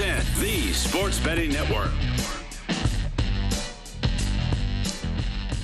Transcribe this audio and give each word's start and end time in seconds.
On 0.00 0.06
VSIN, 0.06 0.40
the 0.40 0.72
sports 0.72 1.20
betting 1.20 1.52
network. 1.52 1.90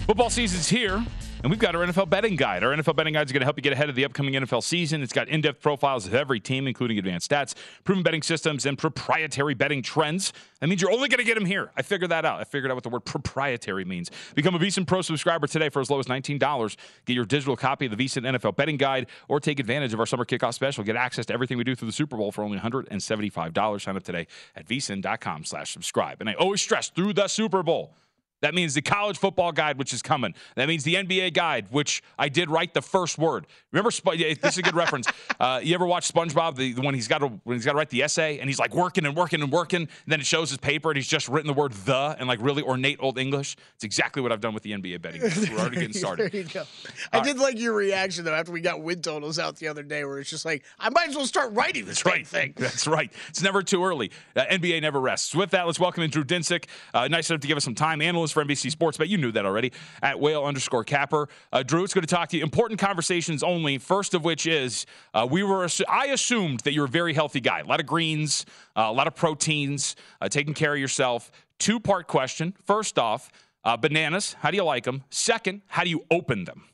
Football 0.06 0.31
season's 0.31 0.69
here. 0.69 1.05
And 1.42 1.50
we've 1.50 1.58
got 1.58 1.74
our 1.74 1.86
NFL 1.86 2.10
betting 2.10 2.36
guide. 2.36 2.62
Our 2.62 2.77
NFL 2.77 2.96
betting 2.96 3.14
guide 3.14 3.27
is 3.27 3.33
going 3.33 3.41
to 3.41 3.46
help 3.46 3.56
you 3.56 3.62
get 3.62 3.72
ahead 3.72 3.88
of 3.88 3.94
the 3.94 4.05
upcoming 4.05 4.34
NFL 4.34 4.62
season. 4.62 5.02
It's 5.02 5.12
got 5.12 5.27
in 5.28 5.41
depth 5.41 5.62
profiles 5.62 6.06
of 6.06 6.12
every 6.12 6.38
team, 6.38 6.66
including 6.66 6.98
advanced 6.98 7.30
stats, 7.30 7.55
proven 7.83 8.02
betting 8.02 8.20
systems, 8.20 8.66
and 8.66 8.77
proprietary 8.77 9.55
betting 9.55 9.83
trends. 9.83 10.34
That 10.61 10.66
means 10.66 10.83
you're 10.83 10.92
only 10.92 11.08
going 11.08 11.18
to 11.18 11.24
get 11.24 11.36
them 11.36 11.46
here. 11.46 11.70
I 11.78 11.80
figured 11.80 12.11
that 12.11 12.27
out. 12.27 12.41
I 12.41 12.44
figured 12.44 12.70
out 12.70 12.74
what 12.74 12.84
the 12.84 12.91
word 12.91 13.06
proprietary 13.06 13.86
means. 13.86 14.11
Become 14.34 14.55
a 14.55 14.58
VSIN 14.58 14.86
Pro 14.86 15.00
subscriber 15.00 15.46
today 15.46 15.70
for 15.70 15.80
as 15.80 15.88
low 15.88 15.98
as 15.98 16.06
$19. 16.06 16.77
Get 17.06 17.14
your 17.14 17.24
digital 17.24 17.56
copy 17.56 17.86
of 17.86 17.96
the 17.96 18.05
VSIN 18.05 18.36
NFL 18.36 18.56
betting 18.56 18.77
guide 18.77 19.06
or 19.27 19.41
take 19.41 19.58
advantage 19.61 19.94
of 19.94 20.00
our 20.00 20.06
summer 20.06 20.27
kickoff 20.27 20.52
special. 20.52 20.84
Get 20.84 20.96
access 20.96 21.24
to 21.27 21.33
everything 21.33 21.56
we 21.56 21.64
do 21.64 21.74
through 21.74 21.88
the 21.88 21.92
Super 21.92 22.18
Bowl 22.18 22.33
for 22.33 22.44
only 22.44 22.58
$175. 22.58 23.80
Sign 23.80 23.96
up 23.96 24.02
today 24.02 24.27
at 24.55 24.68
vsin.com 24.68 25.44
slash 25.44 25.72
subscribe. 25.72 26.20
And 26.20 26.28
I 26.28 26.34
always 26.34 26.61
stress 26.61 26.91
through 26.91 27.14
the 27.14 27.28
Super 27.28 27.62
Bowl. 27.62 27.94
That 28.41 28.55
means 28.55 28.74
the 28.74 28.83
college 28.83 29.19
football 29.19 29.52
guide, 29.52 29.78
which 29.78 29.92
is 29.92 30.02
coming. 30.02 30.34
That 30.56 30.69
means 30.69 30.84
the 30.84 30.94
NBA 30.94 31.34
guide, 31.34 31.66
which 31.70 32.02
I 32.19 32.28
did 32.28 32.50
write 32.50 32.74
the 32.74 32.83
first 32.83 33.19
word. 33.19 33.46
Remember, 33.72 33.91
this 33.91 34.38
is 34.44 34.58
a 34.58 34.62
good 34.62 34.74
reference. 34.74 35.08
Uh, 35.41 35.58
you 35.62 35.74
ever 35.74 35.86
watch 35.86 36.12
SpongeBob, 36.12 36.56
the, 36.56 36.74
the 36.74 36.83
one 36.83 36.92
he's 36.92 37.08
got 37.08 37.18
to 37.18 37.28
when 37.44 37.56
he's 37.56 37.64
got 37.64 37.72
to 37.72 37.78
write 37.78 37.88
the 37.88 38.02
essay, 38.02 38.38
and 38.41 38.48
he's 38.48 38.58
like 38.58 38.74
working 38.74 39.06
and 39.06 39.16
working 39.16 39.41
and 39.41 39.50
working, 39.50 39.80
and 39.80 39.88
then 40.06 40.20
it 40.20 40.27
shows 40.27 40.50
his 40.50 40.58
paper, 40.58 40.91
and 40.91 40.96
he's 40.98 41.08
just 41.08 41.28
written 41.28 41.46
the 41.46 41.55
word 41.55 41.72
"the" 41.72 42.14
and 42.18 42.28
like 42.28 42.42
really 42.42 42.62
ornate 42.62 42.98
old 43.00 43.18
English. 43.18 43.56
It's 43.74 43.84
exactly 43.84 44.20
what 44.20 44.33
I've 44.33 44.42
done 44.42 44.52
with 44.52 44.64
the 44.64 44.72
NBA 44.72 45.00
betting. 45.00 45.22
We're 45.22 45.58
already 45.58 45.77
getting 45.77 45.92
started. 45.94 46.30
there 46.30 46.42
you 46.42 46.46
go. 46.46 46.64
I 47.11 47.18
All 47.18 47.24
did 47.24 47.38
like 47.38 47.58
your 47.58 47.72
reaction 47.72 48.27
though 48.27 48.34
after 48.34 48.52
we 48.52 48.61
got 48.61 48.83
win 48.83 49.00
totals 49.00 49.38
out 49.38 49.56
the 49.56 49.68
other 49.68 49.83
day, 49.83 50.05
where 50.05 50.18
it's 50.18 50.28
just 50.28 50.44
like 50.44 50.62
I 50.78 50.91
might 50.91 51.08
as 51.08 51.16
well 51.16 51.24
start 51.24 51.55
writing 51.55 51.86
this 51.86 52.05
right. 52.05 52.27
thing. 52.27 52.52
That's 52.56 52.86
right. 52.86 53.11
It's 53.30 53.42
never 53.42 53.62
too 53.62 53.83
early. 53.83 54.11
Uh, 54.36 54.44
NBA 54.44 54.83
never 54.83 55.00
rests. 55.00 55.34
With 55.34 55.50
that, 55.52 55.66
let's 55.66 55.80
welcome 55.80 56.02
in 56.02 56.11
Drew 56.11 56.24
Dinsick. 56.24 56.66
Uh, 56.92 57.08
nice 57.08 57.30
enough 57.30 57.41
to 57.41 57.48
give 57.48 57.56
us 57.56 57.64
some 57.64 57.74
time. 57.74 58.02
Analyst 58.02 58.30
for 58.33 58.45
NBC 58.45 58.70
Sports, 58.70 58.97
but 58.97 59.09
you 59.09 59.19
knew 59.19 59.33
that 59.33 59.45
already. 59.45 59.73
At 60.03 60.20
whale 60.20 60.45
underscore 60.45 60.85
capper. 60.85 61.29
Uh, 61.52 61.63
Drew, 61.63 61.85
it's 61.85 61.95
going 61.95 62.07
to 62.07 62.14
talk 62.14 62.29
to 62.30 62.36
you. 62.36 62.42
Important 62.42 62.80
conversations 62.80 63.42
only. 63.42 63.79
First 63.79 64.14
of 64.14 64.24
which 64.24 64.46
is 64.46 64.86
uh, 65.14 65.27
we 65.30 65.42
were. 65.42 65.68
I 65.89 66.07
assumed 66.07 66.61
that 66.61 66.73
you're 66.73 66.86
a 66.86 66.89
very 66.89 67.14
healthy 67.14 67.41
guy. 67.41 67.61
A 67.61 67.67
lot 67.67 67.80
of 67.80 67.86
greens, 67.86 68.46
uh, 68.77 68.86
a 68.89 68.92
lot 68.92 69.07
of 69.07 69.14
proteins, 69.14 69.96
uh, 70.20 70.29
taking 70.29 70.55
care 70.55 70.74
of 70.74 70.80
yourself. 70.80 71.30
Two 71.58 71.79
part 71.79 72.07
question. 72.07 72.55
First 72.64 72.98
off, 72.98 73.30
uh, 73.64 73.77
bananas. 73.77 74.35
How 74.41 74.51
do 74.51 74.57
you 74.57 74.64
like 74.64 74.85
them? 74.85 75.05
Second, 75.11 75.62
how 75.67 75.85
do 75.85 75.91
you 75.91 76.05
open 76.11 76.45
them? 76.45 76.70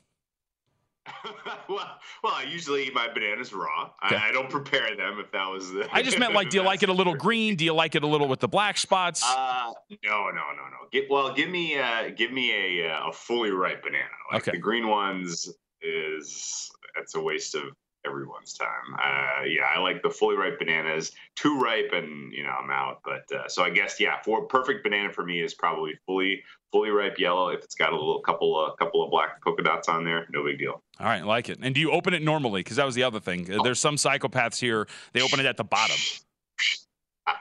well, 1.69 1.97
well, 2.23 2.33
I 2.35 2.43
usually 2.43 2.87
eat 2.87 2.93
my 2.93 3.07
bananas 3.13 3.53
raw. 3.53 3.89
Okay. 4.05 4.15
I, 4.15 4.29
I 4.29 4.31
don't 4.31 4.49
prepare 4.49 4.95
them. 4.95 5.19
If 5.19 5.31
that 5.31 5.47
was 5.49 5.71
the, 5.71 5.87
I 5.91 6.01
just 6.01 6.19
meant 6.19 6.33
like, 6.33 6.49
do 6.49 6.57
you 6.57 6.63
like 6.63 6.83
it 6.83 6.89
a 6.89 6.93
little 6.93 7.15
green? 7.25 7.55
Do 7.55 7.65
you 7.65 7.73
like 7.73 7.95
it 7.95 8.03
a 8.03 8.07
little 8.07 8.27
with 8.27 8.39
the 8.39 8.47
black 8.47 8.77
spots? 8.77 9.23
Uh, 9.23 9.71
no, 10.03 10.25
no, 10.29 10.31
no, 10.31 10.31
no. 10.31 10.87
Get, 10.91 11.05
well, 11.09 11.33
give 11.33 11.49
me, 11.49 11.77
uh, 11.77 12.09
give 12.15 12.31
me 12.31 12.79
a 12.81 12.89
uh, 12.89 13.09
a 13.09 13.13
fully 13.13 13.51
ripe 13.51 13.83
banana. 13.83 14.05
Like 14.31 14.43
Okay. 14.43 14.51
the 14.51 14.61
green 14.61 14.87
ones 14.87 15.49
is 15.81 16.69
that's 16.95 17.15
a 17.15 17.21
waste 17.21 17.55
of 17.55 17.63
everyone's 18.07 18.53
time. 18.53 18.93
Uh, 18.93 19.43
yeah, 19.45 19.65
I 19.75 19.79
like 19.79 20.01
the 20.01 20.09
fully 20.09 20.35
ripe 20.35 20.59
bananas. 20.59 21.11
Too 21.35 21.59
ripe, 21.59 21.91
and 21.93 22.31
you 22.31 22.43
know 22.43 22.49
I'm 22.49 22.69
out. 22.69 23.01
But 23.03 23.31
uh, 23.35 23.47
so 23.47 23.63
I 23.63 23.69
guess 23.69 23.99
yeah, 23.99 24.21
for 24.23 24.45
perfect 24.45 24.83
banana 24.83 25.11
for 25.11 25.25
me 25.25 25.41
is 25.41 25.53
probably 25.53 25.93
fully 26.05 26.43
fully 26.71 26.89
ripe 26.89 27.19
yellow. 27.19 27.49
If 27.49 27.63
it's 27.63 27.75
got 27.75 27.91
a 27.91 27.95
little 27.95 28.21
couple 28.21 28.59
of 28.59 28.77
couple 28.77 29.03
of 29.03 29.11
black 29.11 29.43
polka 29.43 29.63
dots 29.63 29.89
on 29.89 30.03
there, 30.03 30.27
no 30.31 30.43
big 30.43 30.57
deal. 30.57 30.81
All 30.99 31.05
right, 31.05 31.25
like 31.25 31.49
it. 31.49 31.59
And 31.61 31.75
do 31.75 31.81
you 31.81 31.91
open 31.91 32.13
it 32.13 32.21
normally? 32.21 32.61
Because 32.61 32.77
that 32.77 32.85
was 32.85 32.95
the 32.95 33.03
other 33.03 33.19
thing. 33.19 33.43
There's 33.63 33.79
some 33.79 33.95
psychopaths 33.95 34.59
here. 34.59 34.87
They 35.13 35.21
open 35.21 35.39
it 35.39 35.45
at 35.45 35.57
the 35.57 35.63
bottom. 35.63 35.97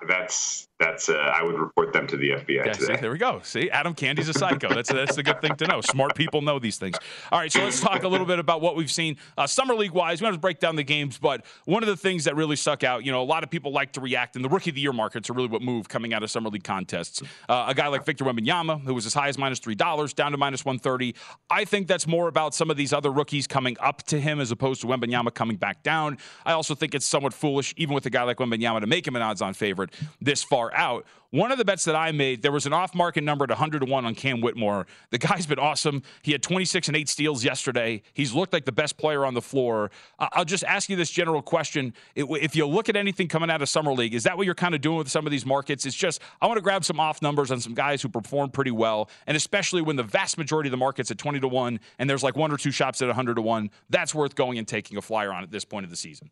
That's 0.09 0.67
that's 0.79 1.09
uh, 1.09 1.15
I 1.15 1.43
would 1.43 1.59
report 1.59 1.93
them 1.93 2.07
to 2.07 2.17
the 2.17 2.31
FBI 2.31 2.67
Yeah, 2.67 2.73
see, 2.73 2.97
there 2.97 3.11
we 3.11 3.17
go. 3.17 3.41
See, 3.43 3.71
Adam 3.71 3.95
Candee's 3.95 4.29
a 4.29 4.35
psycho. 4.35 4.69
That's 4.75 4.93
that's 4.93 5.17
the 5.17 5.23
good 5.23 5.41
thing 5.41 5.57
to 5.57 5.67
know. 5.67 5.81
Smart 5.81 6.15
people 6.15 6.43
know 6.43 6.59
these 6.59 6.77
things. 6.77 6.97
All 7.33 7.39
right, 7.39 7.51
so 7.51 7.65
let's 7.65 7.81
talk 7.81 8.03
a 8.03 8.09
little 8.09 8.27
bit 8.27 8.39
about 8.39 8.61
what 8.61 8.77
we've 8.77 8.91
seen 8.91 9.17
uh, 9.39 9.47
summer 9.47 9.75
league 9.75 9.93
wise. 9.93 10.21
We 10.21 10.27
don't 10.27 10.35
have 10.35 10.39
to 10.39 10.43
break 10.43 10.61
down 10.61 10.77
the 10.77 10.83
games, 10.83 11.19
but 11.19 11.47
one 11.65 11.83
of 11.83 11.87
the 11.87 11.97
things 11.97 12.25
that 12.25 12.37
really 12.37 12.57
stuck 12.57 12.85
out, 12.85 13.05
you 13.05 13.13
know, 13.13 13.23
a 13.23 13.25
lot 13.25 13.43
of 13.43 13.51
people 13.51 13.73
like 13.73 13.93
to 13.93 14.03
react, 14.03 14.37
and 14.37 14.45
the 14.45 14.51
rookie 14.51 14.71
of 14.71 14.75
the 14.75 14.83
year 14.83 14.93
markets 14.93 15.31
are 15.31 15.33
really 15.33 15.49
what 15.49 15.63
move 15.63 15.89
coming 15.89 16.13
out 16.13 16.23
of 16.23 16.31
summer 16.31 16.51
league 16.51 16.65
contests. 16.65 17.23
Uh, 17.49 17.67
a 17.69 17.75
guy 17.75 17.89
like 17.89 18.05
Victor 18.05 18.25
Wembanyama, 18.25 18.83
who 18.83 18.93
was 18.93 19.07
as 19.07 19.15
high 19.15 19.29
as 19.29 19.39
minus 19.39 19.59
three 19.59 19.75
dollars, 19.75 20.13
down 20.13 20.33
to 20.33 20.39
minus 20.39 20.65
one 20.65 20.79
thirty. 20.79 21.15
I 21.49 21.65
think 21.65 21.87
that's 21.87 22.07
more 22.07 22.29
about 22.29 22.55
some 22.55 22.71
of 22.71 22.77
these 22.77 22.93
other 22.93 23.11
rookies 23.11 23.47
coming 23.47 23.79
up 23.81 24.03
to 24.05 24.21
him 24.21 24.41
as 24.41 24.51
opposed 24.51 24.83
to 24.83 24.87
Wembanyama 24.87 25.33
coming 25.33 25.57
back 25.57 25.83
down. 25.83 26.19
I 26.45 26.53
also 26.53 26.75
think 26.75 26.95
it's 26.95 27.07
somewhat 27.07 27.33
foolish, 27.33 27.73
even 27.79 27.95
with 27.95 28.05
a 28.05 28.11
guy 28.11 28.25
like 28.25 28.37
Wembanyama, 28.37 28.81
to 28.81 28.87
make 28.87 29.07
him 29.07 29.17
an 29.17 29.23
odds-on 29.23 29.55
favorite 29.55 29.95
this 30.21 30.43
far 30.43 30.66
out. 30.75 31.05
One 31.31 31.53
of 31.53 31.59
the 31.59 31.65
bets 31.65 31.85
that 31.85 31.97
I 31.97 32.13
made, 32.13 32.41
there 32.41 32.53
was 32.53 32.67
an 32.67 32.73
off-market 32.73 33.23
number 33.23 33.43
at 33.43 33.51
100 33.51 33.81
to 33.81 33.87
1 33.87 34.07
on 34.07 34.15
Cam 34.15 34.41
Whitmore. 34.41 34.87
The 35.11 35.19
guy's 35.19 35.45
been 35.45 35.59
awesome. 35.59 36.03
He 36.23 36.33
had 36.33 36.43
26 36.43 36.89
and 36.89 36.97
8 36.97 37.09
steals 37.09 37.45
yesterday. 37.45 38.03
He's 38.15 38.33
looked 38.33 38.53
like 38.53 38.65
the 38.65 38.73
best 38.73 38.97
player 38.97 39.27
on 39.27 39.35
the 39.35 39.43
floor. 39.43 39.91
I'll 40.19 40.45
just 40.45 40.65
ask 40.65 40.89
you 40.89 40.97
this 40.97 41.11
general 41.11 41.43
question. 41.43 41.93
If 42.15 42.57
you 42.57 42.67
look 42.67 42.89
at 42.89 42.97
anything 42.97 43.29
coming 43.29 43.51
out 43.51 43.61
of 43.61 43.69
Summer 43.69 43.93
League, 43.93 44.15
is 44.15 44.23
that 44.23 44.37
what 44.37 44.47
you're 44.47 44.55
kind 44.55 44.75
of 44.75 44.81
doing 44.81 44.99
with 44.99 45.11
some 45.11 45.27
of 45.27 45.31
these 45.31 45.45
markets? 45.45 45.85
It's 45.85 45.97
just, 45.97 46.23
I 46.41 46.47
want 46.47 46.57
to 46.59 46.63
grab 46.63 46.85
some 46.85 47.01
off 47.01 47.21
numbers 47.21 47.51
on 47.51 47.61
some 47.61 47.75
guys 47.75 48.01
who 48.01 48.09
perform 48.09 48.51
pretty 48.51 48.71
well, 48.71 49.11
and 49.27 49.37
especially 49.37 49.83
when 49.83 49.97
the 49.97 50.05
vast 50.05 50.39
majority 50.39 50.69
of 50.69 50.73
the 50.73 50.79
market's 50.79 51.11
at 51.11 51.19
20 51.19 51.41
to 51.41 51.49
1 51.49 51.81
and 51.99 52.09
there's 52.09 52.23
like 52.23 52.37
one 52.37 52.53
or 52.53 52.57
two 52.57 52.71
shops 52.71 53.03
at 53.03 53.09
100 53.09 53.35
to 53.35 53.43
1, 53.43 53.71
that's 53.91 54.15
worth 54.15 54.37
going 54.37 54.59
and 54.59 54.69
taking 54.69 54.97
a 54.97 55.03
flyer 55.03 55.33
on 55.33 55.43
at 55.43 55.51
this 55.51 55.65
point 55.65 55.85
of 55.85 55.91
the 55.91 55.97
season. 55.97 56.31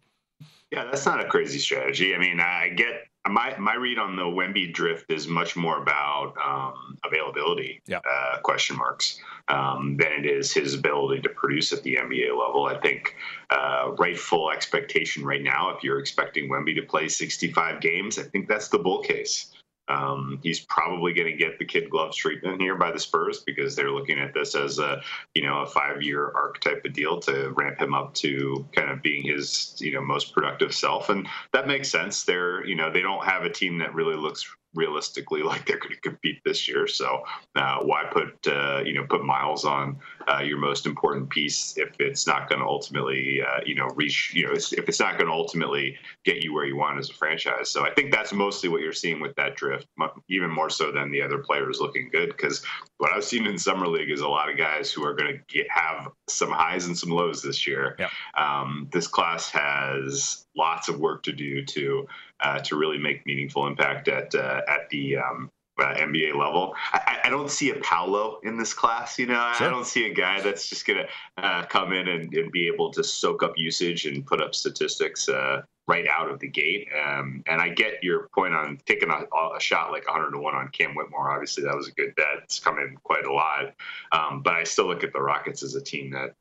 Yeah, 0.71 0.85
that's 0.85 1.05
not 1.05 1.21
a 1.21 1.27
crazy 1.27 1.59
strategy. 1.59 2.15
I 2.15 2.19
mean, 2.19 2.41
I 2.41 2.71
get 2.71 3.07
my 3.29 3.57
my 3.59 3.75
read 3.75 3.99
on 3.99 4.17
the 4.17 4.23
Wemby 4.23 4.73
drift 4.73 5.11
is 5.11 5.27
much 5.27 5.57
more 5.57 5.81
about 5.83 6.35
um, 6.45 6.99
availability 7.05 7.81
Yeah. 7.87 8.01
uh, 8.09 8.39
question 8.43 8.77
marks 8.77 9.19
um, 9.49 9.97
than 9.97 10.13
it 10.13 10.27
is 10.27 10.53
his 10.53 10.75
ability 10.75 11.23
to 11.23 11.31
produce 11.31 11.73
at 11.73 11.83
the 11.83 11.97
NBA 11.97 12.31
level. 12.39 12.67
I 12.67 12.79
think 12.81 13.17
uh, 13.51 13.93
rightful 13.99 14.51
expectation 14.51 15.25
right 15.25 15.43
now, 15.43 15.71
if 15.71 15.83
you're 15.83 15.99
expecting 16.01 16.51
Wemby 16.51 16.75
to 16.77 16.83
play 16.83 17.09
65 17.09 17.81
games, 17.81 18.19
I 18.19 18.25
think 18.25 18.49
that's 18.49 18.69
the 18.69 18.79
bull 18.79 19.01
case. 19.03 19.54
Um, 19.89 20.39
he's 20.43 20.61
probably 20.61 21.13
going 21.13 21.31
to 21.31 21.37
get 21.37 21.59
the 21.59 21.65
kid 21.65 21.91
gloves 21.91 22.17
treatment 22.17 22.61
here 22.61 22.77
by 22.77 22.91
the 22.91 22.99
Spurs 22.99 23.41
because 23.41 23.77
they're 23.77 23.91
looking 23.91 24.19
at 24.19 24.33
this 24.33 24.55
as 24.55 24.79
a 24.79 25.03
you 25.35 25.43
know 25.43 25.61
a 25.61 25.67
five 25.67 26.03
year 26.03 26.33
arc 26.35 26.61
type 26.61 26.83
of 26.85 26.93
deal 26.93 27.21
to 27.21 27.51
ramp 27.51 27.79
him 27.79 27.93
up 27.93 28.15
to 28.15 28.67
kind 28.73 28.91
of 28.91 29.03
being 29.03 29.23
his 29.23 29.77
you 29.81 29.93
know 29.93 30.01
most 30.01 30.33
productive 30.33 30.75
self, 30.75 31.11
and 31.11 31.29
that 31.53 31.67
makes 31.67 31.91
sense. 31.91 32.25
They're 32.25 32.65
you 32.67 32.77
know 32.77 32.91
they 32.91 33.03
don't 33.03 33.25
have 33.25 33.45
a 33.45 33.51
team 33.51 33.79
that 33.79 33.95
really 33.95 34.17
looks 34.17 34.47
realistically 34.75 35.43
like 35.51 35.67
they're 35.67 35.79
going 35.79 35.95
to 35.95 36.01
compete 36.01 36.41
this 36.45 36.69
year. 36.69 36.87
So 36.87 37.23
uh, 37.55 37.79
why 37.83 38.05
put 38.11 38.47
uh, 38.47 38.83
you 38.85 38.95
know 38.95 39.05
put 39.05 39.25
miles 39.25 39.65
on 39.65 39.99
uh, 40.29 40.41
your 40.41 40.59
most 40.59 40.87
important 40.87 41.31
piece 41.31 41.77
if 41.77 41.95
it's 41.99 42.27
not 42.27 42.49
going 42.49 42.61
to 42.61 42.67
ultimately 42.67 43.41
uh, 43.43 43.61
you 43.65 43.75
know 43.75 43.89
reach 43.95 44.33
you 44.35 44.47
know 44.47 44.53
if 44.53 44.89
it's 44.89 45.01
not 45.01 45.19
going 45.19 45.29
to 45.29 45.33
ultimately 45.33 45.97
get 46.25 46.43
you 46.43 46.53
where 46.53 46.67
you 46.67 46.77
want 46.77 46.99
as 46.99 47.11
a 47.11 47.15
franchise. 47.15 47.71
So 47.71 47.85
I 47.85 47.91
think 47.91 48.13
that's 48.13 48.33
mostly 48.33 48.69
what 48.69 48.81
you're 48.81 48.93
seeing 48.93 49.21
with 49.21 49.35
that 49.37 49.57
drift, 49.57 49.87
even 50.29 50.51
more 50.51 50.71
so 50.71 50.91
than 50.91 51.11
the 51.11 51.23
other 51.23 51.39
players 51.39 51.81
looking 51.81 52.09
good. 52.11 52.29
Because 52.29 52.65
what 52.99 53.13
I've 53.13 53.25
seen 53.25 53.47
in 53.47 53.59
summer 53.59 53.87
league 53.87 54.11
is 54.11 54.21
a 54.21 54.29
lot 54.29 54.51
of 54.51 54.57
guys 54.57 54.93
who 54.93 55.05
are 55.05 55.15
going 55.15 55.41
to 55.47 55.65
have 55.69 56.09
some 56.29 56.51
highs 56.51 56.87
and 56.87 56.97
some 56.97 57.11
lows 57.11 57.43
this 57.43 57.67
year. 57.67 57.97
Yep. 57.99 58.11
Um, 58.37 58.89
this 58.93 59.07
class 59.07 59.51
has 59.51 60.47
lots 60.57 60.89
of 60.89 61.01
work 61.01 61.23
to 61.25 61.33
do 61.33 61.65
to 61.65 62.07
uh, 62.41 62.59
to 62.61 62.77
really 62.77 62.99
make 62.99 63.25
meaningful 63.27 63.67
impact 63.67 64.09
at 64.09 64.35
uh, 64.35 64.61
at 64.69 64.89
the 64.91 65.17
um, 65.17 65.51
uh, 65.79 65.95
NBA 65.95 66.35
level. 66.35 66.75
I, 66.93 67.21
I, 67.25 67.29
don't 67.31 67.51
see 67.51 67.71
a 67.71 67.75
Paolo 67.77 68.39
in 68.45 68.57
this 68.57 68.73
class. 68.73 69.19
You 69.19 69.27
know, 69.27 69.53
sure. 69.57 69.67
I 69.67 69.71
don't 69.71 69.87
see 69.87 70.07
a 70.07 70.15
guy 70.15 70.41
that's 70.41 70.69
just 70.69 70.87
going 70.87 71.05
to 71.05 71.45
uh, 71.45 71.65
come 71.65 71.93
in 71.93 72.07
and, 72.09 72.33
and, 72.33 72.53
be 72.53 72.69
able 72.69 72.93
to 72.93 73.03
soak 73.03 73.43
up 73.43 73.55
usage 73.57 74.07
and 74.07 74.25
put 74.25 74.41
up 74.41 74.55
statistics 74.55 75.29
uh, 75.29 75.63
right 75.89 76.07
out 76.07 76.31
of 76.31 76.39
the 76.39 76.49
gate. 76.49 76.89
Um, 77.05 77.43
and 77.47 77.61
I 77.61 77.71
get 77.71 78.03
your 78.03 78.29
point 78.35 78.55
on 78.55 78.79
taking 78.87 79.11
a, 79.11 79.25
a, 79.57 79.61
shot 79.61 79.91
like 79.91 80.07
100 80.07 80.31
to 80.31 80.39
1 80.39 80.55
on 80.55 80.69
Cam 80.69 80.95
Whitmore. 80.95 81.33
Obviously, 81.33 81.65
that 81.65 81.75
was 81.75 81.89
a 81.89 81.93
good 81.93 82.15
bet. 82.15 82.43
It's 82.45 82.61
come 82.61 82.79
in 82.79 82.97
quite 83.03 83.25
a 83.25 83.33
lot. 83.33 83.75
Um, 84.13 84.43
but 84.43 84.55
I 84.55 84.65
still 84.65 84.87
look 84.87 85.03
at 85.03 85.13
the 85.13 85.21
Rockets 85.21 85.63
as 85.63 85.75
a 85.75 85.83
team 85.83 86.11
that 86.13 86.35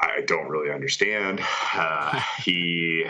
I 0.00 0.22
don't 0.22 0.48
really 0.48 0.72
understand. 0.72 1.40
Uh, 1.74 2.20
he, 2.42 3.04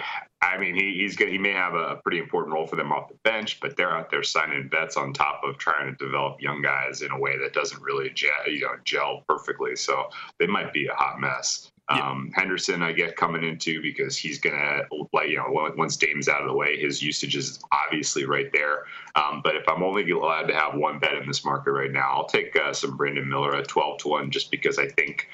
I 0.44 0.58
mean, 0.58 0.74
he, 0.74 0.98
he's 0.98 1.16
good. 1.16 1.28
He 1.28 1.38
may 1.38 1.52
have 1.52 1.74
a 1.74 1.96
pretty 2.02 2.18
important 2.18 2.54
role 2.54 2.66
for 2.66 2.76
them 2.76 2.92
off 2.92 3.08
the 3.08 3.16
bench, 3.24 3.60
but 3.60 3.76
they're 3.76 3.92
out 3.92 4.10
there 4.10 4.22
signing 4.22 4.68
vets 4.68 4.96
on 4.96 5.12
top 5.12 5.40
of 5.44 5.58
trying 5.58 5.96
to 5.96 6.04
develop 6.04 6.40
young 6.40 6.60
guys 6.62 7.02
in 7.02 7.10
a 7.10 7.18
way 7.18 7.38
that 7.38 7.54
doesn't 7.54 7.82
really 7.82 8.10
gel, 8.10 8.30
you 8.46 8.60
know, 8.60 8.74
gel 8.84 9.24
perfectly. 9.28 9.74
So 9.74 10.10
they 10.38 10.46
might 10.46 10.72
be 10.72 10.86
a 10.86 10.94
hot 10.94 11.20
mess. 11.20 11.70
Yeah. 11.90 12.10
Um, 12.10 12.30
Henderson, 12.34 12.82
I 12.82 12.92
get 12.92 13.16
coming 13.16 13.44
into 13.44 13.82
because 13.82 14.16
he's 14.16 14.38
gonna 14.38 14.84
like 15.12 15.28
you 15.28 15.36
know 15.36 15.70
once 15.76 15.98
Dame's 15.98 16.28
out 16.28 16.40
of 16.40 16.48
the 16.48 16.54
way, 16.54 16.80
his 16.80 17.02
usage 17.02 17.36
is 17.36 17.60
obviously 17.72 18.24
right 18.24 18.50
there. 18.54 18.84
Um, 19.16 19.42
but 19.44 19.54
if 19.54 19.68
I'm 19.68 19.82
only 19.82 20.10
allowed 20.10 20.46
to 20.46 20.54
have 20.54 20.74
one 20.76 20.98
bet 20.98 21.12
in 21.12 21.26
this 21.26 21.44
market 21.44 21.72
right 21.72 21.92
now, 21.92 22.10
I'll 22.10 22.26
take 22.26 22.56
uh, 22.56 22.72
some 22.72 22.96
Brandon 22.96 23.28
Miller 23.28 23.54
at 23.54 23.68
12 23.68 23.98
to 23.98 24.08
one, 24.08 24.30
just 24.30 24.50
because 24.50 24.78
I 24.78 24.88
think 24.88 25.28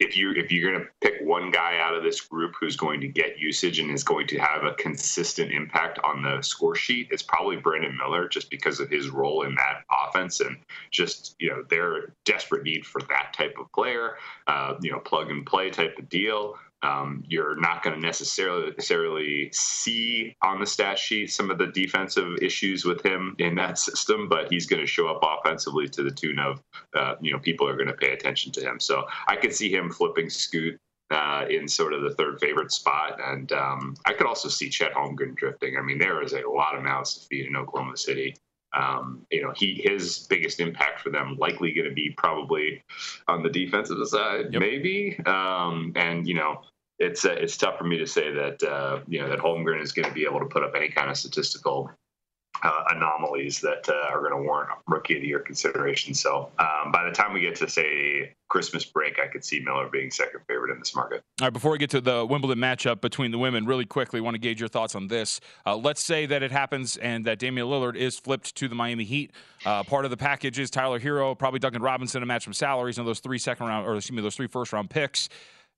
if 0.00 0.16
you 0.16 0.32
if 0.32 0.50
you're 0.50 0.72
going 0.72 0.82
to 0.82 0.90
pick 1.00 1.20
one 1.22 1.50
guy 1.50 1.78
out 1.78 1.94
of 1.94 2.02
this 2.02 2.20
group 2.22 2.54
who's 2.58 2.76
going 2.76 3.00
to 3.02 3.06
get 3.06 3.38
usage 3.38 3.78
and 3.78 3.90
is 3.90 4.02
going 4.02 4.26
to 4.26 4.38
have 4.38 4.64
a 4.64 4.72
consistent 4.74 5.52
impact 5.52 5.98
on 6.02 6.22
the 6.22 6.40
score 6.42 6.74
sheet, 6.74 7.08
it's 7.10 7.22
probably 7.22 7.56
Brandon 7.56 7.96
Miller, 7.96 8.26
just 8.26 8.50
because 8.50 8.80
of 8.80 8.88
his 8.88 9.10
role 9.10 9.42
in 9.42 9.54
that 9.56 9.84
offense 9.90 10.40
and 10.40 10.56
just 10.90 11.36
you 11.38 11.50
know 11.50 11.62
their 11.68 12.14
desperate 12.24 12.64
need 12.64 12.84
for 12.84 13.02
that 13.02 13.32
type 13.34 13.54
of 13.60 13.70
player, 13.72 14.16
uh, 14.46 14.74
you 14.80 14.90
know 14.90 14.98
plug 15.00 15.30
and 15.30 15.46
play 15.46 15.70
type 15.70 15.98
of 15.98 16.08
deal. 16.08 16.56
Um, 16.82 17.22
you're 17.28 17.56
not 17.56 17.82
going 17.82 17.94
to 17.94 18.00
necessarily 18.00 18.70
necessarily 18.70 19.50
see 19.52 20.34
on 20.42 20.60
the 20.60 20.66
stat 20.66 20.98
sheet 20.98 21.30
some 21.30 21.50
of 21.50 21.58
the 21.58 21.66
defensive 21.66 22.38
issues 22.40 22.84
with 22.84 23.04
him 23.04 23.36
in 23.38 23.54
that 23.56 23.78
system, 23.78 24.28
but 24.28 24.50
he's 24.50 24.66
going 24.66 24.80
to 24.80 24.86
show 24.86 25.08
up 25.08 25.20
offensively 25.22 25.88
to 25.90 26.02
the 26.02 26.10
tune 26.10 26.38
of 26.38 26.62
uh, 26.96 27.14
you 27.20 27.32
know 27.32 27.38
people 27.38 27.68
are 27.68 27.76
going 27.76 27.88
to 27.88 27.94
pay 27.94 28.12
attention 28.12 28.50
to 28.52 28.60
him. 28.62 28.80
So 28.80 29.04
I 29.28 29.36
could 29.36 29.54
see 29.54 29.70
him 29.70 29.90
flipping 29.90 30.30
Scoot 30.30 30.78
uh, 31.10 31.44
in 31.50 31.66
sort 31.66 31.92
of 31.92 32.02
the 32.02 32.14
third 32.14 32.40
favorite 32.40 32.72
spot. 32.72 33.18
And 33.22 33.50
um, 33.52 33.94
I 34.06 34.12
could 34.12 34.26
also 34.26 34.48
see 34.48 34.68
Chet 34.68 34.92
Holmgren 34.92 35.34
drifting. 35.34 35.76
I 35.76 35.82
mean, 35.82 35.98
there 35.98 36.22
is 36.22 36.32
a 36.32 36.48
lot 36.48 36.76
of 36.76 36.82
mouths 36.82 37.14
to 37.18 37.26
feed 37.26 37.46
in 37.46 37.56
Oklahoma 37.56 37.96
City. 37.96 38.36
Um, 38.72 39.26
you 39.30 39.42
know, 39.42 39.52
he 39.56 39.80
his 39.82 40.26
biggest 40.28 40.60
impact 40.60 41.00
for 41.00 41.10
them 41.10 41.36
likely 41.40 41.72
going 41.72 41.88
to 41.88 41.94
be 41.94 42.14
probably 42.16 42.84
on 43.26 43.42
the 43.42 43.50
defensive 43.50 43.96
side, 44.06 44.52
yep. 44.52 44.60
maybe. 44.60 45.18
Um, 45.26 45.92
and 45.96 46.26
you 46.28 46.34
know, 46.34 46.62
it's 47.00 47.24
uh, 47.24 47.32
it's 47.32 47.56
tough 47.56 47.78
for 47.78 47.84
me 47.84 47.98
to 47.98 48.06
say 48.06 48.32
that 48.32 48.62
uh, 48.62 49.00
you 49.08 49.20
know 49.20 49.28
that 49.28 49.38
Holmgren 49.38 49.82
is 49.82 49.92
going 49.92 50.06
to 50.06 50.14
be 50.14 50.24
able 50.24 50.38
to 50.38 50.46
put 50.46 50.62
up 50.62 50.74
any 50.76 50.88
kind 50.88 51.10
of 51.10 51.16
statistical 51.16 51.90
uh, 52.62 52.84
anomalies 52.90 53.60
that 53.60 53.88
uh, 53.88 54.12
are 54.12 54.20
going 54.20 54.32
to 54.32 54.42
warrant 54.46 54.68
rookie 54.86 55.16
of 55.16 55.22
the 55.22 55.28
year 55.28 55.38
consideration. 55.38 56.12
So 56.12 56.50
um, 56.58 56.92
by 56.92 57.04
the 57.04 57.10
time 57.10 57.32
we 57.32 57.40
get 57.40 57.54
to 57.56 57.68
say 57.70 58.34
Christmas 58.48 58.84
break, 58.84 59.18
I 59.18 59.28
could 59.28 59.42
see 59.44 59.60
Miller 59.60 59.88
being 59.88 60.10
second 60.10 60.40
favorite 60.46 60.70
in 60.72 60.78
this 60.78 60.94
market. 60.94 61.22
All 61.40 61.46
right, 61.46 61.52
before 61.52 61.70
we 61.70 61.78
get 61.78 61.88
to 61.90 62.02
the 62.02 62.26
Wimbledon 62.26 62.58
matchup 62.58 63.00
between 63.00 63.30
the 63.30 63.38
women, 63.38 63.64
really 63.64 63.86
quickly, 63.86 64.20
want 64.20 64.34
to 64.34 64.38
gauge 64.38 64.60
your 64.60 64.68
thoughts 64.68 64.94
on 64.94 65.08
this. 65.08 65.40
Uh, 65.64 65.76
let's 65.76 66.04
say 66.04 66.26
that 66.26 66.42
it 66.42 66.52
happens 66.52 66.98
and 66.98 67.24
that 67.24 67.38
Damian 67.38 67.66
Lillard 67.66 67.96
is 67.96 68.18
flipped 68.18 68.54
to 68.56 68.68
the 68.68 68.74
Miami 68.74 69.04
Heat. 69.04 69.32
Uh, 69.64 69.82
part 69.82 70.04
of 70.04 70.10
the 70.10 70.18
package 70.18 70.58
is 70.58 70.68
Tyler 70.68 71.00
Herro, 71.00 71.38
probably 71.38 71.60
Duncan 71.60 71.80
Robinson, 71.80 72.22
a 72.22 72.26
match 72.26 72.44
from 72.44 72.52
salaries, 72.52 72.98
and 72.98 73.06
those 73.06 73.20
three 73.20 73.38
second 73.38 73.68
round, 73.68 73.86
or 73.86 73.96
excuse 73.96 74.14
me, 74.14 74.22
those 74.22 74.36
three 74.36 74.48
first 74.48 74.74
round 74.74 74.90
picks 74.90 75.30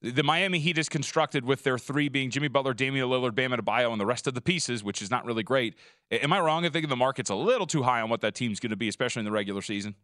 the 0.03 0.23
Miami 0.23 0.59
Heat 0.59 0.79
is 0.79 0.89
constructed 0.89 1.45
with 1.45 1.63
their 1.63 1.79
three 1.79 2.09
being 2.09 2.31
Jimmy 2.31 2.49
Butler, 2.49 2.75
Damian 2.75 3.09
Lillard, 3.09 3.35
Bam 3.35 3.53
Adebayo, 3.53 3.93
and 3.93 4.01
the 4.01 4.07
rest 4.07 4.27
of 4.27 4.35
the 4.35 4.41
pieces, 4.41 4.83
which 4.83 5.01
is 5.01 5.11
not 5.11 5.25
really 5.25 5.45
great. 5.45 5.75
Am 6.11 6.33
I 6.33 6.41
wrong 6.41 6.65
in 6.65 6.73
thinking 6.73 6.91
the 6.91 6.97
market's 6.97 7.31
a 7.31 7.35
little 7.35 7.67
too 7.67 7.83
high 7.83 8.01
on 8.01 8.11
what 8.11 8.21
that 8.23 8.35
team's 8.35 8.59
going 8.59 8.71
to 8.71 8.77
be, 8.77 8.89
especially 8.89 9.21
in 9.21 9.25
the 9.25 9.31
regular 9.31 9.63
season? 9.63 9.95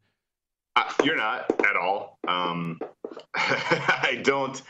Uh, 0.77 0.85
you're 1.03 1.17
not 1.17 1.53
at 1.65 1.77
all. 1.77 2.19
Um, 2.29 2.79
I 3.35 4.21
don't. 4.23 4.61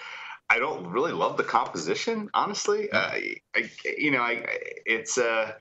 I 0.51 0.59
don't 0.59 0.87
really 0.87 1.13
love 1.13 1.37
the 1.37 1.45
composition, 1.45 2.31
honestly. 2.33 2.91
Uh, 2.91 3.11
I, 3.55 3.71
you 3.99 4.11
know, 4.11 4.23
I, 4.23 4.47
it's 4.87 5.19
uh, 5.19 5.53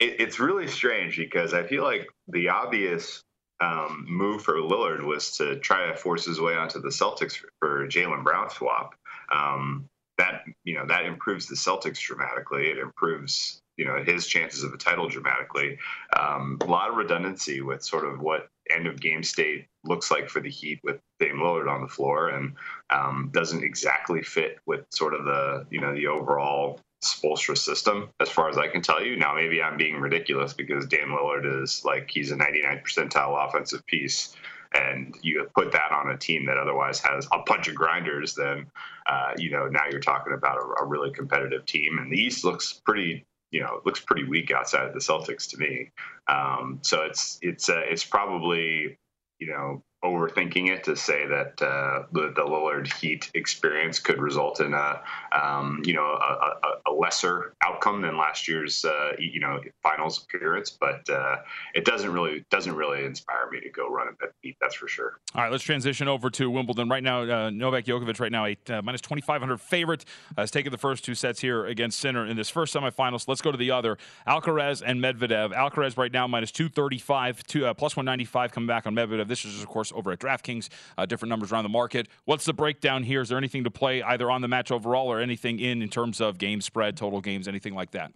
it, 0.00 0.20
it's 0.20 0.40
really 0.40 0.66
strange 0.66 1.16
because 1.16 1.54
I 1.54 1.62
feel 1.62 1.84
like 1.84 2.08
the 2.26 2.48
obvious 2.48 3.22
um, 3.60 4.04
move 4.08 4.42
for 4.42 4.54
Lillard 4.54 5.04
was 5.04 5.36
to 5.36 5.60
try 5.60 5.86
to 5.86 5.96
force 5.96 6.24
his 6.24 6.40
way 6.40 6.56
onto 6.56 6.80
the 6.80 6.88
Celtics 6.88 7.36
for, 7.36 7.48
for 7.60 7.86
Jaylen 7.86 8.24
Brown 8.24 8.50
swap 8.50 8.96
um, 9.34 9.88
that 10.18 10.44
you 10.64 10.74
know 10.74 10.86
that 10.86 11.04
improves 11.04 11.46
the 11.46 11.56
Celtics 11.56 11.98
dramatically. 11.98 12.70
It 12.70 12.78
improves 12.78 13.60
you 13.76 13.84
know 13.84 14.02
his 14.04 14.26
chances 14.26 14.62
of 14.62 14.72
a 14.72 14.78
title 14.78 15.08
dramatically. 15.08 15.78
Um, 16.16 16.58
a 16.60 16.66
lot 16.66 16.90
of 16.90 16.96
redundancy 16.96 17.60
with 17.60 17.82
sort 17.82 18.04
of 18.04 18.20
what 18.20 18.48
end 18.70 18.86
of 18.86 19.00
game 19.00 19.22
state 19.22 19.66
looks 19.84 20.10
like 20.10 20.28
for 20.28 20.40
the 20.40 20.50
Heat 20.50 20.80
with 20.84 21.00
Dame 21.20 21.36
Lillard 21.36 21.70
on 21.70 21.82
the 21.82 21.88
floor, 21.88 22.28
and 22.28 22.54
um, 22.90 23.30
doesn't 23.32 23.64
exactly 23.64 24.22
fit 24.22 24.58
with 24.66 24.84
sort 24.90 25.14
of 25.14 25.24
the 25.24 25.66
you 25.70 25.80
know 25.80 25.94
the 25.94 26.06
overall 26.06 26.80
Spoelstra 27.02 27.58
system, 27.58 28.08
as 28.20 28.30
far 28.30 28.48
as 28.48 28.56
I 28.56 28.68
can 28.68 28.80
tell 28.80 29.04
you. 29.04 29.16
Now, 29.16 29.34
maybe 29.34 29.62
I'm 29.62 29.76
being 29.76 29.96
ridiculous 29.96 30.54
because 30.54 30.86
Dame 30.86 31.08
Lillard 31.08 31.62
is 31.62 31.84
like 31.84 32.10
he's 32.10 32.30
a 32.30 32.36
99 32.36 32.82
percentile 32.84 33.46
offensive 33.46 33.84
piece 33.86 34.34
and 34.74 35.16
you 35.22 35.46
put 35.54 35.72
that 35.72 35.92
on 35.92 36.10
a 36.10 36.18
team 36.18 36.44
that 36.46 36.58
otherwise 36.58 37.00
has 37.00 37.26
a 37.32 37.38
bunch 37.46 37.68
of 37.68 37.74
grinders, 37.74 38.34
then 38.34 38.66
uh, 39.06 39.32
you 39.36 39.50
know 39.50 39.68
now 39.68 39.82
you're 39.90 40.00
talking 40.00 40.32
about 40.32 40.58
a, 40.58 40.82
a, 40.82 40.86
really 40.86 41.10
competitive 41.10 41.64
team. 41.66 41.98
And 41.98 42.10
the 42.10 42.16
East 42.16 42.44
looks 42.44 42.80
pretty, 42.84 43.24
you 43.50 43.60
know, 43.60 43.80
looks 43.84 44.00
pretty 44.00 44.24
weak 44.24 44.50
outside 44.50 44.86
of 44.86 44.92
the 44.92 45.00
Celtics 45.00 45.48
to 45.50 45.58
me. 45.58 45.90
Um, 46.28 46.80
so 46.82 47.02
it's 47.02 47.38
it's 47.42 47.68
uh, 47.68 47.82
it's 47.84 48.04
probably 48.04 48.98
you 49.38 49.46
know 49.46 49.82
overthinking 50.04 50.68
it 50.68 50.84
to 50.84 50.94
say 50.94 51.26
that 51.26 51.60
uh, 51.62 52.04
the, 52.12 52.32
the 52.36 52.42
Lillard 52.42 52.92
Heat 52.92 53.30
experience 53.34 53.98
could 53.98 54.20
result 54.20 54.60
in 54.60 54.74
a 54.74 55.00
um, 55.32 55.80
you 55.84 55.94
know 55.94 56.04
a, 56.04 56.52
a, 56.62 56.90
a, 56.90 56.92
lesser 56.92 57.54
outcome 57.62 58.02
than 58.02 58.16
last 58.16 58.46
year's 58.46 58.84
uh, 58.84 59.12
you 59.18 59.40
know 59.40 59.58
finals 59.82 60.22
appearance, 60.22 60.70
but 60.70 61.08
uh, 61.08 61.36
it 61.74 61.84
doesn't 61.84 62.12
really 62.12 62.44
doesn't 62.50 62.74
really 62.74 63.04
inspire 63.04 63.50
me 63.50 63.60
to 63.60 63.70
go 63.70 63.88
run 63.88 64.08
a 64.08 64.12
bet 64.12 64.32
Heat. 64.42 64.56
That's 64.60 64.74
for 64.74 64.88
sure. 64.88 65.18
All 65.34 65.42
right, 65.42 65.50
let's 65.50 65.64
transition 65.64 66.06
over 66.06 66.28
to 66.30 66.50
Wimbledon 66.50 66.88
right 66.88 67.02
now. 67.02 67.22
Uh, 67.22 67.50
Novak 67.50 67.86
Djokovic 67.86 68.20
right 68.20 68.32
now 68.32 68.44
a 68.44 68.56
uh, 68.68 68.82
minus 68.82 69.00
twenty 69.00 69.22
five 69.22 69.40
hundred 69.40 69.60
favorite 69.60 70.04
has 70.36 70.50
taken 70.50 70.70
the 70.70 70.78
first 70.78 71.04
two 71.04 71.14
sets 71.14 71.40
here 71.40 71.66
against 71.66 71.98
Sinner 71.98 72.26
in 72.26 72.36
this 72.36 72.50
first 72.50 72.74
semifinals. 72.74 73.26
Let's 73.26 73.40
go 73.40 73.50
to 73.50 73.58
the 73.58 73.70
other 73.70 73.96
Alcaraz 74.28 74.82
and 74.84 75.00
Medvedev. 75.02 75.54
Alcaraz 75.54 75.96
right 75.96 76.12
now 76.12 76.26
minus 76.26 76.52
two 76.52 76.68
thirty 76.68 76.98
five 76.98 77.42
to 77.44 77.66
uh, 77.66 77.74
plus 77.74 77.96
one 77.96 78.04
ninety 78.04 78.26
five 78.26 78.52
coming 78.52 78.68
back 78.68 78.86
on 78.86 78.94
Medvedev. 78.94 79.28
This 79.28 79.44
is 79.44 79.62
of 79.62 79.68
course 79.68 79.92
over 79.94 80.12
at 80.12 80.18
DraftKings, 80.18 80.68
uh, 80.98 81.06
different 81.06 81.30
numbers 81.30 81.52
around 81.52 81.64
the 81.64 81.70
market. 81.70 82.08
What's 82.24 82.44
the 82.44 82.54
breakdown 82.54 83.02
here? 83.02 83.20
Is 83.20 83.28
there 83.28 83.38
anything 83.38 83.64
to 83.64 83.70
play 83.70 84.02
either 84.02 84.30
on 84.30 84.42
the 84.42 84.48
match 84.48 84.70
overall 84.70 85.06
or 85.06 85.20
anything 85.20 85.60
in 85.60 85.82
in 85.82 85.88
terms 85.88 86.20
of 86.20 86.38
game 86.38 86.60
spread, 86.60 86.96
total 86.96 87.20
games, 87.20 87.48
anything 87.48 87.74
like 87.74 87.92
that? 87.92 88.12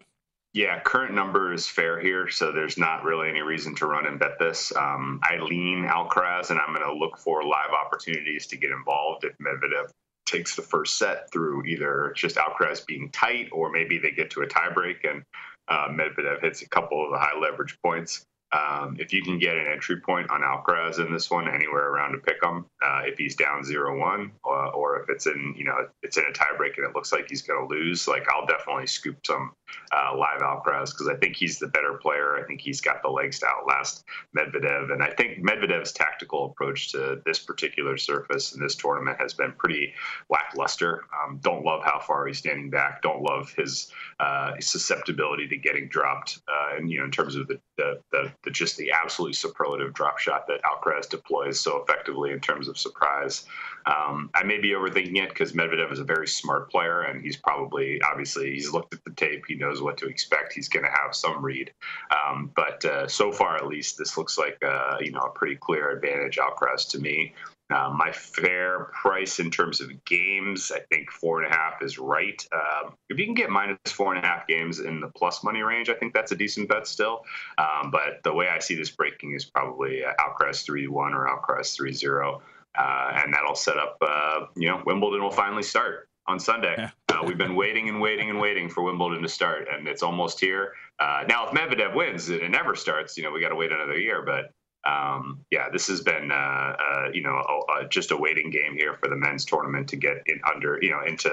Yeah, 0.54 0.80
current 0.80 1.14
number 1.14 1.52
is 1.52 1.68
fair 1.68 2.00
here, 2.00 2.28
so 2.28 2.52
there's 2.52 2.78
not 2.78 3.04
really 3.04 3.28
any 3.28 3.42
reason 3.42 3.75
to 3.76 3.87
run 3.87 4.06
and 4.06 4.18
bet 4.18 4.38
this. 4.38 4.75
Um, 4.75 5.20
I 5.23 5.37
lean 5.37 5.85
Alcaraz, 5.85 6.50
and 6.50 6.58
I'm 6.58 6.75
going 6.75 6.87
to 6.87 6.94
look 6.94 7.18
for 7.18 7.44
live 7.44 7.70
opportunities 7.70 8.47
to 8.49 8.56
get 8.56 8.70
involved 8.70 9.25
if 9.25 9.37
Medvedev 9.38 9.90
takes 10.25 10.56
the 10.56 10.62
first 10.62 10.99
set 10.99 11.30
through 11.32 11.64
either 11.66 12.12
just 12.16 12.37
Alcaraz 12.37 12.85
being 12.87 13.11
tight, 13.11 13.49
or 13.52 13.70
maybe 13.70 13.99
they 13.99 14.11
get 14.11 14.30
to 14.30 14.40
a 14.40 14.47
tiebreak 14.47 15.08
and 15.08 15.23
uh, 15.68 15.88
Medvedev 15.88 16.40
hits 16.40 16.62
a 16.62 16.68
couple 16.68 17.04
of 17.04 17.11
the 17.12 17.18
high 17.18 17.38
leverage 17.38 17.76
points. 17.85 18.25
Um, 18.52 18.97
if 18.99 19.12
you 19.12 19.23
can 19.23 19.38
get 19.38 19.57
an 19.57 19.67
entry 19.71 20.00
point 20.00 20.31
on 20.31 20.40
Alcaraz 20.40 21.05
in 21.05 21.12
this 21.12 21.31
one, 21.31 21.49
anywhere 21.49 21.88
around 21.88 22.12
to 22.12 22.19
pick 22.19 22.43
him, 22.43 22.64
uh, 22.83 23.02
if 23.05 23.19
he's 23.19 23.37
down 23.37 23.62
zero 23.62 23.99
one, 23.99 24.33
uh, 24.47 24.69
or 24.69 25.00
if 25.00 25.11
it's 25.11 25.26
in 25.26 25.55
you 25.57 25.64
know 25.64 25.87
it's 26.02 26.17
in 26.17 26.25
a 26.25 26.33
tiebreak 26.33 26.76
and 26.76 26.87
it 26.87 26.95
looks 26.95 27.12
like 27.12 27.26
he's 27.28 27.43
going 27.43 27.69
to 27.69 27.75
lose, 27.75 28.09
like 28.09 28.26
I'll 28.28 28.47
definitely 28.47 28.87
scoop 28.87 29.17
some 29.26 29.52
uh, 29.93 30.17
live 30.17 30.40
Alcaraz 30.40 30.93
because 30.93 31.09
I 31.09 31.17
think 31.17 31.37
he's 31.37 31.59
the 31.59 31.69
better 31.69 31.95
player. 31.95 32.38
I 32.38 32.47
think 32.47 32.61
he's 32.61 32.81
got 32.81 33.02
the 33.02 33.09
legs 33.09 33.38
to 33.40 33.47
outlast 33.47 34.05
Medvedev, 34.37 34.93
and 34.93 35.02
I 35.02 35.11
think 35.11 35.45
Medvedev's 35.45 35.93
tactical 35.93 36.47
approach 36.47 36.93
to 36.93 37.21
this 37.26 37.38
particular 37.38 37.97
surface 37.97 38.55
in 38.55 38.62
this 38.62 38.75
tournament 38.75 39.19
has 39.21 39.35
been 39.35 39.52
pretty 39.59 39.93
lackluster. 40.31 41.05
Um, 41.12 41.38
don't 41.43 41.64
love 41.64 41.83
how 41.85 42.00
far 42.00 42.26
he's 42.26 42.38
standing 42.38 42.71
back. 42.71 43.02
Don't 43.02 43.23
love 43.23 43.52
his, 43.57 43.93
uh, 44.21 44.52
susceptibility 44.61 45.47
to 45.49 45.57
getting 45.57 45.88
dropped, 45.88 46.40
uh, 46.49 46.76
and 46.76 46.90
you 46.90 46.99
know 46.99 47.05
in 47.05 47.11
terms 47.11 47.37
of 47.37 47.47
the, 47.49 47.61
the, 47.76 48.00
the, 48.11 48.33
the 48.45 48.50
just 48.50 48.76
the 48.76 48.92
absolutely 48.92 49.35
superlative 49.35 49.92
drop 49.95 50.18
shot 50.18 50.47
that 50.47 50.61
Alcaraz 50.62 51.09
deploys 51.09 51.59
so 51.59 51.83
effectively 51.83 52.30
in 52.30 52.40
terms 52.40 52.68
of 52.68 52.78
surprise. 52.78 53.45
Um, 53.87 54.30
I 54.35 54.42
may 54.42 54.59
be 54.59 54.71
overthinking 54.71 55.16
it 55.16 55.30
because 55.30 55.52
Medvedev 55.52 55.92
is 55.92 55.99
a 55.99 56.04
very 56.04 56.28
smart 56.28 56.71
player, 56.71 57.02
and 57.02 57.23
he's 57.23 57.37
probably, 57.37 58.00
obviously, 58.02 58.52
he's 58.52 58.73
looked 58.73 58.95
at 58.95 59.02
the 59.04 59.11
tape. 59.12 59.45
He 59.49 59.54
knows 59.54 59.80
what 59.80 59.97
to 59.99 60.07
expect. 60.07 60.52
He's 60.52 60.68
going 60.68 60.85
to 60.85 60.90
have 60.90 61.14
some 61.14 61.42
read. 61.42 61.73
Um, 62.11 62.50
but 62.54 62.85
uh, 62.85 63.09
so 63.09 63.33
far, 63.33 63.57
at 63.57 63.66
least, 63.66 63.97
this 63.99 64.16
looks 64.18 64.37
like 64.38 64.62
uh, 64.62 64.99
you 65.00 65.11
know 65.11 65.21
a 65.21 65.30
pretty 65.30 65.57
clear 65.57 65.90
advantage 65.90 66.38
Alcaraz 66.38 66.88
to 66.90 66.99
me. 66.99 67.35
Uh, 67.71 67.93
my 67.95 68.11
fair 68.11 68.85
price 68.95 69.41
in 69.41 69.51
terms 69.51 69.81
of 69.81 70.05
games, 70.07 70.73
I 70.75 70.81
think 70.91 71.11
four 71.11 71.43
and 71.43 71.53
a 71.53 71.55
half 71.55 71.83
is 71.83 71.99
right. 71.99 72.43
Um, 72.53 72.95
if 73.11 73.19
you 73.19 73.27
can 73.27 73.35
get 73.35 73.51
minus 73.51 73.79
four 73.89 74.15
and 74.15 74.25
a 74.25 74.27
half 74.27 74.47
games 74.47 74.81
in 74.81 75.01
the 75.01 75.09
plus 75.09 75.45
money 75.45 75.61
range, 75.61 75.91
I 75.91 75.95
think 75.95 76.15
that's 76.15 76.33
a 76.33 76.37
decent 76.37 76.69
bet 76.69 76.87
still. 76.87 77.25
Um, 77.59 77.91
but 77.91 78.23
the 78.25 78.33
way 78.33 78.49
I 78.49 78.59
see 78.59 78.75
this 78.75 78.91
breaking 78.91 79.35
is 79.35 79.45
probably 79.45 80.03
uh, 80.03 80.13
Alcaraz 80.19 80.65
3 80.65 80.89
1 80.89 81.13
or 81.13 81.27
Alcaraz 81.27 81.75
3 81.75 81.93
0. 81.93 82.41
Uh, 82.79 83.23
and 83.23 83.35
that'll 83.35 83.55
set 83.55 83.77
up, 83.77 83.99
uh, 84.01 84.47
you 84.57 84.69
know, 84.69 84.83
Wimbledon 84.87 85.23
will 85.23 85.31
finally 85.31 85.63
start 85.63 86.09
on 86.27 86.39
Sunday. 86.39 86.75
Yeah. 86.79 86.91
Uh, 87.09 87.25
we've 87.27 87.39
been 87.39 87.57
waiting 87.57 87.89
and 87.89 88.01
waiting 88.01 88.31
and 88.31 88.39
waiting 88.39 88.69
for 88.69 88.83
Wimbledon 88.83 89.23
to 89.23 89.29
start, 89.29 89.67
and 89.73 89.89
it's 89.89 90.03
almost 90.03 90.39
here. 90.39 90.73
Uh, 91.01 91.25
now, 91.29 91.49
if 91.49 91.53
Medvedev 91.53 91.95
wins 91.95 92.29
and 92.29 92.41
it 92.41 92.51
never 92.51 92.75
starts, 92.75 93.17
you 93.17 93.23
know, 93.23 93.33
we 93.33 93.41
got 93.41 93.49
to 93.49 93.57
wait 93.57 93.73
another 93.73 93.99
year. 93.99 94.23
But 94.23 94.53
um, 94.88 95.45
yeah, 95.50 95.68
this 95.71 95.87
has 95.88 96.00
been, 96.00 96.30
uh, 96.33 96.35
uh, 96.35 97.09
you 97.12 97.23
know, 97.23 97.37
a, 97.37 97.85
a, 97.85 97.88
just 97.88 98.11
a 98.11 98.16
waiting 98.16 98.50
game 98.50 98.75
here 98.75 98.95
for 98.95 99.09
the 99.09 99.16
men's 99.16 99.45
tournament 99.45 99.88
to 99.88 99.97
get 99.97 100.23
in 100.26 100.40
under, 100.50 100.78
you 100.80 100.90
know, 100.90 101.02
into 101.07 101.30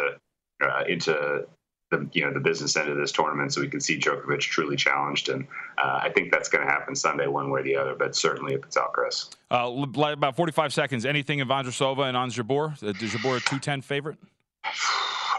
into 0.88 1.46
the 1.92 2.10
you 2.14 2.26
know 2.26 2.34
the 2.34 2.40
business 2.40 2.76
end 2.76 2.90
of 2.90 2.98
this 2.98 3.12
tournament, 3.12 3.54
so 3.54 3.62
we 3.62 3.68
can 3.68 3.80
see 3.80 3.98
Djokovic 4.00 4.40
truly 4.40 4.76
challenged, 4.76 5.30
and 5.30 5.48
uh, 5.78 6.00
I 6.02 6.10
think 6.10 6.32
that's 6.32 6.50
going 6.50 6.66
to 6.66 6.72
happen 6.72 6.96
Sunday, 6.96 7.28
one 7.28 7.52
way 7.52 7.62
or 7.62 7.64
the 7.64 7.76
other. 7.76 7.96
But 7.96 8.16
certainly, 8.16 8.56
if 8.56 8.64
it's 8.64 8.78
Alcaraz, 8.78 9.36
uh, 9.52 10.12
about 10.12 10.36
forty-five 10.36 10.74
seconds. 10.74 11.06
Anything 11.06 11.40
in 11.40 11.48
Vondrousova 11.48 12.08
and 12.08 12.18
Ons 12.18 12.36
Jabeur? 12.36 12.74
Is 12.84 13.12
Jabeur 13.12 13.38
a 13.38 13.40
two-ten 13.40 13.82
favorite? 13.82 14.18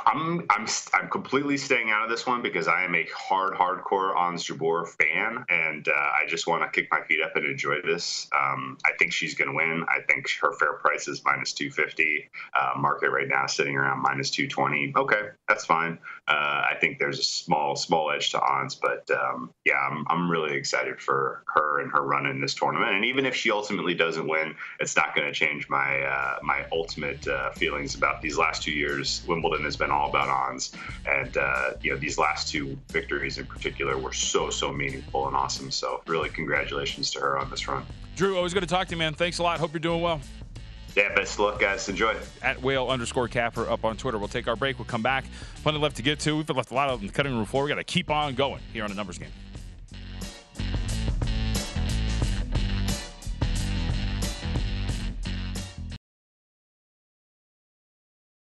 I'm 0.06 0.46
I'm 0.50 0.66
I'm 0.94 1.08
completely 1.10 1.56
staying 1.56 1.90
out 1.90 2.04
of 2.04 2.10
this 2.10 2.26
one 2.26 2.40
because 2.40 2.68
I 2.68 2.84
am 2.84 2.94
a 2.94 3.06
hard 3.14 3.54
hardcore 3.54 4.16
Ons 4.16 4.46
fan, 4.46 5.44
and 5.48 5.88
uh, 5.88 5.92
I 5.92 6.26
just 6.28 6.46
want 6.46 6.62
to 6.62 6.80
kick 6.80 6.88
my 6.92 7.02
feet 7.02 7.20
up 7.22 7.34
and 7.34 7.44
enjoy 7.44 7.82
this. 7.82 8.28
Um, 8.32 8.78
I 8.84 8.90
think 8.98 9.12
she's 9.12 9.34
going 9.34 9.50
to 9.50 9.54
win. 9.54 9.84
I 9.88 10.00
think 10.06 10.28
her 10.40 10.52
fair 10.58 10.74
price 10.74 11.08
is 11.08 11.22
minus 11.24 11.52
two 11.52 11.70
fifty. 11.70 12.28
Uh, 12.54 12.78
market 12.78 13.10
right 13.10 13.28
now 13.28 13.46
sitting 13.46 13.76
around 13.76 14.00
minus 14.00 14.30
two 14.30 14.46
twenty. 14.46 14.92
Okay, 14.96 15.22
that's 15.48 15.64
fine. 15.64 15.98
Uh, 16.28 16.62
I 16.70 16.76
think 16.80 16.98
there's 16.98 17.18
a 17.18 17.24
small 17.24 17.74
small 17.74 18.10
edge 18.10 18.30
to 18.30 18.40
Ons, 18.40 18.76
but 18.76 19.10
um, 19.10 19.50
yeah, 19.64 19.74
I'm 19.90 20.06
I'm 20.08 20.30
really 20.30 20.56
excited 20.56 21.00
for 21.00 21.42
her 21.48 21.80
and 21.80 21.90
her 21.90 22.02
run 22.02 22.26
in 22.26 22.40
this 22.40 22.54
tournament. 22.54 22.94
And 22.94 23.04
even 23.04 23.26
if 23.26 23.34
she 23.34 23.50
ultimately 23.50 23.94
doesn't 23.94 24.28
win, 24.28 24.54
it's 24.78 24.94
not 24.94 25.14
going 25.16 25.26
to 25.26 25.32
change 25.32 25.68
my 25.68 26.00
uh, 26.00 26.36
my 26.42 26.64
ultimate 26.72 27.26
uh, 27.26 27.50
feelings 27.50 27.96
about 27.96 28.22
these 28.22 28.38
last 28.38 28.62
two 28.62 28.72
years. 28.72 29.24
Wimbledon 29.26 29.64
has 29.64 29.76
been 29.76 29.90
all 29.96 30.08
about 30.10 30.28
ons. 30.28 30.72
And, 31.06 31.36
uh, 31.36 31.70
you 31.80 31.92
know, 31.92 31.98
these 31.98 32.18
last 32.18 32.48
two 32.48 32.78
victories 32.90 33.38
in 33.38 33.46
particular 33.46 33.98
were 33.98 34.12
so, 34.12 34.50
so 34.50 34.72
meaningful 34.72 35.26
and 35.26 35.36
awesome. 35.36 35.70
So, 35.70 36.02
really, 36.06 36.28
congratulations 36.28 37.10
to 37.12 37.20
her 37.20 37.38
on 37.38 37.50
this 37.50 37.66
run. 37.66 37.84
Drew, 38.16 38.36
always 38.36 38.54
good 38.54 38.60
to 38.60 38.66
talk 38.66 38.88
to 38.88 38.92
you, 38.92 38.98
man. 38.98 39.14
Thanks 39.14 39.38
a 39.38 39.42
lot. 39.42 39.58
Hope 39.58 39.72
you're 39.72 39.80
doing 39.80 40.00
well. 40.00 40.20
Yeah, 40.96 41.14
best 41.14 41.34
of 41.34 41.40
luck, 41.40 41.60
guys. 41.60 41.86
Enjoy. 41.90 42.16
At 42.40 42.62
whale 42.62 42.88
underscore 42.88 43.28
capper 43.28 43.68
up 43.68 43.84
on 43.84 43.98
Twitter. 43.98 44.16
We'll 44.16 44.28
take 44.28 44.48
our 44.48 44.56
break. 44.56 44.78
We'll 44.78 44.86
come 44.86 45.02
back. 45.02 45.26
Plenty 45.62 45.78
left 45.78 45.96
to 45.96 46.02
get 46.02 46.20
to. 46.20 46.36
We've 46.36 46.48
left 46.48 46.70
a 46.70 46.74
lot 46.74 46.88
of 46.88 47.02
the 47.02 47.08
cutting 47.10 47.34
room 47.34 47.44
floor. 47.44 47.64
We 47.64 47.68
got 47.68 47.74
to 47.74 47.84
keep 47.84 48.10
on 48.10 48.34
going 48.34 48.62
here 48.72 48.82
on 48.82 48.88
the 48.88 48.96
numbers 48.96 49.18
game. 49.18 49.28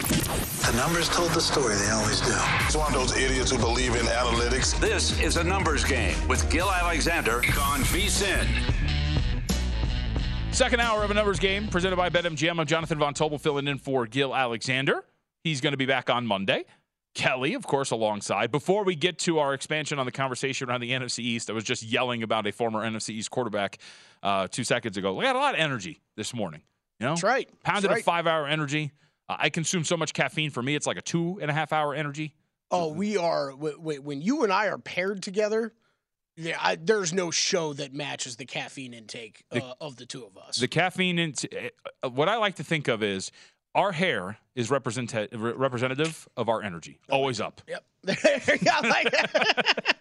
The 0.00 0.72
numbers 0.76 1.08
told 1.08 1.30
the 1.32 1.40
story, 1.40 1.74
they 1.76 1.90
always 1.90 2.20
do. 2.20 2.32
It's 2.64 2.76
one 2.76 2.86
of 2.86 2.94
those 2.94 3.16
idiots 3.16 3.50
who 3.50 3.58
believe 3.58 3.94
in 3.94 4.06
analytics. 4.06 4.78
This 4.80 5.20
is 5.20 5.36
a 5.36 5.44
numbers 5.44 5.84
game 5.84 6.16
with 6.26 6.48
Gill 6.50 6.70
Alexander 6.70 7.36
on 7.60 7.80
VSIN. 7.82 8.46
Second 10.52 10.80
hour 10.80 11.04
of 11.04 11.10
a 11.10 11.14
numbers 11.14 11.38
game 11.38 11.68
presented 11.68 11.96
by 11.96 12.08
BetMGM. 12.08 12.58
I'm 12.58 12.66
Jonathan 12.66 12.98
Von 12.98 13.14
Tobel 13.14 13.38
filling 13.38 13.68
in 13.68 13.78
for 13.78 14.06
Gill 14.06 14.34
Alexander. 14.34 15.04
He's 15.44 15.60
going 15.60 15.72
to 15.72 15.76
be 15.78 15.86
back 15.86 16.08
on 16.08 16.26
Monday. 16.26 16.64
Kelly, 17.14 17.54
of 17.54 17.66
course, 17.66 17.90
alongside. 17.90 18.50
Before 18.50 18.84
we 18.84 18.94
get 18.94 19.18
to 19.20 19.38
our 19.38 19.52
expansion 19.52 19.98
on 19.98 20.06
the 20.06 20.12
conversation 20.12 20.68
around 20.68 20.80
the 20.80 20.92
NFC 20.92 21.18
East, 21.20 21.50
I 21.50 21.52
was 21.52 21.64
just 21.64 21.82
yelling 21.82 22.22
about 22.22 22.46
a 22.46 22.52
former 22.52 22.80
NFC 22.88 23.10
East 23.10 23.30
quarterback 23.30 23.78
uh, 24.22 24.46
two 24.48 24.64
seconds 24.64 24.96
ago. 24.96 25.12
We 25.14 25.24
got 25.24 25.36
a 25.36 25.40
lot 25.40 25.54
of 25.54 25.60
energy 25.60 26.00
this 26.16 26.32
morning. 26.32 26.62
You 27.00 27.06
know, 27.06 27.12
that's 27.12 27.22
right. 27.22 27.48
Pounded 27.62 27.90
That's 27.90 27.96
right. 27.96 28.00
a 28.00 28.04
five-hour 28.04 28.46
energy. 28.46 28.92
I 29.38 29.50
consume 29.50 29.84
so 29.84 29.96
much 29.96 30.12
caffeine. 30.12 30.50
For 30.50 30.62
me, 30.62 30.74
it's 30.74 30.86
like 30.86 30.96
a 30.96 31.02
two 31.02 31.38
and 31.40 31.50
a 31.50 31.54
half 31.54 31.72
hour 31.72 31.94
energy. 31.94 32.34
Oh, 32.70 32.88
we 32.92 33.16
are. 33.16 33.50
When 33.50 34.22
you 34.22 34.44
and 34.44 34.52
I 34.52 34.68
are 34.68 34.78
paired 34.78 35.22
together, 35.22 35.72
yeah, 36.36 36.56
I, 36.60 36.76
there's 36.76 37.12
no 37.12 37.30
show 37.30 37.72
that 37.74 37.92
matches 37.92 38.36
the 38.36 38.46
caffeine 38.46 38.94
intake 38.94 39.44
uh, 39.50 39.56
The- 39.56 39.76
of 39.80 39.96
the 39.96 40.06
two 40.06 40.24
of 40.24 40.36
us. 40.38 40.56
The 40.56 40.68
caffeine. 40.68 41.18
In 41.18 41.34
uh, 42.02 42.08
what 42.10 42.28
I 42.28 42.36
like 42.36 42.54
to 42.56 42.64
think 42.64 42.88
of 42.88 43.02
is 43.02 43.30
our 43.74 43.92
hair 43.92 44.38
is 44.54 44.70
represent- 44.70 45.12
representative 45.32 46.28
of 46.36 46.48
our 46.48 46.62
energy. 46.62 46.98
Always 47.10 47.40
up. 47.40 47.60
yep. 47.68 47.84
I 48.08 48.80
like 48.88 49.12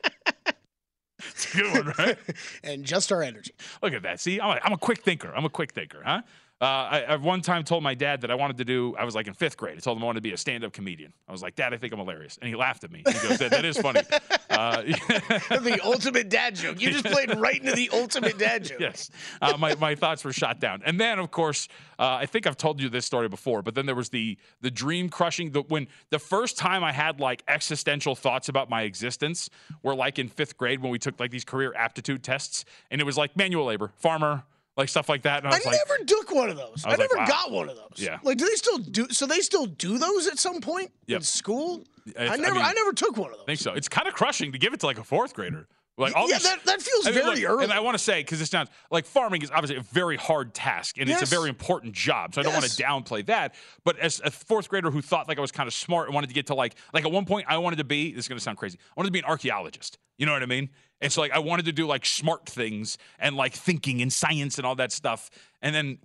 It's 1.21 1.53
a 1.53 1.57
good 1.57 1.74
one, 1.86 1.93
right? 1.98 2.17
and 2.63 2.86
just 2.86 3.12
our 3.12 3.21
energy. 3.21 3.51
Look 3.83 3.93
at 3.93 4.03
that. 4.03 4.19
See, 4.21 4.39
I'm 4.39 4.57
a, 4.57 4.59
I'm 4.63 4.74
a 4.74 4.77
quick 4.77 5.01
thinker. 5.01 5.33
I'm 5.36 5.43
a 5.45 5.50
quick 5.50 5.74
thinker, 5.74 6.01
huh? 6.05 6.21
Uh, 6.61 6.65
I, 6.65 7.01
I 7.07 7.15
one 7.15 7.41
time 7.41 7.63
told 7.63 7.83
my 7.83 7.93
dad 7.93 8.21
that 8.21 8.31
I 8.31 8.35
wanted 8.35 8.57
to 8.57 8.65
do. 8.65 8.93
I 8.99 9.05
was 9.05 9.15
like 9.15 9.27
in 9.27 9.33
fifth 9.33 9.55
grade. 9.55 9.77
I 9.77 9.79
told 9.79 9.97
him 9.97 10.03
I 10.03 10.07
wanted 10.07 10.17
to 10.17 10.21
be 10.29 10.33
a 10.33 10.37
stand-up 10.37 10.73
comedian. 10.73 11.13
I 11.27 11.31
was 11.31 11.41
like, 11.41 11.55
Dad, 11.55 11.73
I 11.73 11.77
think 11.77 11.93
I'm 11.93 11.99
hilarious, 11.99 12.37
and 12.41 12.49
he 12.49 12.55
laughed 12.55 12.83
at 12.83 12.91
me. 12.91 13.03
He 13.07 13.27
goes, 13.27 13.37
That, 13.39 13.51
that 13.51 13.65
is 13.65 13.77
funny. 13.77 14.01
Uh, 14.49 14.81
the 14.81 15.79
ultimate 15.85 16.27
dad 16.27 16.53
joke. 16.53 16.81
You 16.81 16.91
just 16.91 17.05
played 17.05 17.33
right 17.39 17.61
into 17.61 17.71
the 17.71 17.89
ultimate 17.93 18.37
dad 18.37 18.65
joke. 18.65 18.79
yes, 18.81 19.09
uh, 19.41 19.55
my 19.57 19.73
my 19.75 19.95
thoughts 19.95 20.25
were 20.25 20.33
shot 20.33 20.59
down. 20.59 20.81
And 20.85 20.99
then, 20.99 21.17
of 21.17 21.31
course, 21.31 21.69
uh, 21.97 22.17
I 22.19 22.25
think 22.25 22.45
I've 22.45 22.57
told 22.57 22.81
you 22.81 22.89
this 22.89 23.05
story 23.05 23.29
before. 23.29 23.61
But 23.61 23.75
then 23.75 23.85
there 23.85 23.95
was 23.95 24.09
the 24.09 24.37
the 24.59 24.71
dream 24.71 25.07
crushing. 25.07 25.51
The 25.51 25.61
when 25.61 25.87
the 26.09 26.19
first 26.19 26.57
time 26.57 26.83
I 26.83 26.91
had 26.91 27.21
like 27.21 27.41
existential 27.47 28.15
thoughts 28.15 28.49
about 28.49 28.69
my 28.69 28.81
existence 28.81 29.49
were 29.81 29.95
like 29.95 30.19
in 30.19 30.27
fifth 30.27 30.57
grade 30.57 30.81
when 30.81 30.91
we 30.91 30.99
took 30.99 31.19
like 31.21 31.31
these 31.31 31.45
career 31.45 31.73
aptitude 31.77 32.21
tests, 32.21 32.65
and 32.91 32.99
it 32.99 33.05
was 33.05 33.17
like 33.17 33.37
manual 33.37 33.65
labor, 33.65 33.93
farmer. 33.95 34.43
Like 34.79 34.89
stuff 34.89 35.09
like 35.09 35.24
that. 35.24 35.43
And 35.43 35.53
I 35.53 35.57
I, 35.57 35.59
like, 35.63 35.79
never 35.88 36.03
took 36.05 36.31
one 36.31 36.50
of 36.50 36.57
those. 36.57 36.83
I 36.86 36.89
I, 36.89 36.91
was 36.91 37.00
like, 37.00 37.12
never 37.12 37.17
wow. 37.17 37.27
got 37.27 37.51
one 37.51 37.69
of 37.69 37.75
those. 37.75 37.98
Yeah. 37.98 38.17
Like, 38.24 38.38
do 38.38 38.45
they 38.45 38.55
still 38.55 38.77
do? 38.77 39.07
So 39.09 39.27
they 39.27 39.41
still 39.41 39.65
do 39.65 39.98
those 39.98 40.27
at 40.27 40.39
some 40.39 40.62
point 40.62 40.91
Yep. 41.07 41.17
in 41.17 41.24
school? 41.24 41.83
It's- 42.07 42.29
I 42.29 42.33
I 42.33 42.38
never, 42.38 42.57
I, 42.57 42.67
mean- 42.67 42.75
never 42.75 42.93
took 42.93 43.17
one 43.17 43.31
of 43.31 43.38
those. 43.38 43.43
I 43.43 43.45
think 43.45 43.59
so. 43.59 43.74
It's 43.74 43.89
kind 43.89 44.07
of 44.07 44.13
crushing 44.13 44.53
to 44.53 44.57
give 44.57 44.74
it 44.74 44.79
to 44.79 44.86
like 44.88 44.98
a 44.98 45.03
fourth 45.03 45.33
grader. 45.33 45.67
Like 45.98 46.15
all 46.15 46.29
yeah, 46.29 46.38
these, 46.38 46.43
that, 46.43 46.63
that 46.63 46.81
feels 46.81 47.05
I 47.07 47.12
mean, 47.12 47.19
very 47.19 47.41
look, 47.41 47.50
early. 47.50 47.63
And 47.65 47.74
I 47.74 47.81
want 47.81 47.98
to 47.98 48.03
say 48.03 48.21
because 48.21 48.39
it 48.39 48.45
sounds 48.45 48.69
like 48.89 49.05
farming 49.05 49.41
is 49.41 49.51
obviously 49.51 49.75
a 49.75 49.81
very 49.81 50.15
hard 50.15 50.53
task 50.53 50.98
and 50.98 51.09
it's 51.09 51.21
a 51.21 51.25
very 51.25 51.50
important 51.50 51.93
job. 51.93 52.33
So 52.33 52.39
I 52.39 52.45
don't 52.45 52.53
want 52.53 52.65
to 52.65 52.81
downplay 52.81 53.25
that. 53.25 53.53
But 53.83 54.00
as 54.00 54.21
a 54.24 54.31
fourth 54.31 54.69
grader 54.69 54.91
who 54.91 55.01
thought 55.01 55.27
like 55.27 55.38
I 55.38 55.41
was 55.41 55.51
kind 55.51 55.67
of 55.67 55.74
smart 55.74 56.07
and 56.07 56.15
wanted 56.15 56.27
to 56.27 56.33
get 56.33 56.48
to 56.48 56.55
like 56.55 56.75
like 56.93 57.03
at 57.03 57.12
one 57.12 57.25
point 57.25 57.48
I 57.50 57.57
wanted 57.57 57.79
to 57.79 57.83
be 57.83 58.13
this 58.13 58.25
is 58.25 58.27
going 58.29 58.38
to 58.38 58.43
sound 58.43 58.57
crazy. 58.57 58.79
I 58.81 58.93
wanted 58.95 59.09
to 59.09 59.12
be 59.12 59.19
an 59.19 59.25
archaeologist. 59.25 59.98
You 60.17 60.25
know 60.25 60.31
what 60.31 60.41
I 60.41 60.45
mean? 60.45 60.69
And 61.01 61.11
so 61.11 61.21
like 61.21 61.31
I 61.31 61.39
wanted 61.39 61.65
to 61.65 61.71
do 61.71 61.87
like 61.87 62.05
smart 62.05 62.45
things 62.47 62.97
and 63.19 63.35
like 63.35 63.53
thinking 63.53 64.01
and 64.01 64.11
science 64.11 64.57
and 64.57 64.67
all 64.67 64.75
that 64.75 64.91
stuff. 64.91 65.29
And 65.61 65.73
then 65.73 65.99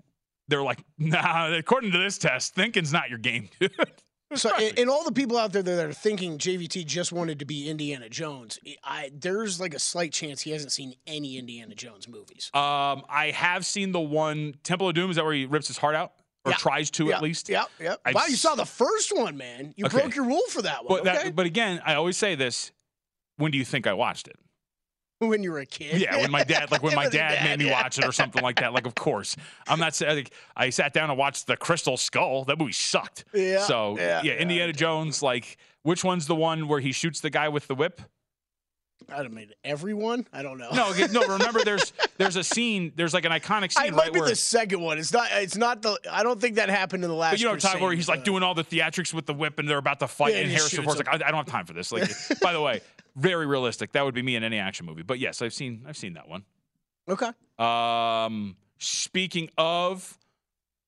they're 0.49 0.63
like, 0.63 0.85
nah, 0.99 1.53
according 1.55 1.93
to 1.93 1.99
this 1.99 2.19
test, 2.19 2.55
thinking's 2.55 2.93
not 2.93 3.09
your 3.09 3.19
game, 3.19 3.49
dude. 3.61 3.73
So, 4.35 4.51
and, 4.57 4.77
and 4.81 4.91
all 4.91 5.05
the 5.05 5.13
people 5.13 5.39
out 5.39 5.53
there 5.53 5.63
that 5.63 5.87
are 5.87 5.93
thinking 5.93 6.39
JVT 6.39 6.87
just 6.87 7.13
wanted 7.13 7.39
to 7.39 7.45
be 7.45 7.69
Indiana 7.69 8.09
Jones, 8.09 8.59
I, 8.83 9.13
there's 9.15 9.61
like 9.61 9.75
a 9.75 9.79
slight 9.79 10.13
chance 10.13 10.41
he 10.41 10.51
hasn't 10.51 10.73
seen 10.73 10.95
any 11.07 11.37
Indiana 11.39 11.75
Jones 11.77 12.09
movies. 12.09 12.51
Um, 12.53 13.05
I 13.09 13.33
have 13.33 13.65
seen 13.65 13.93
the 13.93 14.01
one 14.01 14.55
Temple 14.65 14.89
of 14.89 14.95
Doom. 14.97 15.11
Is 15.11 15.17
that 15.17 15.25
where 15.25 15.35
he 15.35 15.45
rips 15.45 15.69
his 15.69 15.79
heart 15.79 15.95
out, 15.95 16.15
or 16.45 16.51
Yeah. 16.51 16.57
tries 16.57 16.91
to 16.93 17.07
yeah, 17.07 17.17
at 17.17 17.23
least? 17.23 17.49
Yeah, 17.49 17.65
yeah. 17.79 17.97
I've 18.05 18.15
Wow, 18.15 18.25
you 18.27 18.35
saw 18.35 18.57
the 18.57 18.65
first 18.65 19.17
one, 19.17 19.37
man. 19.37 19.73
You 19.77 19.87
Okay. 19.87 20.01
broke 20.01 20.17
your 20.17 20.25
rule 20.25 20.43
for 20.49 20.63
that 20.63 20.85
one. 20.85 20.89
But 20.89 21.09
okay? 21.09 21.25
that, 21.27 21.37
but 21.37 21.47
again, 21.47 21.81
I 21.85 21.95
always 21.95 22.17
say 22.17 22.35
this: 22.35 22.73
When 23.37 23.53
do 23.53 23.59
you 23.59 23.65
think 23.65 23.87
I 23.87 23.93
watched 23.93 24.27
it? 24.27 24.37
when 25.29 25.43
you 25.43 25.53
were 25.53 25.59
a 25.59 25.67
kid. 25.67 26.01
Yeah, 26.01 26.19
when 26.19 26.31
my 26.31 26.45
dad, 26.45 26.71
like 26.71 26.83
when 26.83 26.95
my 26.97 27.05
With 27.05 27.15
your 27.15 27.23
dad 27.23 27.45
made 27.45 27.59
me 27.59 27.71
yeah. 27.71 27.83
watch 27.83 27.99
it 27.99 28.05
or 28.05 28.13
something 28.13 28.43
like 28.43 28.61
that. 28.61 28.73
Like, 28.73 28.87
of 28.87 28.95
course, 28.95 29.37
I'm 29.69 29.79
not 29.79 29.95
saying. 29.95 30.17
Like, 30.17 30.33
I 30.57 30.71
sat 30.71 30.93
down 30.93 31.11
and 31.11 31.19
watched 31.19 31.47
the 31.47 31.57
Crystal 31.57 31.97
Skull. 31.97 32.45
That 32.45 32.59
movie 32.59 32.73
sucked. 32.73 33.25
Yeah, 33.33 33.61
So 33.61 33.97
yeah, 33.99 34.23
yeah, 34.23 34.33
yeah. 34.33 34.39
Indiana 34.41 34.73
Jones. 34.73 35.23
Like, 35.23 35.57
which 35.83 36.05
one's 36.05 36.27
the 36.27 36.35
one 36.37 36.69
where 36.69 36.81
he 36.81 36.93
shoots 36.93 37.21
the 37.21 37.31
guy 37.31 37.49
with 37.49 37.67
the 37.67 37.75
whip? 37.75 38.01
I 39.13 39.23
don't 39.23 39.35
mean 39.35 39.51
everyone. 39.65 40.27
I 40.33 40.43
don't 40.43 40.59
know. 40.59 40.71
No, 40.71 40.93
no. 41.13 41.27
Remember, 41.29 41.63
there's 41.65 41.93
there's 42.17 42.37
a 42.37 42.45
scene. 42.45 42.93
There's 42.97 43.13
like 43.13 43.25
an 43.25 43.33
iconic 43.33 43.75
I 43.77 43.85
scene 43.85 43.95
might 43.95 44.05
right 44.05 44.13
be 44.13 44.21
where. 44.21 44.29
the 44.29 44.37
second 44.37 44.81
one. 44.81 44.99
It's 44.99 45.13
not. 45.13 45.29
It's 45.33 45.57
not 45.57 45.83
the. 45.83 45.99
I 46.11 46.23
don't 46.23 46.41
think 46.41 46.57
that 46.57 46.69
happened 46.69 47.05
in 47.05 47.11
the 47.11 47.17
last. 47.17 47.33
But 47.33 47.41
you 47.41 47.47
know 47.47 47.51
what 47.53 47.57
I'm 47.57 47.61
talking 47.61 47.79
about, 47.79 47.87
where 47.87 47.97
he's 47.97 48.09
like 48.09 48.25
doing 48.25 48.43
all 48.43 48.55
the 48.55 48.65
theatrics 48.65 49.13
with 49.13 49.27
the 49.27 49.35
whip 49.35 49.59
and 49.59 49.69
they're 49.69 49.79
about 49.79 50.01
to 50.01 50.09
fight, 50.09 50.33
Yeah, 50.35 50.41
and 50.41 50.49
he 50.49 50.55
Harrison 50.55 50.85
Ford's 50.85 50.99
like. 50.99 51.09
I, 51.09 51.15
I 51.15 51.31
don't 51.31 51.35
have 51.35 51.47
time 51.47 51.67
for 51.67 51.75
this. 51.75 51.93
Like, 51.93 52.11
by 52.41 52.53
the 52.53 52.61
way, 52.61 52.81
very 53.17 53.47
realistic. 53.47 53.93
That 53.93 54.05
would 54.05 54.15
be 54.15 54.23
me 54.23 54.37
in 54.37 54.45
any 54.45 54.59
action 54.59 54.87
movie. 54.87 55.03
But 55.03 55.19
yes, 55.19 55.43
I've 55.43 55.55
seen 55.55 55.85
I've 55.87 55.97
seen 55.97 56.15
that 56.15 56.29
one. 56.29 56.45
Okay. 57.09 57.31
Um, 57.59 58.57
speaking 58.79 59.51
of, 59.59 60.19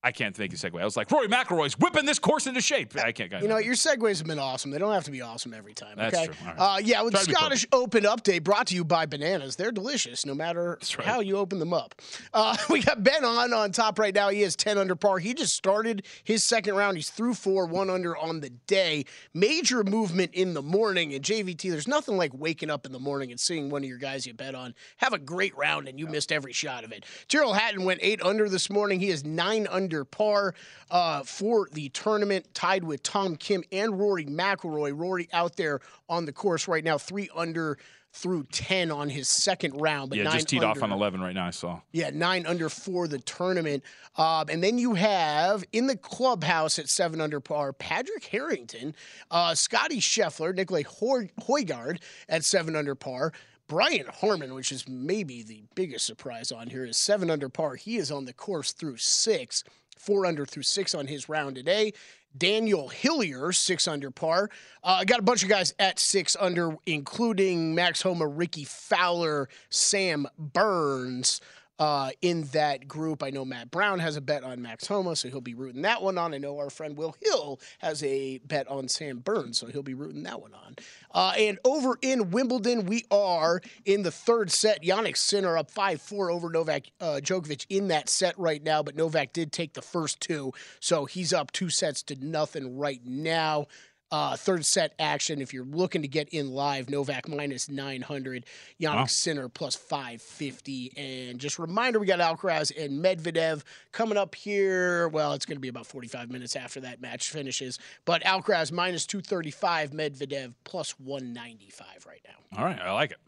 I 0.06 0.12
can't 0.12 0.36
think 0.36 0.52
of 0.52 0.62
a 0.64 0.70
segue. 0.70 0.80
I 0.80 0.84
was 0.84 0.96
like, 0.96 1.10
Rory 1.10 1.26
McIlroy's 1.26 1.76
whipping 1.80 2.06
this 2.06 2.20
course 2.20 2.46
into 2.46 2.60
shape. 2.60 2.96
I 2.96 3.10
can't. 3.10 3.32
You 3.42 3.48
know, 3.48 3.58
your 3.58 3.74
segues 3.74 4.18
have 4.18 4.26
been 4.28 4.38
awesome. 4.38 4.70
They 4.70 4.78
don't 4.78 4.92
have 4.92 5.02
to 5.02 5.10
be 5.10 5.20
awesome 5.20 5.52
every 5.52 5.74
time. 5.74 5.96
That's 5.96 6.16
Okay. 6.16 6.26
true. 6.26 6.34
Right. 6.46 6.54
Uh, 6.56 6.78
yeah, 6.80 7.02
with 7.02 7.14
Try 7.14 7.24
the 7.24 7.32
Scottish 7.32 7.66
Open 7.72 8.04
update 8.04 8.44
brought 8.44 8.68
to 8.68 8.76
you 8.76 8.84
by 8.84 9.06
Bananas. 9.06 9.56
They're 9.56 9.72
delicious, 9.72 10.24
no 10.24 10.32
matter 10.32 10.78
right. 10.96 11.04
how 11.08 11.18
you 11.18 11.36
open 11.38 11.58
them 11.58 11.72
up. 11.72 12.00
Uh, 12.32 12.56
we 12.70 12.82
got 12.84 13.02
Ben 13.02 13.24
An 13.24 13.52
on 13.52 13.72
top 13.72 13.98
right 13.98 14.14
now. 14.14 14.28
He 14.28 14.42
is 14.44 14.54
ten 14.54 14.78
under 14.78 14.94
par. 14.94 15.18
He 15.18 15.34
just 15.34 15.56
started 15.56 16.06
his 16.22 16.44
second 16.44 16.76
round. 16.76 16.96
He's 16.96 17.10
through 17.10 17.34
four, 17.34 17.66
one 17.66 17.90
under 17.90 18.16
on 18.16 18.40
the 18.40 18.50
day. 18.50 19.06
Major 19.34 19.82
movement 19.82 20.34
in 20.34 20.54
the 20.54 20.62
morning. 20.62 21.14
And 21.14 21.24
JVT, 21.24 21.68
there's 21.68 21.88
nothing 21.88 22.16
like 22.16 22.30
waking 22.32 22.70
up 22.70 22.86
in 22.86 22.92
the 22.92 23.00
morning 23.00 23.32
and 23.32 23.40
seeing 23.40 23.70
one 23.70 23.82
of 23.82 23.88
your 23.88 23.98
guys 23.98 24.24
you 24.24 24.34
bet 24.34 24.54
on 24.54 24.72
have 24.98 25.12
a 25.12 25.18
great 25.18 25.56
round 25.56 25.88
and 25.88 25.98
you 25.98 26.06
missed 26.06 26.30
every 26.30 26.52
shot 26.52 26.84
of 26.84 26.92
it. 26.92 27.04
Tyrrell 27.26 27.54
Hatton 27.54 27.84
went 27.84 27.98
eight 28.04 28.22
under 28.22 28.48
this 28.48 28.70
morning. 28.70 29.00
He 29.00 29.08
is 29.08 29.24
nine 29.24 29.66
under 29.68 29.95
par 30.04 30.54
uh, 30.90 31.22
for 31.22 31.68
the 31.72 31.88
tournament, 31.90 32.46
tied 32.54 32.84
with 32.84 33.02
Tom 33.02 33.36
Kim 33.36 33.62
and 33.72 33.98
Rory 33.98 34.26
McIlroy. 34.26 34.98
Rory 34.98 35.28
out 35.32 35.56
there 35.56 35.80
on 36.08 36.24
the 36.26 36.32
course 36.32 36.68
right 36.68 36.84
now, 36.84 36.98
three 36.98 37.28
under 37.34 37.78
through 38.12 38.44
10 38.44 38.90
on 38.90 39.10
his 39.10 39.28
second 39.28 39.78
round. 39.78 40.08
But 40.08 40.18
yeah, 40.18 40.24
just 40.32 40.48
teed 40.48 40.64
off 40.64 40.82
on 40.82 40.90
11 40.90 41.20
right 41.20 41.34
now. 41.34 41.46
I 41.48 41.50
saw. 41.50 41.80
yeah, 41.92 42.08
nine 42.14 42.46
under 42.46 42.70
for 42.70 43.06
the 43.06 43.18
tournament. 43.18 43.82
Um, 44.16 44.46
and 44.48 44.64
then 44.64 44.78
you 44.78 44.94
have 44.94 45.64
in 45.72 45.86
the 45.86 45.98
clubhouse 45.98 46.78
at 46.78 46.88
seven 46.88 47.20
under 47.20 47.40
par, 47.40 47.74
Patrick 47.74 48.24
Harrington, 48.24 48.94
uh, 49.30 49.54
Scotty 49.54 50.00
Scheffler, 50.00 50.54
Nicolai 50.54 50.84
Hoy- 50.84 51.28
Hoygaard 51.42 51.98
at 52.26 52.42
seven 52.44 52.74
under 52.74 52.94
par. 52.94 53.32
Brian 53.68 54.06
Harman, 54.06 54.54
which 54.54 54.70
is 54.72 54.88
maybe 54.88 55.42
the 55.42 55.64
biggest 55.74 56.06
surprise 56.06 56.50
on 56.52 56.68
here, 56.70 56.84
is 56.86 56.96
seven 56.96 57.28
under 57.30 57.48
par. 57.50 57.74
He 57.74 57.96
is 57.96 58.10
on 58.10 58.24
the 58.24 58.32
course 58.32 58.72
through 58.72 58.96
six, 58.96 59.62
four 59.96 60.26
under 60.26 60.46
through 60.46 60.62
six 60.62 60.94
on 60.94 61.06
his 61.06 61.28
round 61.28 61.56
today. 61.56 61.92
Daniel 62.36 62.88
Hillier, 62.88 63.52
six 63.52 63.88
under 63.88 64.10
par. 64.10 64.50
Uh, 64.82 64.98
I 65.00 65.04
got 65.04 65.18
a 65.18 65.22
bunch 65.22 65.42
of 65.42 65.48
guys 65.48 65.74
at 65.78 65.98
six 65.98 66.36
under, 66.38 66.76
including 66.86 67.74
Max 67.74 68.02
Homa, 68.02 68.26
Rickie 68.26 68.64
Fowler, 68.64 69.48
Sam 69.70 70.26
Burns. 70.38 71.40
Uh, 71.78 72.10
in 72.22 72.42
that 72.52 72.88
group, 72.88 73.22
I 73.22 73.30
know 73.30 73.44
Matt 73.44 73.70
Brown 73.70 73.98
has 73.98 74.16
a 74.16 74.20
bet 74.20 74.44
on 74.44 74.62
Max 74.62 74.86
Homa, 74.86 75.14
so 75.14 75.28
he'll 75.28 75.40
be 75.40 75.54
rooting 75.54 75.82
that 75.82 76.02
one 76.02 76.16
on. 76.16 76.32
I 76.32 76.38
know 76.38 76.58
our 76.58 76.70
friend 76.70 76.96
Will 76.96 77.14
Hill 77.20 77.60
has 77.78 78.02
a 78.02 78.38
bet 78.38 78.66
on 78.68 78.88
Sam 78.88 79.18
Burns, 79.18 79.58
so 79.58 79.66
he'll 79.66 79.82
be 79.82 79.94
rooting 79.94 80.22
that 80.22 80.40
one 80.40 80.54
on. 80.54 80.76
Uh, 81.10 81.34
and 81.38 81.58
over 81.64 81.98
in 82.00 82.30
Wimbledon, 82.30 82.86
we 82.86 83.04
are 83.10 83.60
in 83.84 84.02
the 84.02 84.10
third 84.10 84.50
set. 84.50 84.82
Jannik 84.82 85.16
Sinner 85.16 85.58
up 85.58 85.70
5 85.70 86.00
4 86.00 86.30
over 86.30 86.48
Novak 86.48 86.84
uh, 87.00 87.20
Djokovic 87.22 87.66
in 87.68 87.88
that 87.88 88.08
set 88.08 88.38
right 88.38 88.62
now, 88.62 88.82
but 88.82 88.96
Novak 88.96 89.32
did 89.32 89.52
take 89.52 89.74
the 89.74 89.82
first 89.82 90.20
two, 90.20 90.52
so 90.80 91.04
he's 91.04 91.32
up 91.32 91.52
two 91.52 91.68
sets 91.68 92.02
to 92.04 92.16
nothing 92.24 92.78
right 92.78 93.00
now. 93.04 93.66
Uh, 94.12 94.36
third 94.36 94.64
set 94.64 94.94
action. 95.00 95.40
If 95.40 95.52
you're 95.52 95.64
looking 95.64 96.02
to 96.02 96.08
get 96.08 96.28
in 96.28 96.52
live, 96.52 96.88
Novak 96.88 97.28
minus 97.28 97.68
900, 97.68 98.46
Jannik 98.80 98.94
Wow. 98.94 99.04
Sinner 99.06 99.48
plus 99.48 99.74
550. 99.74 100.92
And 100.96 101.40
just 101.40 101.58
a 101.58 101.62
reminder, 101.62 101.98
we 101.98 102.06
got 102.06 102.20
Alcaraz 102.20 102.70
and 102.78 103.04
Medvedev 103.04 103.64
coming 103.90 104.16
up 104.16 104.34
here. 104.36 105.08
Well, 105.08 105.32
it's 105.32 105.44
going 105.44 105.56
to 105.56 105.60
be 105.60 105.68
about 105.68 105.86
45 105.86 106.30
minutes 106.30 106.54
after 106.54 106.80
that 106.80 107.00
match 107.00 107.30
finishes. 107.30 107.78
But 108.04 108.22
Alcaraz 108.22 108.70
minus 108.70 109.06
235, 109.06 109.90
Medvedev 109.90 110.54
plus 110.62 110.92
195 111.00 112.06
right 112.06 112.20
now. 112.26 112.58
All 112.58 112.64
right, 112.64 112.80
I 112.80 112.92
like 112.92 113.10
it. 113.10 113.18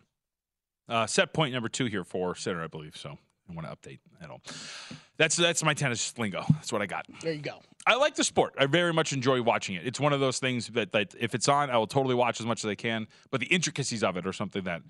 Uh, 0.89 1.07
set 1.07 1.35
point 1.35 1.53
number 1.53 1.69
two 1.69 1.87
here 1.87 2.05
for 2.05 2.35
Sinner, 2.37 2.63
I 2.63 2.69
believe. 2.69 2.97
So 2.97 3.19
I 3.51 3.53
want 3.53 3.67
to 3.69 3.75
update 3.77 3.99
at 4.23 4.31
all. 4.31 4.41
That's 5.17 5.37
that's 5.37 5.63
my 5.65 5.75
tennis 5.75 6.17
lingo. 6.17 6.45
That's 6.51 6.73
what 6.73 6.81
I 6.81 6.87
got. 6.87 7.05
There 7.21 7.33
you 7.33 7.43
go. 7.43 7.61
I 7.89 7.95
like 7.95 8.15
the 8.17 8.23
sport. 8.23 8.55
I 8.59 8.67
very 8.67 8.93
much 8.93 9.15
enjoy 9.15 9.41
watching 9.41 9.75
it. 9.75 9.87
It's 9.87 9.99
one 9.99 10.13
of 10.13 10.21
those 10.21 10.39
things 10.39 10.67
that, 10.69 10.93
that 10.93 11.15
if 11.19 11.35
it's 11.35 11.49
on, 11.49 11.71
I 11.71 11.79
will 11.79 11.87
totally 11.87 12.15
watch 12.15 12.39
as 12.39 12.45
much 12.45 12.63
as 12.63 12.69
I 12.69 12.75
can. 12.75 13.09
But 13.31 13.41
the 13.41 13.47
intricacies 13.47 14.05
of 14.05 14.19
it 14.19 14.27
are 14.27 14.33
something 14.35 14.65
that 14.65 14.83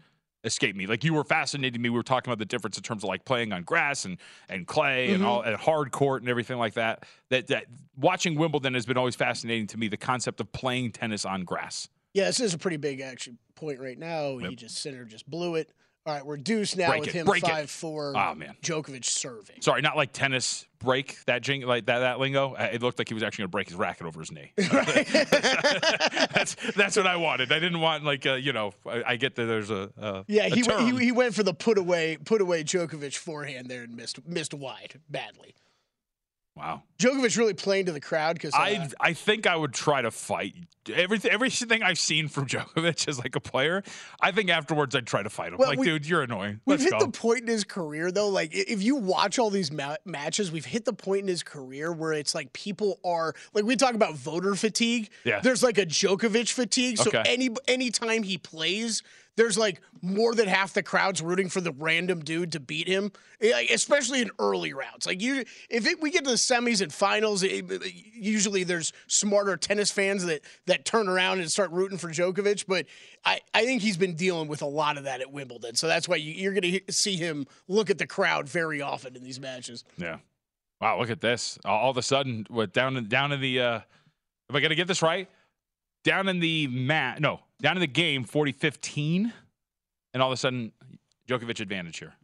escape 0.43 0.75
me. 0.75 0.89
Like 0.89 1.05
you 1.05 1.15
were 1.15 1.23
fascinating 1.23 1.81
me. 1.81 1.91
We 1.91 1.97
were 1.97 2.03
talking 2.03 2.29
about 2.29 2.41
the 2.41 2.45
difference 2.45 2.77
in 2.77 2.83
terms 2.83 3.05
of 3.05 3.09
like 3.09 3.25
playing 3.25 3.53
on 3.53 3.63
grass 3.63 4.05
and 4.05 4.19
and 4.49 4.67
clay 4.67 5.13
and 5.13 5.25
all 5.25 5.41
mm-hmm. 5.41 5.51
and 5.51 5.57
hard 5.57 5.93
court 5.93 6.23
and 6.23 6.29
everything 6.29 6.59
like 6.59 6.75
that. 6.75 7.05
That 7.31 7.47
that 7.47 7.67
watching 7.97 8.35
Wimbledon 8.35 8.75
has 8.75 8.85
been 8.85 8.97
always 8.97 9.15
fascinating 9.15 9.69
to 9.69 9.79
me. 9.79 9.87
The 9.87 9.97
concept 9.97 10.41
of 10.41 10.51
playing 10.51 10.91
tennis 10.91 11.25
on 11.25 11.45
grass. 11.45 11.89
Yeah, 12.15 12.25
this 12.25 12.41
is 12.41 12.53
a 12.53 12.59
pretty 12.59 12.79
big 12.79 13.01
action 13.01 13.39
point 13.55 13.79
right 13.79 13.99
now. 13.99 14.39
He 14.39 14.57
just 14.57 14.79
Sinner 14.79 15.05
just 15.05 15.31
blew 15.31 15.55
it. 15.55 15.73
All 16.09 16.15
right, 16.15 16.25
we're 16.25 16.39
deuce 16.39 16.75
now 16.75 16.89
Break 16.89 17.01
with 17.01 17.09
it, 17.11 17.15
him 17.17 17.27
break 17.27 17.43
it. 17.43 17.51
5 17.51 17.71
4. 17.71 18.15
Oh, 18.17 18.35
man. 18.35 18.57
Djokovic 18.63 19.05
serving. 19.05 19.61
Sorry, 19.61 19.83
not 19.83 19.95
like 19.95 20.15
tennis 20.15 20.65
break 20.79 21.23
that 21.27 21.43
jing 21.43 21.63
like 21.63 21.85
that 21.87 21.99
that 21.99 22.19
lingo. 22.19 22.55
Uh, 22.55 22.71
It 22.73 22.81
looked 22.81 22.99
like 22.99 23.09
he 23.09 23.15
was 23.15 23.23
actually 23.23 23.43
going 23.43 23.49
to 23.49 23.53
break 23.53 23.69
his 23.69 23.77
racket 23.77 24.07
over 24.07 24.21
his 24.21 24.33
knee. 24.33 24.53
that's 24.57 26.57
that's 26.75 26.97
what 26.97 27.07
I 27.07 27.17
wanted. 27.17 27.53
I 27.53 27.59
didn't 27.59 27.81
want 27.81 28.05
like 28.05 28.25
uh, 28.25 28.35
you 28.35 28.55
know. 28.55 28.73
I, 28.87 29.03
I 29.07 29.17
get 29.17 29.35
that 29.37 29.45
there's 29.45 29.71
a, 29.71 29.91
a 29.99 30.25
Yeah, 30.29 30.47
a 30.47 30.49
he, 30.49 30.63
he 30.63 31.05
he 31.05 31.13
went 31.13 31.35
for 31.35 31.43
the 31.43 31.53
put 31.53 31.77
away 31.77 32.17
put 32.25 32.41
away 32.41 32.65
Djokovic 32.65 33.19
forehand 33.19 33.69
there 33.69 33.83
and 33.83 33.95
missed 33.95 34.27
missed 34.27 34.55
wide 34.55 35.01
badly. 35.11 35.57
Wow. 36.59 36.83
Djokovic 36.99 37.37
really 37.39 37.55
playing 37.55 37.87
to 37.87 37.93
the 37.93 38.01
crowd 38.01 38.35
because 38.35 38.53
uh, 38.55 38.59
I 38.59 38.89
I 39.01 39.13
think 39.13 39.47
I 39.47 39.55
would 39.57 39.73
try 39.73 40.03
to 40.03 40.11
fight 40.11 40.55
everything 40.93 41.31
everything 41.31 41.83
I've 41.83 41.99
seen 41.99 42.29
from 42.29 42.47
Djokovic 42.49 43.07
as 43.09 43.19
like 43.19 43.37
a 43.37 43.41
player. 43.41 43.83
I 44.21 44.33
think 44.33 44.51
afterwards 44.51 44.97
I'd 44.97 45.07
try 45.07 45.23
to 45.23 45.31
fight 45.31 45.53
him. 45.53 45.59
Well, 45.59 45.69
like, 45.69 45.79
we- 45.79 45.87
dude, 45.87 46.07
you're 46.07 46.23
annoying. 46.23 46.61
we've 46.67 46.81
hit 46.81 46.91
go. 46.91 46.99
the 46.99 47.09
point 47.13 47.43
in 47.43 47.47
his 47.47 47.65
career 47.65 48.11
though. 48.11 48.29
Like 48.29 48.51
if 48.53 48.83
you 48.83 48.97
watch 48.97 49.39
all 49.39 49.51
these 49.51 49.71
ma- 49.71 49.97
matches, 50.05 50.51
we've 50.51 50.65
hit 50.65 50.85
the 50.85 50.93
point 50.93 51.23
in 51.23 51.29
his 51.29 51.43
career 51.43 51.93
where 51.93 52.13
it's 52.13 52.35
like 52.35 52.53
people 52.53 52.99
are 53.05 53.35
like 53.55 53.65
we 53.65 53.77
talk 53.77 53.95
about 53.95 54.15
voter 54.17 54.55
fatigue. 54.57 55.11
Yeah. 55.25 55.41
there's 55.41 55.63
like 55.63 55.79
a 55.79 55.87
Djokovic 55.87 56.51
fatigue. 56.53 56.99
So 56.99 57.09
Okay. 57.11 57.23
any 57.27 57.51
anytime 57.69 58.23
he 58.25 58.37
plays. 58.39 59.03
There's 59.39 59.57
like 59.57 59.81
more 60.03 60.35
than 60.35 60.49
half 60.49 60.75
the 60.75 60.83
crowd's 60.83 61.23
rooting 61.23 61.49
for 61.49 61.61
the 61.61 61.71
random 61.71 62.21
dude 62.21 62.53
to 62.53 62.61
beat 62.61 62.89
him, 62.89 63.13
eh, 63.41 63.67
especially 63.73 64.21
in 64.21 64.31
early 64.39 64.73
rounds. 64.73 65.07
Like 65.07 65.23
you, 65.23 65.45
if 65.71 65.87
it, 65.87 66.03
we 66.03 66.11
get 66.11 66.25
to 66.25 66.31
the 66.31 66.37
semis 66.37 66.83
and 66.83 66.93
finals, 66.93 67.45
it, 67.45 67.65
usually 68.13 68.65
there's 68.65 68.93
smarter 69.07 69.57
tennis 69.57 69.93
fans 69.93 70.27
that 70.27 70.43
that 70.67 70.85
turn 70.85 71.09
around 71.09 71.39
and 71.39 71.51
start 71.51 71.71
rooting 71.71 71.99
for 71.99 72.09
Djokovic. 72.09 72.65
But 72.67 72.87
I, 73.25 73.41
I 73.55 73.65
think 73.65 73.81
he's 73.81 73.97
been 73.97 74.17
dealing 74.17 74.49
with 74.49 74.61
a 74.61 74.67
lot 74.67 74.99
of 74.99 75.05
that 75.05 75.21
at 75.21 75.33
Wimbledon, 75.33 75.77
so 75.77 75.87
that's 75.87 76.09
why 76.09 76.17
you, 76.17 76.33
you're 76.33 76.53
going 76.53 76.81
to 76.87 76.93
see 76.93 77.17
him 77.17 77.47
look 77.69 77.91
at 77.91 77.99
the 77.99 78.07
crowd 78.07 78.49
very 78.49 78.83
often 78.83 79.15
in 79.15 79.23
these 79.23 79.41
matches. 79.41 79.85
Yeah. 79.97 80.19
Wow, 80.81 80.99
look 80.99 81.11
at 81.11 81.21
this. 81.21 81.59
All 81.65 81.91
of 81.91 81.97
a 81.97 82.03
sudden, 82.03 82.45
what 82.51 82.73
down 82.73 83.03
down 83.07 83.31
in 83.31 83.41
the 83.41 83.61
uh 83.61 83.81
am 84.51 84.57
I 84.57 84.61
gonna 84.61 84.75
get 84.75 84.89
this 84.89 85.01
right? 85.01 85.29
Down 86.09 86.29
in 86.29 86.41
the 86.41 86.67
mat 86.69 87.21
no, 87.21 87.41
down 87.61 87.77
in 87.77 87.81
the 87.81 87.87
game 87.87 88.25
40-15, 88.25 89.33
and 90.15 90.23
all 90.23 90.31
of 90.31 90.33
a 90.33 90.37
sudden 90.37 90.73
Djokovic 91.29 91.61
advantage 91.61 91.99
here. 91.99 92.15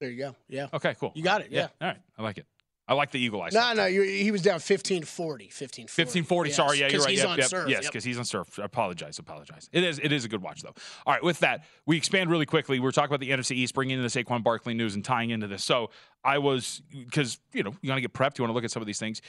There 0.00 0.10
you 0.10 0.18
go. 0.18 0.36
Yeah. 0.48 0.68
Okay, 0.74 0.94
cool. 1.00 1.12
You 1.14 1.22
got 1.22 1.40
it. 1.40 1.48
Yeah. 1.50 1.68
All 1.80 1.88
right. 1.88 1.96
I 2.18 2.22
like 2.22 2.38
it. 2.38 2.46
I 2.88 2.94
like 2.94 3.10
the 3.10 3.18
eagle 3.18 3.42
eye. 3.42 3.48
No, 3.52 3.72
no, 3.72 3.86
you, 3.86 4.02
he 4.02 4.30
was 4.30 4.42
down 4.42 4.60
1540. 4.60 5.46
1540. 5.46 5.90
1540. 5.90 6.50
Sorry, 6.50 6.78
yeah, 6.78 6.88
you're 6.88 7.00
right. 7.00 7.10
He's 7.10 7.18
Yep, 7.18 7.28
on 7.28 7.38
yep. 7.38 7.48
serve. 7.48 7.68
Yes, 7.68 7.82
Yep. 7.82 7.92
because 7.92 8.04
he's 8.04 8.16
on 8.16 8.24
surf. 8.24 8.60
I 8.60 8.64
apologize. 8.64 9.18
Apologize. 9.18 9.68
It 9.72 9.82
is. 9.82 9.98
It 9.98 10.12
is 10.12 10.24
a 10.24 10.28
good 10.28 10.40
watch 10.40 10.62
though. 10.62 10.74
All 11.04 11.12
right. 11.12 11.22
With 11.22 11.40
that, 11.40 11.64
we 11.84 11.96
expand 11.96 12.30
really 12.30 12.46
quickly. 12.46 12.78
We're 12.78 12.92
talking 12.92 13.12
about 13.12 13.18
the 13.20 13.30
NFC 13.30 13.56
East, 13.56 13.74
bringing 13.74 13.96
in 13.96 14.02
the 14.04 14.08
Saquon 14.08 14.44
Barkley 14.44 14.74
news 14.74 14.94
and 14.94 15.04
tying 15.04 15.30
into 15.30 15.48
this. 15.48 15.64
So 15.64 15.90
I 16.22 16.38
was 16.38 16.80
because 16.92 17.40
you 17.52 17.64
know 17.64 17.74
you 17.82 17.90
want 17.90 17.96
to 17.96 18.02
get 18.02 18.12
prepped. 18.12 18.38
You 18.38 18.44
want 18.44 18.50
to 18.50 18.54
look 18.54 18.64
at 18.64 18.70
some 18.70 18.82
of 18.82 18.86
these 18.86 19.00
things. 19.00 19.20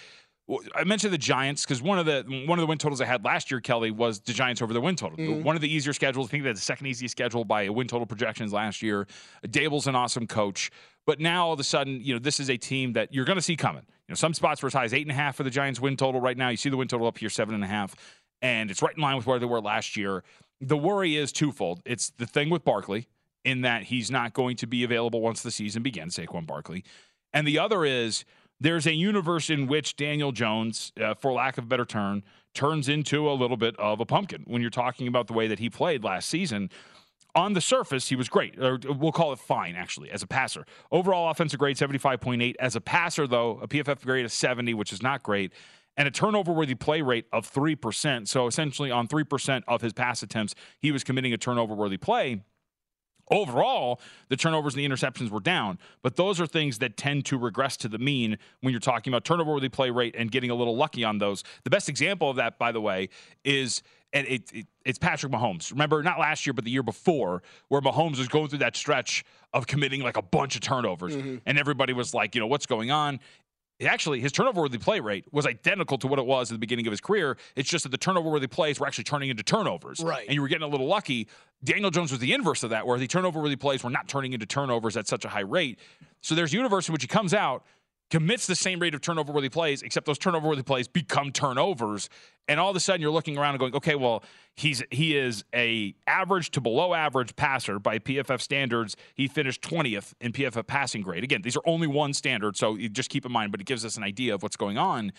I 0.76 0.86
mentioned 0.86 1.12
the 1.14 1.18
Giants 1.18 1.64
because 1.64 1.82
one 1.82 2.00
of 2.00 2.06
the 2.06 2.24
one 2.48 2.58
of 2.58 2.62
the 2.62 2.68
win 2.68 2.78
totals 2.78 3.02
I 3.02 3.06
had 3.06 3.26
last 3.26 3.52
year, 3.52 3.60
Kelly, 3.60 3.92
was 3.92 4.22
the 4.22 4.32
Giants 4.32 4.62
over 4.62 4.74
the 4.74 4.80
win 4.80 4.96
total. 4.96 5.18
Mm-hmm. 5.18 5.44
One 5.44 5.56
of 5.56 5.62
the 5.62 5.74
easier 5.74 5.92
schedules. 5.92 6.28
I 6.28 6.32
think 6.32 6.44
they 6.44 6.50
had 6.50 6.56
the 6.56 6.62
second 6.62 6.88
easiest 6.88 7.12
schedule 7.12 7.44
by 7.44 7.64
a 7.64 7.72
win 7.72 7.88
total 7.88 8.06
projections 8.06 8.54
last 8.54 8.82
year. 8.82 9.08
Daboll's 9.46 9.88
an 9.88 9.96
awesome 9.96 10.26
coach, 10.26 10.72
but 11.06 11.20
now 11.20 11.48
all 11.48 11.54
of 11.54 11.60
a 11.60 11.66
sudden, 11.66 12.00
you 12.02 12.14
know, 12.14 12.20
this 12.20 12.40
is 12.40 12.50
a 12.50 12.56
team 12.56 12.94
that 12.94 13.14
you're 13.14 13.26
going 13.26 13.38
to 13.38 13.42
see 13.42 13.58
coming. 13.58 13.84
You 14.08 14.14
know, 14.14 14.16
some 14.16 14.34
spots 14.34 14.62
were 14.62 14.68
as 14.68 14.74
high 14.74 14.86
as 14.86 14.94
eight 14.94 15.02
and 15.02 15.12
a 15.12 15.16
half 15.16 15.36
for 15.36 15.44
the 15.44 15.50
Giants 15.50 15.82
win 15.82 15.98
total 15.98 16.22
right 16.22 16.38
now. 16.38 16.48
You 16.48 16.58
see 16.58 16.70
the 16.70 16.78
win 16.78 16.88
total 16.88 17.08
up 17.08 17.18
here 17.18 17.30
seven 17.30 17.54
and 17.54 17.64
a 17.64 17.68
half, 17.68 17.94
and 18.42 18.72
it's 18.72 18.82
right 18.82 18.96
in 18.96 19.02
line 19.02 19.18
with 19.18 19.28
where 19.28 19.40
they 19.40 19.46
were 19.46 19.60
last 19.60 19.98
year. 19.98 20.24
The 20.62 20.78
worry 20.78 21.18
is 21.18 21.34
twofold. 21.34 21.82
It's 21.86 22.12
the 22.12 22.26
thing 22.26 22.50
with 22.50 22.64
Barkley 22.64 23.10
in 23.44 23.62
that 23.62 23.84
he's 23.84 24.10
not 24.10 24.34
going 24.34 24.56
to 24.58 24.68
be 24.68 24.86
available 24.86 25.20
once 25.20 25.44
the 25.44 25.52
season 25.52 25.84
begins, 25.84 26.18
Saquon 26.18 26.48
Barkley. 26.48 26.86
And 27.34 27.46
the 27.46 27.60
other 27.60 27.84
is 27.86 28.24
there's 28.60 28.88
a 28.88 28.94
universe 28.94 29.50
in 29.50 29.68
which 29.68 29.96
Daniel 29.96 30.32
Jones, 30.32 30.92
uh, 31.02 31.14
for 31.14 31.32
lack 31.32 31.58
of 31.58 31.66
a 31.66 31.68
better 31.68 31.86
term, 31.86 32.24
turns 32.54 32.90
into 32.90 33.30
a 33.30 33.34
little 33.34 33.58
bit 33.58 33.76
of 33.78 34.00
a 34.00 34.06
pumpkin 34.06 34.44
when 34.48 34.62
you're 34.62 34.72
talking 34.72 35.08
about 35.08 35.28
the 35.28 35.34
way 35.34 35.48
that 35.48 35.60
he 35.60 35.70
played 35.70 36.04
last 36.04 36.28
season. 36.28 36.70
On 37.36 37.54
the 37.54 37.62
surface, 37.62 38.10
he 38.10 38.16
was 38.16 38.30
great, 38.30 38.58
or 38.60 38.80
we'll 38.98 39.12
call 39.12 39.32
it 39.32 39.38
fine, 39.38 39.76
actually, 39.76 40.10
as 40.10 40.24
a 40.24 40.28
passer. 40.28 40.66
Overall 40.92 41.30
offensive 41.30 41.60
grade, 41.60 41.78
75.8. 41.78 42.56
As 42.60 42.76
a 42.76 42.82
passer, 42.82 43.28
though, 43.28 43.60
a 43.62 43.68
PFF 43.68 44.02
grade 44.04 44.26
of 44.26 44.32
70, 44.32 44.74
which 44.74 44.92
is 44.92 45.04
not 45.04 45.22
great, 45.22 45.54
and 45.96 46.08
a 46.08 46.12
turnover 46.12 46.52
worthy 46.52 46.74
play 46.74 47.02
rate 47.02 47.26
of 47.32 47.52
3%. 47.52 48.28
So 48.28 48.48
essentially, 48.48 48.90
on 48.90 49.08
3% 49.08 49.64
of 49.68 49.82
his 49.82 49.94
pass 49.94 50.24
attempts, 50.24 50.56
he 50.80 50.92
was 50.92 51.04
committing 51.04 51.32
a 51.32 51.38
turnover 51.38 51.76
worthy 51.76 51.98
play. 51.98 52.42
Overall, 53.30 54.00
the 54.30 54.38
turnovers 54.38 54.76
and 54.76 54.84
the 54.84 54.88
interceptions 54.88 55.30
were 55.30 55.40
down, 55.40 55.80
but 56.02 56.16
those 56.16 56.40
are 56.40 56.48
things 56.48 56.80
that 56.80 56.96
tend 56.98 57.26
to 57.26 57.38
regress 57.38 57.76
to 57.78 57.88
the 57.88 57.98
mean 57.98 58.38
when 58.62 58.72
you're 58.72 58.80
talking 58.80 59.12
about 59.12 59.26
turnover 59.26 59.54
worthy 59.54 59.70
play 59.70 59.90
rate 59.90 60.16
and 60.18 60.32
getting 60.32 60.50
a 60.50 60.56
little 60.56 60.76
lucky 60.76 61.04
on 61.04 61.18
those. 61.18 61.44
The 61.64 61.70
best 61.70 61.90
example 61.90 62.30
of 62.30 62.38
that, 62.38 62.58
by 62.58 62.72
the 62.72 62.82
way, 62.82 63.10
is 63.44 63.84
and 64.14 64.26
it, 64.28 64.52
it, 64.54 64.68
it's 64.86 64.98
Patrick 64.98 65.32
Mahomes. 65.32 65.72
Remember, 65.72 66.02
not 66.02 66.18
last 66.18 66.46
year, 66.46 66.54
but 66.54 66.64
the 66.64 66.72
year 66.72 66.84
before, 66.84 67.44
where 67.68 67.82
Mahomes 67.82 68.18
was 68.18 68.28
going 68.30 68.48
through 68.48 68.60
that 68.60 68.76
stretch 68.76 69.26
of 69.54 69.68
committing 69.68 70.02
like 70.02 70.18
a 70.18 70.22
bunch 70.22 70.56
of 70.56 70.62
turnovers, 70.62 71.16
mm-hmm. 71.16 71.38
and 71.46 71.60
everybody 71.60 71.94
was 71.94 72.14
like, 72.14 72.34
you 72.34 72.42
know, 72.42 72.48
what's 72.48 72.66
going 72.66 72.90
on? 72.90 73.20
Actually, 73.86 74.20
his 74.20 74.32
turnover 74.32 74.62
worthy 74.62 74.80
play 74.80 75.00
rate 75.00 75.26
was 75.32 75.46
identical 75.46 76.00
to 76.00 76.08
what 76.08 76.18
it 76.18 76.26
was 76.26 76.52
at 76.52 76.56
the 76.56 76.60
beginning 76.60 76.88
of 76.88 76.92
his 76.92 77.02
career. 77.02 77.38
It's 77.56 77.70
just 77.70 77.84
that 77.84 77.90
the 77.90 77.98
turnover 77.98 78.30
worthy 78.30 78.48
plays 78.48 78.80
were 78.80 78.88
actually 78.88 79.04
turning 79.04 79.30
into 79.30 79.44
turnovers. 79.44 80.00
Right. 80.00 80.26
And 80.26 80.34
you 80.34 80.42
were 80.42 80.48
getting 80.48 80.64
a 80.64 80.68
little 80.68 80.88
lucky. 80.88 81.28
Daniel 81.64 81.92
Jones 81.92 82.12
was 82.12 82.20
the 82.20 82.34
inverse 82.34 82.64
of 82.64 82.72
that, 82.72 82.88
where 82.88 82.98
the 82.98 83.08
turnover 83.08 83.40
worthy 83.40 83.56
plays 83.56 83.84
were 83.84 83.92
not 83.92 84.08
turning 84.08 84.34
into 84.34 84.48
turnovers 84.48 84.98
at 84.98 85.08
such 85.08 85.26
a 85.26 85.30
high 85.30 85.42
rate. 85.42 85.78
So 86.22 86.34
there's 86.34 86.54
a 86.54 86.58
universe 86.58 86.90
in 86.90 86.94
which 86.94 87.04
he 87.04 87.08
comes 87.08 87.34
out, 87.36 87.66
commits 88.10 88.48
the 88.48 88.56
same 88.56 88.80
rate 88.80 88.96
of 88.96 89.02
turnover 89.02 89.34
worthy 89.34 89.50
plays, 89.50 89.82
except 89.82 90.06
those 90.06 90.18
turnover 90.18 90.48
worthy 90.48 90.64
plays 90.64 90.88
become 90.88 91.32
turnovers. 91.32 92.10
And 92.48 92.60
all 92.60 92.70
of 92.70 92.76
a 92.76 92.80
sudden 92.80 93.02
you're 93.02 93.12
looking 93.12 93.38
around 93.38 93.52
and 93.52 93.60
going, 93.60 93.76
okay, 93.76 93.96
well, 93.96 94.24
he's 94.56 94.82
he 94.92 95.18
is 95.18 95.44
a 95.54 95.94
average 96.08 96.52
to 96.52 96.62
below 96.62 96.94
average 96.94 97.36
passer 97.36 97.80
by 97.80 98.00
PFF 98.00 98.40
standards. 98.42 98.96
He 99.16 99.28
finished 99.28 99.62
20th 99.62 100.14
in 100.22 100.32
PFF 100.32 100.66
passing 100.68 101.02
grade. 101.02 101.24
Again, 101.24 101.42
these 101.42 101.58
are 101.58 101.64
only 101.66 101.88
one 101.88 102.14
standard, 102.14 102.56
so 102.56 102.78
just 102.78 103.10
keep 103.10 103.26
in 103.26 103.32
mind, 103.32 103.52
but 103.52 103.60
it 103.60 103.68
gives 103.68 103.84
us 103.84 103.98
an 103.98 104.04
idea 104.04 104.34
of 104.34 104.44
what's 104.44 104.58
going 104.58 104.78
on. 104.78 105.12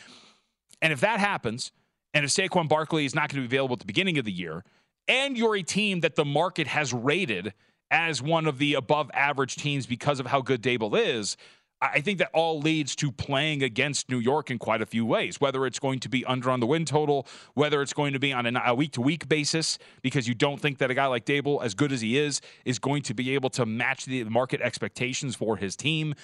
And 0.81 0.93
if 0.93 1.01
that 1.01 1.21
happens, 1.21 1.73
and 2.15 2.25
if 2.25 2.31
Saquon 2.31 2.69
Barkley 2.69 3.05
is 3.05 3.15
not 3.15 3.31
going 3.31 3.43
to 3.43 3.49
be 3.49 3.55
available 3.55 3.75
at 3.75 3.81
the 3.81 3.87
beginning 3.87 4.17
of 4.17 4.25
the 4.25 4.33
year, 4.33 4.65
and 5.07 5.37
you're 5.37 5.57
a 5.57 5.63
team 5.63 6.01
that 6.01 6.17
the 6.17 6.25
market 6.25 6.67
has 6.67 6.93
rated 6.93 7.53
as 7.91 8.21
one 8.23 8.47
of 8.47 8.59
the 8.59 8.75
above 8.75 9.11
average 9.15 9.57
teams 9.57 9.87
because 9.87 10.21
of 10.21 10.27
how 10.27 10.43
good 10.43 10.63
Daboll 10.63 10.99
is, 10.99 11.37
I 11.81 12.01
think 12.01 12.19
that 12.19 12.31
all 12.35 12.59
leads 12.61 12.97
to 12.97 13.13
playing 13.13 13.63
against 13.63 14.11
New 14.11 14.19
York 14.19 14.51
in 14.51 14.59
quite 14.59 14.83
a 14.83 14.87
few 14.87 15.07
ways, 15.07 15.41
whether 15.41 15.65
it's 15.65 15.79
going 15.79 16.01
to 16.01 16.09
be 16.09 16.25
under 16.25 16.51
on 16.51 16.59
the 16.59 16.67
win 16.67 16.85
total, 16.85 17.27
whether 17.55 17.83
it's 17.83 17.93
going 17.93 18.13
to 18.15 18.19
be 18.19 18.33
on 18.33 18.47
a 18.57 18.75
week 18.75 18.93
to 18.93 19.01
week 19.01 19.29
basis, 19.29 19.79
because 20.03 20.27
you 20.27 20.35
don't 20.35 20.61
think 20.61 20.79
that 20.79 20.91
a 20.91 20.95
guy 20.95 21.07
like 21.07 21.25
Daboll, 21.25 21.63
as 21.63 21.75
good 21.75 21.93
as 21.93 22.01
he 22.01 22.19
is, 22.19 22.41
is 22.65 22.81
going 22.81 23.03
to 23.03 23.15
be 23.15 23.35
able 23.35 23.51
to 23.51 23.65
match 23.65 24.07
the 24.07 24.25
market 24.25 24.61
expectations 24.61 25.37
for 25.37 25.57
his 25.57 25.77
team. 25.77 26.15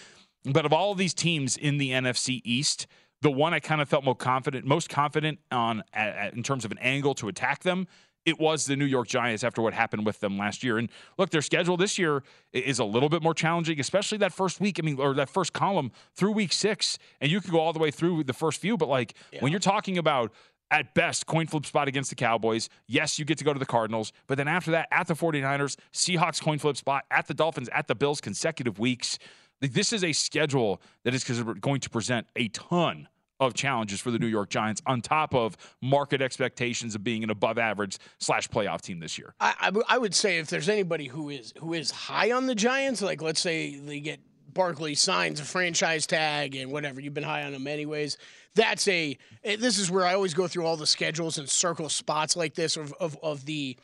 But 0.45 0.67
of 0.67 0.73
all 0.73 0.91
of 0.91 0.99
these 0.99 1.15
teams 1.15 1.57
in 1.57 1.79
the 1.79 1.91
NFC 1.91 2.41
East, 2.45 2.87
the 3.23 3.31
one 3.31 3.55
I 3.55 3.61
kind 3.61 3.81
of 3.81 3.89
felt 3.89 4.05
most 4.05 4.19
confident, 4.19 4.67
most 4.67 4.89
confident 4.89 5.39
on 5.53 5.85
a- 5.95 6.01
a- 6.27 6.31
in 6.31 6.43
terms 6.43 6.65
of 6.65 6.73
an 6.73 6.79
angle 6.79 7.15
to 7.15 7.29
attack 7.29 7.63
them, 7.63 7.87
it 8.27 8.41
was 8.41 8.67
the 8.67 8.77
New 8.77 8.85
York 8.85 9.09
Giants 9.09 9.45
after 9.45 9.63
what 9.63 9.75
happened 9.75 10.07
with 10.07 10.21
them 10.21 10.39
last 10.39 10.63
year. 10.63 10.79
And 10.79 10.89
look, 11.19 11.31
their 11.31 11.43
schedule 11.43 11.77
this 11.77 11.99
year 11.99 12.23
is 12.53 12.79
a 12.79 12.85
little 12.85 13.09
bit 13.09 13.23
more 13.23 13.35
challenging, 13.35 13.79
especially 13.81 14.19
that 14.19 14.33
first 14.33 14.61
week. 14.61 14.79
I 14.79 14.83
mean, 14.83 14.99
or 14.99 15.15
that 15.15 15.29
first 15.29 15.53
column 15.53 15.93
through 16.15 16.33
week 16.33 16.53
six, 16.53 16.99
and 17.21 17.31
you 17.31 17.41
could 17.41 17.51
go 17.51 17.61
all 17.61 17.73
the 17.73 17.79
way 17.79 17.91
through 17.91 18.25
the 18.25 18.33
first 18.33 18.61
few. 18.61 18.77
But 18.77 18.89
like 18.89 19.15
when 19.41 19.53
you're 19.53 19.61
talking 19.61 19.99
about 19.99 20.33
at 20.71 20.95
best 20.95 21.27
coin 21.27 21.47
flip 21.47 21.67
spot 21.67 21.89
against 21.89 22.11
the 22.11 22.17
Cowboys. 22.17 22.69
Yes, 22.89 23.19
you 23.19 23.25
get 23.25 23.39
to 23.39 23.45
go 23.45 23.53
to 23.53 23.59
the 23.59 23.67
Cardinals, 23.67 24.13
but 24.27 24.39
then 24.39 24.49
after 24.49 24.71
that, 24.73 24.89
at 24.91 25.07
the 25.07 25.15
49ers, 25.15 25.77
Seahawks 25.93 26.41
coin 26.41 26.59
flip 26.59 26.77
spot, 26.77 27.05
at 27.11 27.29
the 27.29 27.35
Dolphins, 27.35 27.69
at 27.69 27.87
the 27.87 27.95
Bills, 27.95 28.21
consecutive 28.21 28.79
weeks. 28.79 29.19
This 29.61 29.93
is 29.93 30.03
a 30.03 30.13
schedule 30.13 30.81
that 31.05 31.15
is 31.15 31.23
going 31.61 31.81
to 31.81 31.91
present 31.91 32.27
a 32.35 32.49
ton 32.49 33.09
of 33.41 33.55
challenges 33.55 34.01
for 34.01 34.11
the 34.11 34.19
New 34.19 34.27
York 34.27 34.49
Giants 34.49 34.81
on 34.87 35.01
top 35.01 35.35
of 35.35 35.57
market 35.83 36.23
expectations 36.23 36.95
of 36.95 37.03
being 37.03 37.25
an 37.25 37.31
above 37.31 37.59
average 37.59 37.99
slash 38.19 38.49
playoff 38.49 38.81
team 38.81 39.01
this 39.01 39.19
year. 39.19 39.35
I, 39.41 39.55
I 39.61 39.67
w- 39.67 39.85
I 39.89 39.99
would 39.99 40.15
say 40.15 40.39
if 40.39 40.49
there's 40.49 40.69
anybody 40.69 41.07
who 41.07 41.31
is 41.31 41.53
who 41.59 41.75
is 41.75 41.91
high 41.91 42.33
on 42.33 42.47
the 42.47 42.55
Giants, 42.55 43.03
like 43.03 43.23
let's 43.23 43.41
say 43.41 43.77
they 43.77 44.01
get 44.01 44.21
Barkley 44.53 44.95
signs 44.95 45.41
a 45.41 45.45
franchise 45.45 46.07
tag 46.07 46.55
and 46.55 46.71
whatever, 46.71 47.01
you've 47.01 47.15
been 47.15 47.25
high 47.25 47.43
on 47.43 47.53
them 47.53 47.67
anyways. 47.67 48.17
That's 48.55 48.87
a 48.87 49.19
eh, 49.43 49.57
this 49.57 49.79
is 49.79 49.91
where 49.91 50.07
I 50.07 50.15
always 50.15 50.35
go 50.35 50.47
through 50.47 50.67
all 50.67 50.77
the 50.77 50.87
schedules 50.87 51.39
and 51.39 51.49
circle 51.49 51.89
spots 51.89 52.37
like 52.37 52.55
this 52.55 52.77
of 52.77 52.93
of, 52.95 53.19
of 53.23 53.45
the 53.47 53.77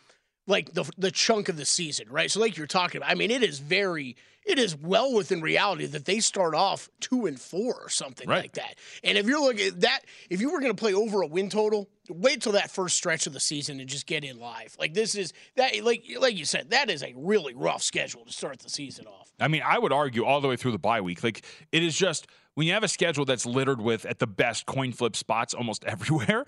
like 0.50 0.72
the 0.74 0.84
the 0.98 1.10
chunk 1.10 1.48
of 1.48 1.56
the 1.56 1.64
season, 1.64 2.08
right? 2.10 2.30
So 2.30 2.40
like 2.40 2.56
you're 2.56 2.66
talking 2.66 2.98
about, 2.98 3.10
I 3.10 3.14
mean, 3.14 3.30
it 3.30 3.42
is 3.42 3.58
very 3.58 4.16
it 4.44 4.58
is 4.58 4.74
well 4.74 5.14
within 5.14 5.42
reality 5.42 5.84
that 5.86 6.06
they 6.06 6.18
start 6.18 6.54
off 6.54 6.88
two 6.98 7.26
and 7.26 7.38
four 7.40 7.74
or 7.74 7.88
something 7.90 8.26
Right. 8.28 8.40
like 8.42 8.52
that. 8.54 8.76
And 9.04 9.18
if 9.18 9.26
you're 9.26 9.40
looking 9.40 9.66
at 9.68 9.80
that, 9.82 10.00
if 10.30 10.40
you 10.40 10.50
were 10.50 10.60
going 10.60 10.72
to 10.74 10.80
play 10.80 10.94
over 10.94 11.20
a 11.20 11.26
win 11.26 11.50
total, 11.50 11.90
wait 12.08 12.40
till 12.40 12.52
that 12.52 12.70
first 12.70 12.96
stretch 12.96 13.26
of 13.26 13.34
the 13.34 13.38
season 13.40 13.80
and 13.80 13.88
just 13.88 14.06
get 14.06 14.24
in 14.24 14.38
live. 14.40 14.74
Like 14.78 14.94
this 14.94 15.14
is 15.14 15.32
that 15.56 15.72
like 15.84 16.04
like 16.18 16.36
you 16.36 16.44
said, 16.44 16.70
that 16.70 16.90
is 16.90 17.02
a 17.02 17.12
really 17.16 17.54
rough 17.54 17.82
schedule 17.82 18.24
to 18.24 18.32
start 18.32 18.58
the 18.60 18.70
season 18.70 19.06
off. 19.06 19.30
I 19.38 19.48
mean, 19.48 19.62
I 19.64 19.78
would 19.78 19.92
argue 19.92 20.24
all 20.24 20.40
the 20.40 20.48
way 20.48 20.56
through 20.56 20.72
the 20.72 20.78
bye 20.78 21.00
week. 21.00 21.22
Like 21.22 21.44
it 21.70 21.82
is 21.82 21.96
just 21.96 22.26
when 22.54 22.66
you 22.66 22.72
have 22.72 22.82
a 22.82 22.88
schedule 22.88 23.24
that's 23.24 23.46
littered 23.46 23.80
with 23.80 24.04
at 24.04 24.18
the 24.18 24.26
best 24.26 24.66
coin 24.66 24.92
flip 24.92 25.16
spots 25.16 25.54
almost 25.54 25.84
everywhere, 25.86 26.44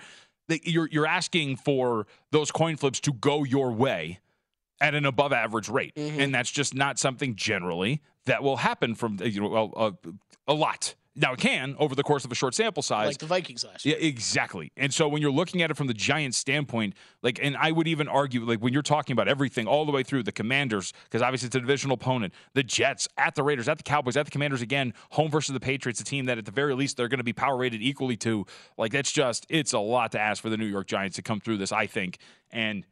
you're 0.64 0.88
you're 0.90 1.06
asking 1.06 1.56
for 1.56 2.06
those 2.30 2.50
coin 2.50 2.76
flips 2.76 3.00
to 3.00 3.12
go 3.12 3.44
your 3.44 3.72
way 3.72 4.20
at 4.80 4.94
an 4.94 5.04
above 5.04 5.32
average 5.32 5.68
rate, 5.68 5.94
mm-hmm. 5.94 6.20
and 6.20 6.34
that's 6.34 6.50
just 6.50 6.74
not 6.74 6.98
something 6.98 7.36
generally 7.36 8.02
that 8.26 8.42
will 8.42 8.58
happen 8.58 8.94
from 8.94 9.18
you 9.22 9.40
know 9.40 9.72
a, 9.76 9.92
a 10.48 10.54
lot. 10.54 10.94
Now 11.14 11.34
it 11.34 11.40
can 11.40 11.76
over 11.78 11.94
the 11.94 12.02
course 12.02 12.24
of 12.24 12.32
a 12.32 12.34
short 12.34 12.54
sample 12.54 12.82
size, 12.82 13.06
Like 13.06 13.18
the 13.18 13.26
Vikings 13.26 13.64
last 13.64 13.84
Year. 13.84 13.96
yeah, 13.98 14.06
exactly. 14.06 14.72
And 14.78 14.94
so 14.94 15.08
when 15.08 15.20
you're 15.20 15.30
looking 15.30 15.60
at 15.60 15.70
it 15.70 15.76
from 15.76 15.86
the 15.86 15.94
Giants' 15.94 16.38
standpoint, 16.38 16.94
like, 17.22 17.38
and 17.42 17.54
I 17.56 17.70
would 17.70 17.86
even 17.86 18.08
argue, 18.08 18.44
like, 18.46 18.60
when 18.60 18.72
you're 18.72 18.82
talking 18.82 19.12
about 19.12 19.28
everything 19.28 19.66
all 19.66 19.84
the 19.84 19.92
way 19.92 20.02
through 20.02 20.22
the 20.22 20.32
Commanders, 20.32 20.94
because 21.04 21.20
obviously 21.20 21.48
it's 21.48 21.56
a 21.56 21.60
divisional 21.60 21.94
opponent, 21.94 22.32
the 22.54 22.62
Jets, 22.62 23.08
at 23.18 23.34
the 23.34 23.42
Raiders, 23.42 23.68
at 23.68 23.76
the 23.76 23.82
Cowboys, 23.82 24.16
at 24.16 24.24
the 24.24 24.30
Commanders 24.30 24.62
again, 24.62 24.94
home 25.10 25.30
versus 25.30 25.52
the 25.52 25.60
Patriots, 25.60 26.00
a 26.00 26.04
team 26.04 26.24
that 26.26 26.38
at 26.38 26.46
the 26.46 26.50
very 26.50 26.74
least 26.74 26.96
they're 26.96 27.08
going 27.08 27.18
to 27.18 27.24
be 27.24 27.34
power 27.34 27.58
rated 27.58 27.82
equally 27.82 28.16
to. 28.18 28.46
Like, 28.78 28.92
that's 28.92 29.12
just, 29.12 29.44
it's 29.50 29.74
a 29.74 29.78
lot 29.78 30.12
to 30.12 30.20
ask 30.20 30.42
for 30.42 30.48
the 30.48 30.56
New 30.56 30.66
York 30.66 30.86
Giants 30.86 31.16
to 31.16 31.22
come 31.22 31.40
through 31.40 31.58
this, 31.58 31.72
I 31.72 31.86
think. 31.86 32.18
And 32.50 32.84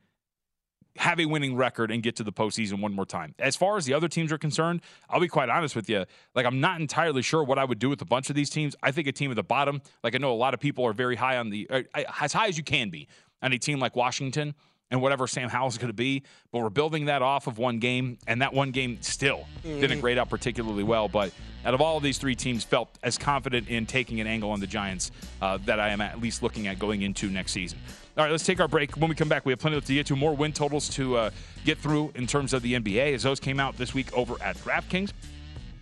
have 0.96 1.20
a 1.20 1.26
winning 1.26 1.56
record 1.56 1.90
and 1.90 2.02
get 2.02 2.16
to 2.16 2.24
the 2.24 2.32
postseason 2.32 2.80
one 2.80 2.92
more 2.92 3.06
time. 3.06 3.34
As 3.38 3.56
far 3.56 3.76
as 3.76 3.84
the 3.84 3.94
other 3.94 4.08
teams 4.08 4.32
are 4.32 4.38
concerned, 4.38 4.80
I'll 5.08 5.20
be 5.20 5.28
quite 5.28 5.48
honest 5.48 5.76
with 5.76 5.88
you. 5.88 6.04
Like, 6.34 6.46
I'm 6.46 6.60
not 6.60 6.80
entirely 6.80 7.22
sure 7.22 7.42
what 7.44 7.58
I 7.58 7.64
would 7.64 7.78
do 7.78 7.88
with 7.88 8.02
a 8.02 8.06
bunch 8.06 8.28
of 8.28 8.36
these 8.36 8.50
teams. 8.50 8.74
I 8.82 8.90
think 8.90 9.06
a 9.06 9.12
team 9.12 9.30
at 9.30 9.36
the 9.36 9.42
bottom, 9.42 9.82
like 10.02 10.14
I 10.14 10.18
know 10.18 10.32
a 10.32 10.34
lot 10.34 10.54
of 10.54 10.60
people 10.60 10.84
are 10.86 10.92
very 10.92 11.16
high 11.16 11.36
on 11.36 11.50
the, 11.50 11.68
uh, 11.70 11.82
as 12.20 12.32
high 12.32 12.48
as 12.48 12.58
you 12.58 12.64
can 12.64 12.90
be 12.90 13.08
on 13.42 13.52
a 13.52 13.58
team 13.58 13.78
like 13.78 13.96
Washington 13.96 14.54
and 14.90 15.00
whatever 15.00 15.26
Sam 15.26 15.48
Howell's 15.48 15.78
going 15.78 15.88
to 15.88 15.94
be. 15.94 16.22
But 16.52 16.60
we're 16.60 16.70
building 16.70 17.06
that 17.06 17.22
off 17.22 17.46
of 17.46 17.58
one 17.58 17.78
game, 17.78 18.18
and 18.26 18.42
that 18.42 18.52
one 18.52 18.70
game 18.70 18.98
still 19.00 19.46
mm. 19.64 19.80
didn't 19.80 20.00
grade 20.00 20.18
out 20.18 20.28
particularly 20.28 20.82
well. 20.82 21.08
But 21.08 21.32
out 21.64 21.74
of 21.74 21.80
all 21.80 21.96
of 21.96 22.02
these 22.02 22.18
three 22.18 22.34
teams, 22.34 22.64
felt 22.64 22.88
as 23.02 23.18
confident 23.18 23.68
in 23.68 23.86
taking 23.86 24.20
an 24.20 24.26
angle 24.26 24.50
on 24.50 24.60
the 24.60 24.66
Giants 24.66 25.10
uh, 25.40 25.58
that 25.66 25.78
I 25.78 25.90
am 25.90 26.00
at 26.00 26.20
least 26.20 26.42
looking 26.42 26.66
at 26.66 26.78
going 26.78 27.02
into 27.02 27.28
next 27.28 27.52
season. 27.52 27.78
All 28.16 28.24
right, 28.24 28.30
let's 28.30 28.44
take 28.44 28.60
our 28.60 28.68
break. 28.68 28.96
When 28.96 29.08
we 29.08 29.14
come 29.14 29.28
back, 29.28 29.46
we 29.46 29.52
have 29.52 29.60
plenty 29.60 29.80
to 29.80 29.94
get 29.94 30.06
to, 30.06 30.16
more 30.16 30.34
win 30.34 30.52
totals 30.52 30.88
to 30.90 31.16
uh, 31.16 31.30
get 31.64 31.78
through 31.78 32.12
in 32.14 32.26
terms 32.26 32.52
of 32.52 32.62
the 32.62 32.74
NBA, 32.74 33.14
as 33.14 33.22
those 33.22 33.40
came 33.40 33.60
out 33.60 33.76
this 33.76 33.94
week 33.94 34.12
over 34.12 34.34
at 34.42 34.56
DraftKings. 34.58 35.12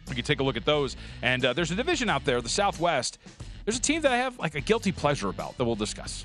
We 0.08 0.14
can 0.14 0.24
take 0.24 0.40
a 0.40 0.42
look 0.42 0.56
at 0.56 0.64
those. 0.64 0.96
And 1.22 1.44
uh, 1.44 1.52
there's 1.52 1.70
a 1.70 1.74
division 1.74 2.08
out 2.08 2.24
there, 2.24 2.40
the 2.40 2.48
Southwest. 2.48 3.18
There's 3.64 3.76
a 3.76 3.80
team 3.82 4.02
that 4.02 4.12
I 4.12 4.16
have 4.18 4.38
like 4.38 4.54
a 4.54 4.60
guilty 4.60 4.92
pleasure 4.92 5.28
about 5.28 5.56
that 5.58 5.64
we'll 5.64 5.74
discuss. 5.74 6.24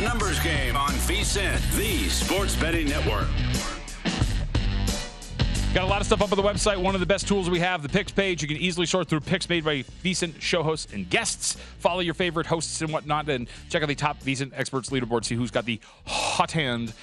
A 0.00 0.02
numbers 0.02 0.40
game 0.40 0.78
on 0.78 0.88
VSIN, 0.92 1.76
the 1.76 2.08
sports 2.08 2.56
betting 2.56 2.88
network. 2.88 3.28
Got 5.74 5.84
a 5.84 5.86
lot 5.86 6.00
of 6.00 6.06
stuff 6.06 6.22
up 6.22 6.32
on 6.32 6.38
the 6.38 6.42
website. 6.42 6.82
One 6.82 6.94
of 6.94 7.00
the 7.00 7.06
best 7.06 7.28
tools 7.28 7.50
we 7.50 7.60
have, 7.60 7.82
the 7.82 7.88
picks 7.90 8.10
page. 8.10 8.40
You 8.40 8.48
can 8.48 8.56
easily 8.56 8.86
sort 8.86 9.08
through 9.08 9.20
picks 9.20 9.46
made 9.46 9.62
by 9.62 9.82
VSIN 10.02 10.40
show 10.40 10.62
hosts 10.62 10.90
and 10.94 11.10
guests. 11.10 11.58
Follow 11.80 12.00
your 12.00 12.14
favorite 12.14 12.46
hosts 12.46 12.80
and 12.80 12.90
whatnot, 12.90 13.28
and 13.28 13.46
check 13.68 13.82
out 13.82 13.88
the 13.88 13.94
top 13.94 14.18
VSIN 14.22 14.52
experts 14.54 14.88
leaderboard. 14.88 15.26
See 15.26 15.34
who's 15.34 15.50
got 15.50 15.66
the 15.66 15.78
hot 16.06 16.52
hand. 16.52 16.94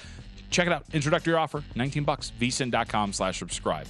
Check 0.50 0.66
it 0.66 0.72
out. 0.72 0.84
Introductory 0.92 1.34
offer, 1.34 1.62
19 1.76 2.02
bucks. 2.02 2.32
VSIN.com 2.40 3.12
slash 3.12 3.38
subscribe. 3.38 3.86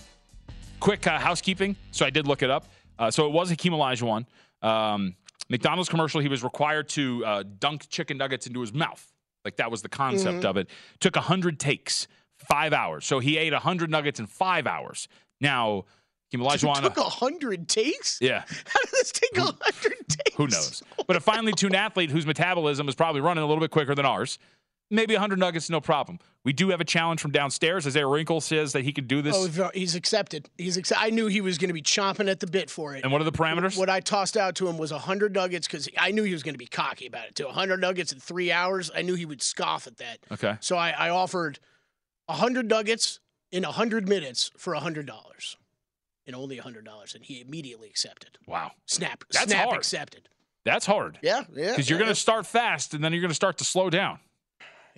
Quick 0.80 1.06
uh, 1.06 1.18
housekeeping. 1.18 1.76
So 1.92 2.04
I 2.04 2.10
did 2.10 2.26
look 2.26 2.42
it 2.42 2.50
up. 2.50 2.66
Uh, 2.98 3.10
so 3.10 3.24
it 3.24 3.32
was 3.32 3.48
Hakeem 3.48 3.72
Olajuwon. 3.72 4.26
Um, 4.60 5.14
McDonald's 5.50 5.88
commercial, 5.88 6.20
he 6.20 6.28
was 6.28 6.42
required 6.42 6.88
to 6.90 7.24
uh, 7.24 7.44
dunk 7.58 7.88
chicken 7.88 8.18
nuggets 8.18 8.46
into 8.46 8.60
his 8.60 8.72
mouth. 8.72 9.04
Like 9.44 9.56
that 9.56 9.70
was 9.70 9.82
the 9.82 9.88
concept 9.88 10.38
mm-hmm. 10.38 10.46
of 10.46 10.56
it. 10.56 10.68
Took 11.00 11.16
100 11.16 11.58
takes, 11.58 12.06
five 12.36 12.72
hours. 12.72 13.06
So 13.06 13.18
he 13.18 13.38
ate 13.38 13.52
100 13.52 13.90
nuggets 13.90 14.20
in 14.20 14.26
five 14.26 14.66
hours. 14.66 15.08
Now, 15.40 15.84
Kim 16.30 16.40
Olajuwon. 16.40 16.78
It 16.78 16.82
took 16.82 16.96
100 16.96 17.68
takes? 17.68 18.18
Yeah. 18.20 18.40
How 18.40 18.80
did 18.80 18.90
this 18.92 19.12
take 19.12 19.36
100 19.36 20.08
takes? 20.08 20.36
Who 20.36 20.48
knows? 20.48 20.82
But 21.06 21.16
a 21.16 21.20
finely 21.20 21.52
tuned 21.52 21.74
athlete 21.74 22.10
whose 22.10 22.26
metabolism 22.26 22.88
is 22.88 22.94
probably 22.94 23.20
running 23.20 23.42
a 23.42 23.46
little 23.46 23.62
bit 23.62 23.70
quicker 23.70 23.94
than 23.94 24.04
ours 24.04 24.38
maybe 24.90 25.14
100 25.14 25.38
nuggets, 25.38 25.68
no 25.70 25.80
problem. 25.80 26.18
We 26.44 26.52
do 26.52 26.70
have 26.70 26.80
a 26.80 26.84
challenge 26.84 27.20
from 27.20 27.30
downstairs. 27.30 27.86
as 27.86 27.94
Isaiah 27.94 28.06
Wrinkle 28.06 28.40
says 28.40 28.72
that 28.72 28.84
he 28.84 28.92
could 28.92 29.08
do 29.08 29.20
this. 29.22 29.34
Oh, 29.36 29.70
he's 29.74 29.94
accepted. 29.94 30.48
He's 30.56 30.76
accept- 30.76 31.00
I 31.02 31.10
knew 31.10 31.26
he 31.26 31.40
was 31.40 31.58
going 31.58 31.68
to 31.68 31.74
be 31.74 31.82
chomping 31.82 32.30
at 32.30 32.40
the 32.40 32.46
bit 32.46 32.70
for 32.70 32.94
it. 32.94 33.02
And 33.02 33.12
what 33.12 33.20
are 33.20 33.24
the 33.24 33.32
parameters? 33.32 33.76
What 33.76 33.90
I 33.90 34.00
tossed 34.00 34.36
out 34.36 34.54
to 34.56 34.68
him 34.68 34.78
was 34.78 34.92
100 34.92 35.34
nuggets 35.34 35.66
because 35.66 35.88
I 35.98 36.10
knew 36.10 36.22
he 36.22 36.32
was 36.32 36.42
going 36.42 36.54
to 36.54 36.58
be 36.58 36.66
cocky 36.66 37.06
about 37.06 37.26
it 37.26 37.34
too. 37.34 37.44
100 37.46 37.80
nuggets 37.80 38.12
in 38.12 38.20
three 38.20 38.50
hours. 38.50 38.90
I 38.94 39.02
knew 39.02 39.14
he 39.14 39.26
would 39.26 39.42
scoff 39.42 39.86
at 39.86 39.98
that. 39.98 40.18
Okay. 40.32 40.56
So 40.60 40.76
I, 40.76 40.90
I 40.90 41.10
offered 41.10 41.58
100 42.26 42.68
nuggets 42.68 43.20
in 43.50 43.64
100 43.64 44.08
minutes 44.08 44.50
for 44.56 44.74
$100 44.74 45.56
and 46.26 46.36
only 46.36 46.58
$100. 46.58 47.14
And 47.14 47.24
he 47.24 47.40
immediately 47.40 47.88
accepted. 47.88 48.38
Wow. 48.46 48.72
Snap. 48.86 49.24
That's 49.32 49.50
snap 49.50 49.64
hard. 49.66 49.78
accepted. 49.78 50.28
That's 50.64 50.86
hard. 50.86 51.18
Yeah, 51.22 51.44
yeah. 51.54 51.70
Because 51.70 51.88
you're 51.88 51.98
yeah. 51.98 52.04
going 52.04 52.14
to 52.14 52.20
start 52.20 52.46
fast 52.46 52.92
and 52.94 53.02
then 53.02 53.12
you're 53.12 53.22
going 53.22 53.30
to 53.30 53.34
start 53.34 53.58
to 53.58 53.64
slow 53.64 53.88
down. 53.90 54.18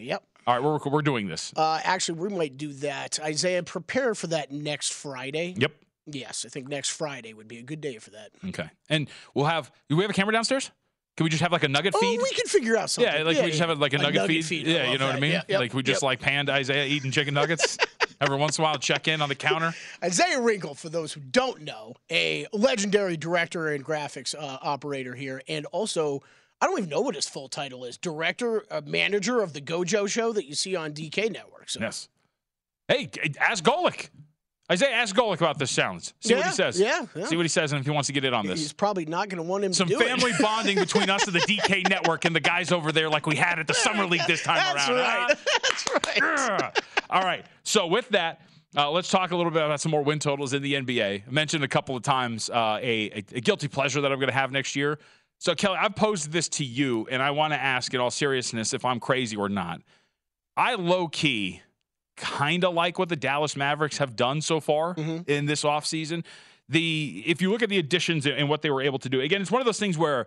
Yep. 0.04 0.22
All 0.46 0.54
right, 0.54 0.62
we're, 0.62 0.90
we're 0.90 1.02
doing 1.02 1.28
this. 1.28 1.52
Uh, 1.54 1.80
actually, 1.84 2.18
we 2.18 2.28
might 2.28 2.56
do 2.56 2.72
that. 2.74 3.20
Isaiah, 3.20 3.62
prepare 3.62 4.14
for 4.14 4.26
that 4.28 4.50
next 4.50 4.92
Friday. 4.92 5.54
Yep. 5.56 5.72
Yes, 6.06 6.44
I 6.46 6.48
think 6.48 6.68
next 6.68 6.90
Friday 6.90 7.34
would 7.34 7.46
be 7.46 7.58
a 7.58 7.62
good 7.62 7.80
day 7.80 7.98
for 7.98 8.10
that. 8.10 8.30
Okay. 8.48 8.68
And 8.88 9.08
we'll 9.34 9.46
have, 9.46 9.70
do 9.88 9.96
we 9.96 10.02
have 10.02 10.10
a 10.10 10.14
camera 10.14 10.32
downstairs? 10.32 10.70
Can 11.16 11.24
we 11.24 11.30
just 11.30 11.42
have 11.42 11.52
like 11.52 11.64
a 11.64 11.68
nugget 11.68 11.94
feed? 11.94 12.06
oh, 12.06 12.10
feed? 12.10 12.22
we 12.22 12.30
can 12.30 12.46
figure 12.46 12.76
out 12.76 12.88
something. 12.88 13.12
Yeah, 13.12 13.22
like 13.22 13.36
yeah, 13.36 13.44
we 13.44 13.50
just 13.50 13.60
have 13.60 13.78
like 13.78 13.92
a, 13.92 13.96
a 13.96 13.98
nugget, 13.98 14.22
nugget, 14.22 14.44
feed. 14.44 14.64
feed. 14.64 14.66
Yeah, 14.66 14.90
you 14.90 14.96
know 14.96 15.06
that. 15.06 15.12
what 15.12 15.16
I 15.16 15.20
mean? 15.20 15.32
Yeah, 15.32 15.42
yep, 15.48 15.60
like 15.60 15.74
we 15.74 15.82
just 15.82 16.02
yep. 16.02 16.06
like 16.06 16.20
panned 16.20 16.48
Isaiah 16.48 16.86
eating 16.86 17.10
chicken 17.10 17.34
nuggets. 17.34 17.76
Every 18.20 18.36
once 18.36 18.58
in 18.58 18.62
a 18.62 18.64
while, 18.64 18.76
check 18.76 19.08
in 19.08 19.20
on 19.20 19.28
the 19.28 19.34
counter. 19.34 19.74
Isaiah 20.04 20.40
Wrinkle, 20.40 20.74
for 20.74 20.88
those 20.88 21.12
who 21.12 21.20
don't 21.20 21.62
know, 21.62 21.94
a 22.10 22.46
legendary 22.52 23.16
director 23.16 23.68
and 23.68 23.84
graphics 23.84 24.34
uh, 24.34 24.58
operator 24.62 25.14
here, 25.14 25.42
and 25.48 25.66
also 25.66 26.22
I 26.60 26.66
don't 26.66 26.78
even 26.78 26.90
know 26.90 27.00
what 27.00 27.14
his 27.14 27.26
full 27.26 27.48
title 27.48 27.84
is. 27.84 27.96
Director, 27.96 28.64
uh, 28.70 28.82
manager 28.84 29.40
of 29.40 29.52
the 29.52 29.60
Gojo 29.60 30.08
show 30.08 30.32
that 30.32 30.46
you 30.46 30.54
see 30.54 30.76
on 30.76 30.92
DK 30.92 31.32
Network. 31.32 31.70
So. 31.70 31.80
Yes. 31.80 32.08
Hey, 32.88 33.10
ask 33.40 33.64
Golic. 33.64 34.10
Isaiah, 34.70 34.94
ask 34.94 35.16
Golic 35.16 35.38
about 35.38 35.58
this 35.58 35.74
challenge. 35.74 36.12
See 36.20 36.30
yeah, 36.30 36.36
what 36.36 36.46
he 36.46 36.52
says. 36.52 36.78
Yeah, 36.78 37.04
yeah, 37.16 37.26
See 37.26 37.36
what 37.36 37.42
he 37.42 37.48
says 37.48 37.72
and 37.72 37.80
if 37.80 37.86
he 37.86 37.90
wants 37.90 38.06
to 38.06 38.12
get 38.12 38.24
in 38.24 38.32
on 38.32 38.46
this. 38.46 38.60
He's 38.60 38.72
probably 38.72 39.04
not 39.04 39.28
going 39.28 39.42
to 39.42 39.48
want 39.48 39.64
him 39.64 39.72
Some 39.72 39.88
to 39.88 39.96
do 39.96 40.04
family 40.04 40.30
bonding 40.40 40.78
between 40.78 41.10
us 41.10 41.26
and 41.26 41.34
the 41.34 41.40
DK 41.40 41.88
Network 41.88 42.24
and 42.24 42.36
the 42.36 42.40
guys 42.40 42.70
over 42.70 42.92
there 42.92 43.08
like 43.08 43.26
we 43.26 43.34
had 43.34 43.58
at 43.58 43.66
the 43.66 43.74
Summer 43.74 44.06
League 44.06 44.22
this 44.28 44.42
time 44.42 44.56
That's 44.56 44.88
around. 44.88 44.98
right. 44.98 45.34
That's 46.20 46.48
right. 46.48 46.80
All 47.10 47.22
right. 47.22 47.44
So 47.64 47.88
with 47.88 48.08
that, 48.10 48.42
uh, 48.76 48.88
let's 48.90 49.10
talk 49.10 49.32
a 49.32 49.36
little 49.36 49.50
bit 49.50 49.64
about 49.64 49.80
some 49.80 49.90
more 49.90 50.02
win 50.02 50.20
totals 50.20 50.52
in 50.52 50.62
the 50.62 50.74
NBA. 50.74 51.22
I 51.26 51.30
mentioned 51.30 51.64
a 51.64 51.68
couple 51.68 51.96
of 51.96 52.04
times 52.04 52.48
uh, 52.48 52.78
a, 52.80 53.24
a 53.32 53.40
guilty 53.40 53.66
pleasure 53.66 54.00
that 54.00 54.12
I'm 54.12 54.18
going 54.18 54.28
to 54.28 54.34
have 54.34 54.52
next 54.52 54.76
year. 54.76 55.00
So, 55.40 55.54
Kelly, 55.54 55.78
I've 55.80 55.96
posed 55.96 56.32
this 56.32 56.50
to 56.50 56.64
you, 56.64 57.08
and 57.10 57.22
I 57.22 57.30
want 57.30 57.54
to 57.54 57.58
ask 57.60 57.94
in 57.94 57.98
all 58.00 58.10
seriousness 58.10 58.74
if 58.74 58.84
I'm 58.84 59.00
crazy 59.00 59.36
or 59.36 59.48
not. 59.48 59.80
I 60.54 60.74
low 60.74 61.08
key 61.08 61.62
kind 62.18 62.62
of 62.62 62.74
like 62.74 62.98
what 62.98 63.08
the 63.08 63.16
Dallas 63.16 63.56
Mavericks 63.56 63.96
have 63.96 64.14
done 64.14 64.42
so 64.42 64.60
far 64.60 64.94
Mm-hmm. 64.94 65.30
in 65.30 65.46
this 65.46 65.62
offseason. 65.64 66.24
The 66.68 67.24
if 67.26 67.40
you 67.40 67.50
look 67.50 67.62
at 67.62 67.70
the 67.70 67.78
additions 67.78 68.26
and 68.26 68.48
what 68.50 68.60
they 68.60 68.68
were 68.70 68.82
able 68.82 68.98
to 68.98 69.08
do, 69.08 69.20
again, 69.22 69.40
it's 69.40 69.50
one 69.50 69.62
of 69.62 69.66
those 69.66 69.78
things 69.80 69.96
where 69.96 70.26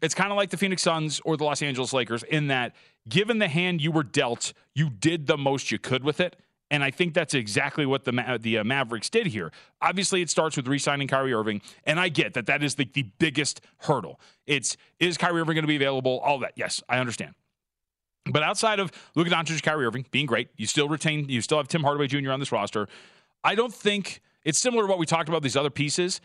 it's 0.00 0.14
kind 0.14 0.30
of 0.30 0.36
like 0.36 0.50
the 0.50 0.56
Phoenix 0.56 0.82
Suns 0.82 1.20
or 1.24 1.36
the 1.36 1.42
Los 1.44 1.60
Angeles 1.60 1.92
Lakers 1.92 2.22
in 2.22 2.46
that 2.46 2.74
given 3.08 3.38
the 3.38 3.48
hand 3.48 3.82
you 3.82 3.90
were 3.90 4.04
dealt, 4.04 4.52
you 4.76 4.88
did 4.90 5.26
the 5.26 5.36
most 5.36 5.70
you 5.72 5.78
could 5.80 6.04
with 6.04 6.20
it. 6.20 6.36
And 6.72 6.82
I 6.82 6.90
think 6.90 7.12
that's 7.12 7.34
exactly 7.34 7.84
what 7.84 8.04
the 8.04 8.12
Ma- 8.12 8.38
the 8.38 8.58
uh, 8.58 8.64
Mavericks 8.64 9.10
did 9.10 9.26
here. 9.26 9.52
Obviously, 9.82 10.22
it 10.22 10.30
starts 10.30 10.56
with 10.56 10.66
re-signing 10.66 11.06
Kyrie 11.06 11.34
Irving, 11.34 11.60
and 11.84 12.00
I 12.00 12.08
get 12.08 12.32
that 12.32 12.46
that 12.46 12.62
is 12.62 12.76
the, 12.76 12.88
the 12.94 13.04
biggest 13.18 13.60
hurdle. 13.80 14.18
It's 14.46 14.78
is 14.98 15.18
Kyrie 15.18 15.42
Irving 15.42 15.54
going 15.54 15.64
to 15.64 15.68
be 15.68 15.76
available? 15.76 16.18
All 16.20 16.38
that, 16.38 16.54
yes, 16.56 16.82
I 16.88 16.98
understand. 16.98 17.34
But 18.24 18.42
outside 18.42 18.80
of 18.80 18.90
Luka 19.14 19.30
Doncic, 19.30 19.62
Kyrie 19.62 19.84
Irving 19.84 20.06
being 20.10 20.24
great, 20.24 20.48
you 20.56 20.66
still 20.66 20.88
retain, 20.88 21.28
you 21.28 21.42
still 21.42 21.58
have 21.58 21.68
Tim 21.68 21.82
Hardaway 21.82 22.06
Jr. 22.06 22.30
on 22.30 22.40
this 22.40 22.52
roster. 22.52 22.88
I 23.44 23.54
don't 23.54 23.74
think 23.74 24.22
it's 24.42 24.58
similar 24.58 24.84
to 24.84 24.88
what 24.88 24.98
we 24.98 25.04
talked 25.04 25.28
about 25.28 25.42
these 25.42 25.56
other 25.56 25.70
pieces. 25.70 26.22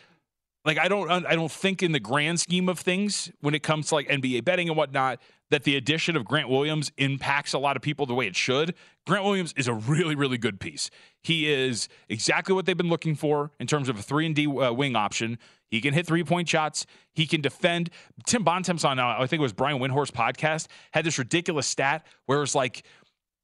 Like 0.64 0.78
I 0.78 0.88
don't, 0.88 1.10
I 1.10 1.36
don't 1.36 1.52
think 1.52 1.84
in 1.84 1.92
the 1.92 2.00
grand 2.00 2.40
scheme 2.40 2.70
of 2.70 2.80
things 2.80 3.32
when 3.42 3.54
it 3.54 3.64
comes 3.64 3.90
to 3.90 3.96
like 3.96 4.08
NBA 4.08 4.46
betting 4.46 4.70
and 4.70 4.78
whatnot 4.78 5.20
that 5.50 5.64
the 5.64 5.76
addition 5.76 6.16
of 6.16 6.26
Grant 6.26 6.50
Williams 6.50 6.92
impacts 6.98 7.54
a 7.54 7.60
lot 7.60 7.76
of 7.76 7.82
people 7.82 8.06
the 8.06 8.14
way 8.14 8.28
it 8.28 8.36
should. 8.36 8.76
Grant 9.06 9.24
Williams 9.24 9.54
is 9.56 9.68
a 9.68 9.74
really, 9.74 10.16
really 10.16 10.38
good 10.38 10.60
piece. 10.60 10.90
He 11.24 11.52
is 11.52 11.88
exactly 12.10 12.54
what 12.54 12.66
they've 12.66 12.78
been 12.78 12.90
looking 12.90 13.16
for 13.16 13.52
in 13.60 13.68
terms 13.68 13.90
of 13.90 13.98
a 13.98 14.02
three 14.02 14.26
and 14.26 14.36
D 14.36 14.46
uh, 14.48 14.72
wing 14.74 14.96
option. 14.96 15.40
He 15.70 15.82
can 15.82 15.94
hit 15.94 16.06
three 16.06 16.24
point 16.24 16.48
shots. 16.50 16.86
He 17.14 17.26
can 17.28 17.42
defend. 17.42 17.90
Tim 18.26 18.44
Bontemps 18.44 18.84
on, 18.84 19.00
uh, 19.00 19.16
I 19.20 19.28
think 19.28 19.40
it 19.40 19.44
was 19.44 19.54
Brian 19.54 19.80
Windhorst 19.80 20.12
podcast, 20.12 20.68
had 20.92 21.06
this 21.06 21.18
ridiculous 21.18 21.68
stat 21.68 22.06
where 22.26 22.38
it 22.38 22.42
was 22.42 22.56
like, 22.56 22.84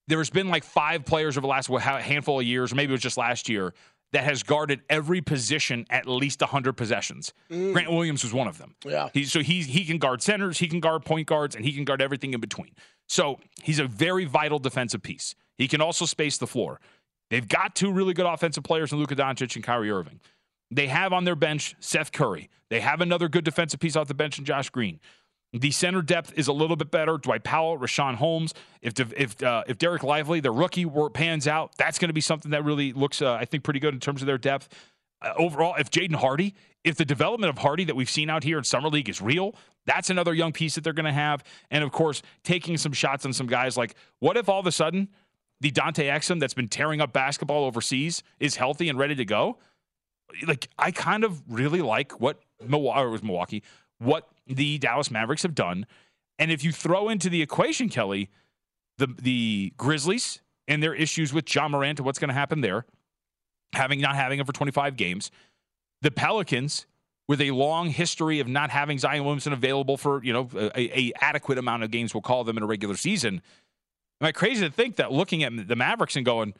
there's 0.07 0.29
been 0.29 0.49
like 0.49 0.65
five 0.65 1.05
players 1.05 1.37
over 1.37 1.41
the 1.41 1.47
last 1.47 1.67
handful 1.67 2.39
of 2.39 2.45
years, 2.45 2.73
or 2.73 2.75
maybe 2.75 2.91
it 2.91 2.95
was 2.95 3.01
just 3.01 3.17
last 3.17 3.47
year, 3.47 3.73
that 4.13 4.23
has 4.23 4.43
guarded 4.43 4.81
every 4.89 5.21
position 5.21 5.85
at 5.89 6.07
least 6.07 6.39
100 6.39 6.73
possessions. 6.73 7.33
Mm. 7.51 7.73
Grant 7.73 7.91
Williams 7.91 8.23
was 8.23 8.31
one 8.31 8.47
of 8.47 8.59
them. 8.59 8.75
Yeah. 8.85 9.09
He, 9.13 9.25
so 9.25 9.41
he, 9.41 9.63
he 9.63 9.85
can 9.85 9.97
guard 9.97 10.21
centers, 10.21 10.59
he 10.59 10.67
can 10.67 10.79
guard 10.79 11.03
point 11.03 11.27
guards, 11.27 11.55
and 11.55 11.65
he 11.65 11.73
can 11.73 11.83
guard 11.83 12.01
everything 12.01 12.33
in 12.33 12.39
between. 12.39 12.71
So 13.09 13.39
he's 13.61 13.79
a 13.79 13.87
very 13.87 14.25
vital 14.25 14.59
defensive 14.59 15.01
piece. 15.01 15.35
He 15.57 15.67
can 15.67 15.81
also 15.81 16.05
space 16.05 16.37
the 16.37 16.47
floor. 16.47 16.79
They've 17.29 17.47
got 17.47 17.75
two 17.75 17.91
really 17.91 18.13
good 18.13 18.27
offensive 18.27 18.63
players 18.63 18.93
in 18.93 18.99
Luka 18.99 19.15
Doncic 19.15 19.55
and 19.55 19.63
Kyrie 19.63 19.91
Irving. 19.91 20.19
They 20.69 20.87
have 20.87 21.11
on 21.11 21.23
their 21.23 21.35
bench 21.35 21.75
Seth 21.79 22.11
Curry. 22.11 22.49
They 22.69 22.79
have 22.81 23.01
another 23.01 23.27
good 23.27 23.43
defensive 23.43 23.79
piece 23.79 23.95
off 23.95 24.07
the 24.07 24.13
bench 24.13 24.37
in 24.37 24.45
Josh 24.45 24.69
Green. 24.69 24.99
The 25.53 25.69
center 25.69 26.01
depth 26.01 26.33
is 26.35 26.47
a 26.47 26.53
little 26.53 26.75
bit 26.75 26.89
better. 26.89 27.17
Dwight 27.19 27.43
Powell, 27.43 27.77
Richaun 27.77 28.15
Holmes. 28.15 28.55
If 28.81 28.99
if 29.13 29.41
uh, 29.43 29.63
if 29.67 29.77
Dereck 29.77 30.01
Lively, 30.01 30.39
the 30.39 30.51
rookie, 30.51 30.85
pans 31.13 31.47
out, 31.47 31.77
that's 31.77 31.99
going 31.99 32.09
to 32.09 32.13
be 32.13 32.21
something 32.21 32.51
that 32.51 32.63
really 32.63 32.91
looks, 32.91 33.21
uh, 33.21 33.33
I 33.33 33.45
think, 33.45 33.63
pretty 33.63 33.79
good 33.79 33.93
in 33.93 33.99
terms 33.99 34.21
of 34.21 34.25
their 34.25 34.39
depth. 34.39 34.67
Uh, 35.21 35.33
overall, 35.37 35.75
if 35.77 35.91
Jaden 35.91 36.15
Hardy, 36.15 36.55
if 36.83 36.95
the 36.95 37.05
development 37.05 37.51
of 37.51 37.59
Hardy 37.59 37.83
that 37.83 37.95
we've 37.95 38.09
seen 38.09 38.31
out 38.31 38.43
here 38.43 38.57
in 38.57 38.63
summer 38.63 38.89
league 38.89 39.09
is 39.09 39.21
real, 39.21 39.53
that's 39.85 40.09
another 40.09 40.33
young 40.33 40.51
piece 40.51 40.73
that 40.73 40.83
they're 40.83 40.91
going 40.91 41.05
to 41.05 41.13
have. 41.13 41.43
And 41.69 41.83
of 41.83 41.91
course, 41.91 42.23
taking 42.43 42.77
some 42.77 42.91
shots 42.91 43.23
on 43.23 43.31
some 43.31 43.47
guys 43.47 43.77
like, 43.77 43.95
what 44.19 44.37
if 44.37 44.49
all 44.49 44.59
of 44.59 44.65
a 44.65 44.71
sudden 44.71 45.09
the 45.61 45.69
Dante 45.69 46.07
Exum 46.07 46.39
that's 46.39 46.55
been 46.55 46.67
tearing 46.67 46.99
up 46.99 47.13
basketball 47.13 47.63
overseas 47.63 48.23
is 48.39 48.55
healthy 48.55 48.89
and 48.89 48.97
ready 48.97 49.15
to 49.15 49.25
go? 49.25 49.59
Like, 50.47 50.67
I 50.79 50.89
kind 50.89 51.23
of 51.23 51.43
really 51.47 51.81
like 51.81 52.19
what 52.19 52.41
Milwaukee, 52.65 53.09
was 53.11 53.21
Milwaukee, 53.21 53.63
what 53.99 54.27
the 54.47 54.77
Dallas 54.77 55.11
Mavericks 55.11 55.43
have 55.43 55.55
done. 55.55 55.85
And 56.39 56.51
if 56.51 56.63
you 56.63 56.71
throw 56.71 57.09
into 57.09 57.29
the 57.29 57.41
equation, 57.41 57.89
Kelly, 57.89 58.29
the 58.97 59.07
the 59.07 59.73
Grizzlies 59.77 60.41
and 60.67 60.81
their 60.81 60.93
issues 60.93 61.33
with 61.33 61.53
Ja 61.53 61.67
Morant 61.67 61.99
and 61.99 62.05
what's 62.05 62.19
going 62.19 62.29
to 62.29 62.33
happen 62.33 62.61
there, 62.61 62.85
having 63.73 64.01
not 64.01 64.15
having 64.15 64.39
him 64.39 64.45
for 64.45 64.53
25 64.53 64.95
games, 64.95 65.31
the 66.01 66.11
Pelicans 66.11 66.85
with 67.27 67.39
a 67.39 67.51
long 67.51 67.89
history 67.89 68.39
of 68.39 68.47
not 68.47 68.69
having 68.69 68.97
Zion 68.97 69.23
Williamson 69.23 69.53
available 69.53 69.97
for 69.97 70.23
you 70.23 70.33
know 70.33 70.49
a, 70.55 70.99
a 70.99 71.13
adequate 71.21 71.57
amount 71.57 71.83
of 71.83 71.91
games, 71.91 72.13
we'll 72.13 72.21
call 72.21 72.43
them 72.43 72.57
in 72.57 72.63
a 72.63 72.67
regular 72.67 72.95
season. 72.95 73.41
Am 74.21 74.27
I 74.27 74.31
crazy 74.31 74.65
to 74.65 74.71
think 74.71 74.97
that 74.97 75.11
looking 75.11 75.43
at 75.43 75.67
the 75.67 75.75
Mavericks 75.75 76.15
and 76.15 76.25
going, 76.25 76.53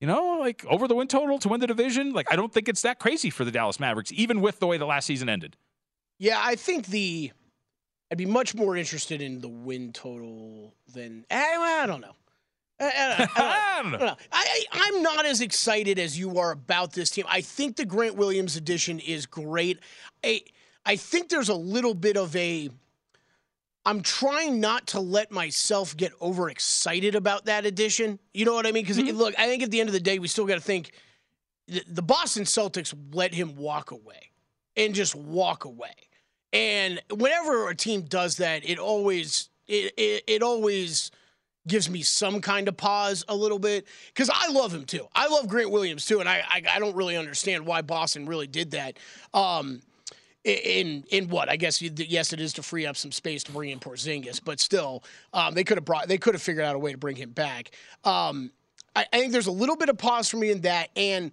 you 0.00 0.06
know, 0.06 0.38
like 0.38 0.64
over 0.66 0.86
the 0.86 0.94
win 0.94 1.08
total 1.08 1.38
to 1.40 1.48
win 1.48 1.60
the 1.60 1.66
division, 1.66 2.12
like 2.12 2.30
I 2.32 2.36
don't 2.36 2.52
think 2.52 2.68
it's 2.68 2.82
that 2.82 2.98
crazy 2.98 3.30
for 3.30 3.44
the 3.44 3.50
Dallas 3.50 3.80
Mavericks, 3.80 4.12
even 4.12 4.40
with 4.40 4.60
the 4.60 4.66
way 4.66 4.78
the 4.78 4.86
last 4.86 5.06
season 5.06 5.28
ended. 5.28 5.56
Yeah, 6.18 6.40
I 6.42 6.56
think 6.56 6.86
the 6.86 7.32
I'd 8.10 8.18
be 8.18 8.26
much 8.26 8.54
more 8.54 8.76
interested 8.76 9.20
in 9.20 9.40
the 9.40 9.48
win 9.48 9.92
total 9.92 10.74
than 10.92 11.24
eh, 11.30 11.36
I, 11.36 11.40
eh, 11.40 11.80
eh, 11.80 11.82
I 11.82 11.86
don't 11.86 12.00
know. 12.00 12.14
I, 12.80 13.80
don't 13.82 14.00
know. 14.00 14.16
I, 14.32 14.90
am 14.94 15.02
not 15.02 15.26
as 15.26 15.40
excited 15.40 15.98
as 15.98 16.18
you 16.18 16.38
are 16.38 16.52
about 16.52 16.92
this 16.92 17.10
team. 17.10 17.24
I 17.28 17.40
think 17.40 17.76
the 17.76 17.84
Grant 17.84 18.14
Williams 18.14 18.56
addition 18.56 19.00
is 19.00 19.26
great. 19.26 19.80
I, 20.24 20.42
I 20.86 20.96
think 20.96 21.28
there's 21.28 21.48
a 21.48 21.54
little 21.54 21.94
bit 21.94 22.16
of 22.16 22.34
a. 22.36 22.70
I'm 23.84 24.02
trying 24.02 24.60
not 24.60 24.88
to 24.88 25.00
let 25.00 25.30
myself 25.30 25.96
get 25.96 26.12
overexcited 26.20 27.14
about 27.14 27.46
that 27.46 27.64
addition. 27.64 28.18
You 28.34 28.44
know 28.44 28.54
what 28.54 28.66
I 28.66 28.72
mean? 28.72 28.84
Because 28.84 28.98
mm-hmm. 28.98 29.16
look, 29.16 29.34
I 29.38 29.46
think 29.46 29.62
at 29.62 29.70
the 29.70 29.80
end 29.80 29.88
of 29.88 29.92
the 29.92 30.00
day, 30.00 30.18
we 30.18 30.28
still 30.28 30.46
got 30.46 30.56
to 30.56 30.60
think 30.60 30.92
the, 31.66 31.82
the 31.88 32.02
Boston 32.02 32.44
Celtics 32.44 32.94
let 33.12 33.34
him 33.34 33.56
walk 33.56 33.90
away 33.90 34.30
and 34.78 34.94
just 34.94 35.14
walk 35.14 35.66
away. 35.66 35.94
And 36.52 37.02
whenever 37.10 37.68
a 37.68 37.74
team 37.74 38.02
does 38.02 38.36
that, 38.36 38.66
it 38.68 38.78
always 38.78 39.50
it, 39.66 39.92
it, 39.98 40.24
it 40.26 40.42
always 40.42 41.10
gives 41.66 41.90
me 41.90 42.00
some 42.00 42.40
kind 42.40 42.66
of 42.66 42.76
pause 42.76 43.24
a 43.28 43.36
little 43.36 43.58
bit 43.58 43.86
because 44.06 44.30
I 44.32 44.48
love 44.50 44.72
him 44.72 44.84
too. 44.84 45.06
I 45.14 45.28
love 45.28 45.48
Grant 45.48 45.70
Williams 45.70 46.06
too, 46.06 46.20
and 46.20 46.28
I, 46.28 46.42
I, 46.48 46.62
I 46.76 46.78
don't 46.78 46.96
really 46.96 47.16
understand 47.16 47.66
why 47.66 47.82
Boston 47.82 48.24
really 48.26 48.46
did 48.46 48.70
that. 48.70 48.98
Um, 49.34 49.82
in 50.44 51.04
in 51.10 51.28
what 51.28 51.50
I 51.50 51.56
guess 51.56 51.82
yes, 51.82 52.32
it 52.32 52.40
is 52.40 52.54
to 52.54 52.62
free 52.62 52.86
up 52.86 52.96
some 52.96 53.12
space 53.12 53.42
to 53.44 53.52
bring 53.52 53.70
in 53.70 53.80
Porzingis, 53.80 54.40
but 54.42 54.60
still, 54.60 55.04
um, 55.34 55.52
they 55.52 55.64
could 55.64 55.76
have 55.76 55.84
brought 55.84 56.08
they 56.08 56.16
could 56.16 56.34
have 56.34 56.40
figured 56.40 56.64
out 56.64 56.74
a 56.74 56.78
way 56.78 56.92
to 56.92 56.96
bring 56.96 57.16
him 57.16 57.30
back. 57.30 57.72
Um, 58.04 58.50
I, 58.96 59.04
I 59.12 59.18
think 59.18 59.32
there's 59.32 59.48
a 59.48 59.52
little 59.52 59.76
bit 59.76 59.90
of 59.90 59.98
pause 59.98 60.28
for 60.28 60.38
me 60.38 60.50
in 60.50 60.62
that, 60.62 60.88
and 60.96 61.32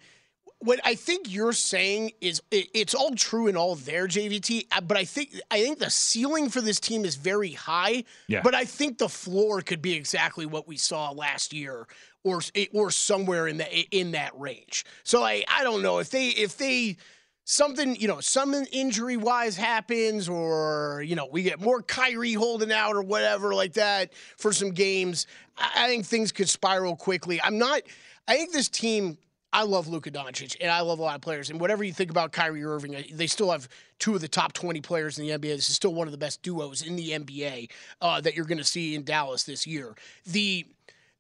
what 0.60 0.80
I 0.84 0.96
think 0.96 1.32
you're 1.32 1.54
saying 1.54 2.12
is 2.22 2.42
it, 2.50 2.68
it's 2.74 2.96
all 2.96 3.14
true 3.16 3.48
and 3.48 3.58
all 3.58 3.76
there, 3.76 4.08
JVT. 4.08 4.68
Uh, 4.72 4.82
but 4.82 4.98
I 4.98 5.06
think 5.06 5.40
I 5.52 5.62
think 5.62 5.80
the 5.80 5.90
ceiling 5.90 6.50
for 6.50 6.62
this 6.62 6.80
team 6.80 7.06
is 7.06 7.16
very 7.16 7.52
high. 7.52 8.04
Yeah. 8.28 8.42
But 8.42 8.56
I 8.56 8.66
think 8.66 8.98
the 8.98 9.10
floor 9.10 9.62
could 9.62 9.82
be 9.82 9.94
exactly 9.94 10.46
what 10.46 10.68
we 10.68 10.78
saw 10.78 11.12
last 11.12 11.54
year, 11.54 11.88
or 12.24 12.42
or 12.74 12.92
somewhere 12.92 13.48
in 13.48 13.58
that 13.58 13.72
in 13.92 14.12
that 14.12 14.38
range. 14.40 14.86
So 15.04 15.24
I 15.24 15.44
I 15.48 15.64
don't 15.64 15.82
know 15.82 16.00
if 16.00 16.10
they 16.10 16.30
if 16.30 16.58
they 16.58 16.98
something 17.44 17.96
you 17.98 18.08
know 18.08 18.20
something 18.20 18.66
injury 18.72 19.18
wise 19.18 19.56
happens 19.56 20.28
or 20.28 21.04
you 21.06 21.16
know 21.16 21.28
we 21.32 21.44
get 21.44 21.62
more 21.62 21.82
Kyrie 21.82 22.34
holding 22.34 22.72
out 22.72 22.96
or 22.96 23.04
whatever 23.04 23.54
like 23.54 23.74
that 23.74 24.14
for 24.38 24.52
some 24.52 24.72
games. 24.72 25.28
I 25.58 25.88
think 25.88 26.06
things 26.06 26.32
could 26.32 26.50
spiral 26.50 26.96
quickly. 26.96 27.40
I'm 27.42 27.58
not. 27.58 27.82
I 28.28 28.38
think 28.38 28.52
this 28.52 28.68
team 28.68 29.18
I 29.56 29.64
love 29.64 29.88
Luka 29.88 30.12
Doncic, 30.12 30.58
and 30.60 30.70
I 30.70 30.82
love 30.82 31.00
a 31.00 31.02
lot 31.02 31.16
of 31.16 31.22
players. 31.22 31.50
And 31.50 31.62
whatever 31.62 31.86
you 31.86 31.94
think 31.94 32.12
about 32.12 32.34
Kyrie 32.34 32.66
Irving, 32.66 33.06
they 33.14 33.26
still 33.26 33.52
have 33.52 33.70
two 34.00 34.14
of 34.14 34.20
the 34.20 34.28
top 34.28 34.52
20 34.52 34.82
players 34.82 35.18
in 35.18 35.26
the 35.26 35.32
NBA. 35.32 35.56
This 35.56 35.70
is 35.70 35.76
still 35.76 35.94
one 35.94 36.10
of 36.10 36.12
the 36.12 36.18
best 36.18 36.42
duos 36.42 36.82
in 36.82 36.98
the 36.98 37.12
NBA 37.12 37.72
uh, 38.02 38.20
that 38.20 38.36
you're 38.36 38.44
going 38.44 38.58
to 38.58 38.66
see 38.66 38.96
in 38.96 39.06
Dallas 39.06 39.44
this 39.44 39.66
year. 39.66 39.96
The 40.26 40.66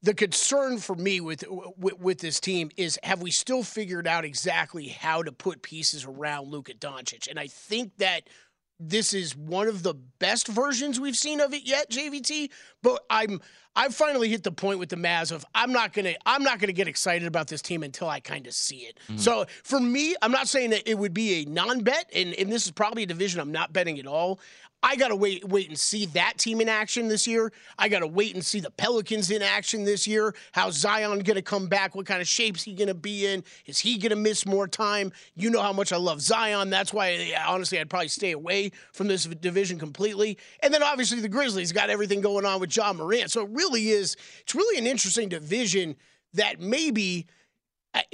the 0.03 0.13
concern 0.13 0.77
for 0.79 0.95
me 0.95 1.19
with, 1.19 1.45
with, 1.77 1.99
with 1.99 2.19
this 2.19 2.39
team 2.39 2.69
is 2.77 2.99
have 3.01 3.21
we 3.21 3.31
still 3.31 3.63
figured 3.63 4.05
out 4.05 4.23
exactly 4.23 4.89
how 4.89 5.23
to 5.23 5.31
put 5.31 5.63
pieces 5.63 6.05
around 6.05 6.51
Luka 6.51 6.73
Doncic? 6.73 7.27
And 7.27 7.39
I 7.39 7.47
think 7.47 7.97
that 7.97 8.29
this 8.79 9.13
is 9.13 9.35
one 9.35 9.67
of 9.67 9.83
the 9.83 9.93
best 10.19 10.47
versions 10.47 10.99
we've 10.99 11.15
seen 11.15 11.39
of 11.39 11.53
it 11.53 11.63
yet, 11.65 11.89
JVT. 11.89 12.49
But 12.81 13.03
I'm 13.09 13.41
I've 13.77 13.93
finally 13.93 14.29
hit 14.29 14.43
the 14.43 14.51
point 14.51 14.79
with 14.79 14.89
the 14.89 14.95
Mavs 14.95 15.31
of 15.31 15.45
I'm 15.53 15.71
not 15.71 15.93
gonna 15.93 16.13
I'm 16.25 16.43
not 16.43 16.59
gonna 16.59 16.73
get 16.73 16.87
excited 16.87 17.27
about 17.27 17.47
this 17.47 17.61
team 17.61 17.83
until 17.83 18.09
I 18.09 18.19
kind 18.19 18.47
of 18.47 18.53
see 18.53 18.77
it. 18.77 18.97
Mm-hmm. 19.07 19.17
So 19.17 19.45
for 19.63 19.79
me, 19.79 20.15
I'm 20.21 20.31
not 20.31 20.47
saying 20.47 20.69
that 20.69 20.89
it 20.89 20.97
would 20.97 21.13
be 21.13 21.41
a 21.41 21.45
non-bet, 21.45 22.09
and, 22.15 22.33
and 22.35 22.51
this 22.51 22.65
is 22.65 22.71
probably 22.71 23.03
a 23.03 23.07
division 23.07 23.39
I'm 23.39 23.51
not 23.51 23.73
betting 23.73 23.99
at 23.99 24.07
all. 24.07 24.39
I 24.85 24.95
got 24.95 25.07
to 25.07 25.15
wait 25.15 25.43
wait 25.43 25.67
and 25.67 25.79
see 25.79 26.05
that 26.07 26.37
team 26.37 26.61
in 26.61 26.69
action 26.69 27.07
this 27.07 27.25
year. 27.25 27.51
I 27.79 27.89
got 27.89 27.99
to 27.99 28.07
wait 28.07 28.35
and 28.35 28.45
see 28.45 28.59
the 28.59 28.69
Pelicans 28.69 29.31
in 29.31 29.41
action 29.41 29.83
this 29.83 30.05
year. 30.05 30.35
How 30.51 30.69
Zion 30.69 31.23
to 31.37 31.41
come 31.41 31.67
back? 31.67 31.95
What 31.95 32.05
kind 32.05 32.21
of 32.21 32.27
shape's 32.27 32.61
he 32.61 32.75
to 32.87 32.93
be 32.93 33.25
in? 33.25 33.43
Is 33.65 33.79
he 33.79 33.97
to 34.11 34.15
miss 34.15 34.45
more 34.45 34.67
time? 34.67 35.11
You 35.35 35.49
know 35.49 35.61
how 35.63 35.73
much 35.73 35.91
I 35.91 35.97
love 35.97 36.21
Zion. 36.21 36.69
That's 36.69 36.93
why 36.93 37.33
honestly 37.47 37.79
I'd 37.79 37.89
probably 37.89 38.09
stay 38.09 38.31
away 38.33 38.71
from 38.93 39.07
this 39.07 39.25
division 39.25 39.79
completely. 39.79 40.37
And 40.61 40.71
then 40.71 40.83
obviously 40.83 41.19
the 41.19 41.29
Grizzlies 41.29 41.71
got 41.71 41.89
everything 41.89 42.21
going 42.21 42.45
on 42.45 42.59
with 42.59 42.75
Ja 42.75 42.93
Morant. 42.93 43.31
So 43.31 43.41
it 43.41 43.49
really 43.53 43.89
is 43.89 44.15
it's 44.41 44.53
really 44.53 44.77
an 44.77 44.85
interesting 44.85 45.29
division 45.29 45.95
that 46.35 46.59
maybe 46.59 47.25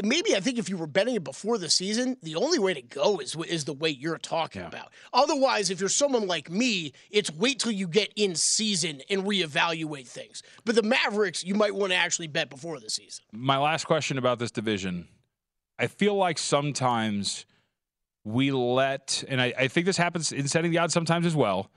maybe 0.04 0.36
I 0.36 0.40
think 0.40 0.58
if 0.58 0.70
you 0.70 0.78
were 0.78 0.88
betting 0.88 1.16
it 1.16 1.24
before 1.24 1.58
the 1.58 1.70
season, 1.70 2.18
the 2.22 2.36
only 2.36 2.60
way 2.60 2.74
to 2.74 2.82
go 2.82 3.20
is 3.20 3.36
is 3.48 3.66
the 3.66 3.74
way 3.74 3.90
you're 3.90 4.18
talking 4.18 4.62
yeah. 4.62 4.68
about. 4.68 4.92
Otherwise, 5.14 5.70
if 5.70 5.80
you're 5.80 5.90
someone 5.90 6.28
like 6.28 6.50
me, 6.50 6.94
it's 7.10 7.32
wait 7.32 7.60
till 7.60 7.72
you 7.72 7.88
get 7.88 8.12
in 8.16 8.36
season 8.36 9.02
and 9.10 9.24
reevaluate 9.24 10.08
things. 10.08 10.44
But 10.66 10.76
the 10.76 10.84
Mavericks, 10.84 11.44
you 11.44 11.56
might 11.56 11.74
want 11.74 11.92
to 11.92 11.98
actually 11.98 12.28
bet 12.28 12.50
before 12.50 12.80
the 12.80 12.90
season. 12.90 13.24
My 13.32 13.58
last 13.58 13.86
question 13.86 14.18
about 14.18 14.40
this 14.40 14.52
division, 14.52 15.08
I 15.80 15.88
feel 15.88 16.16
like 16.16 16.38
sometimes 16.38 17.46
we 18.24 18.52
let, 18.52 19.24
and 19.28 19.42
I, 19.42 19.54
I 19.58 19.68
think 19.68 19.86
this 19.86 19.98
happens 19.98 20.32
in 20.32 20.48
setting 20.48 20.72
the 20.72 20.78
odds 20.78 20.94
sometimes 20.94 21.26
as 21.26 21.36
well. 21.36 21.72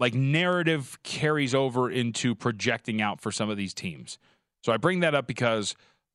Like 0.00 0.14
narrative 0.14 0.98
carries 1.02 1.54
over 1.54 1.90
into 1.90 2.34
projecting 2.34 3.00
out 3.00 3.20
for 3.20 3.32
some 3.32 3.48
of 3.48 3.56
these 3.56 3.74
teams. 3.74 4.18
So 4.62 4.72
I 4.72 4.76
bring 4.76 5.00
that 5.00 5.14
up 5.14 5.26
because 5.26 5.74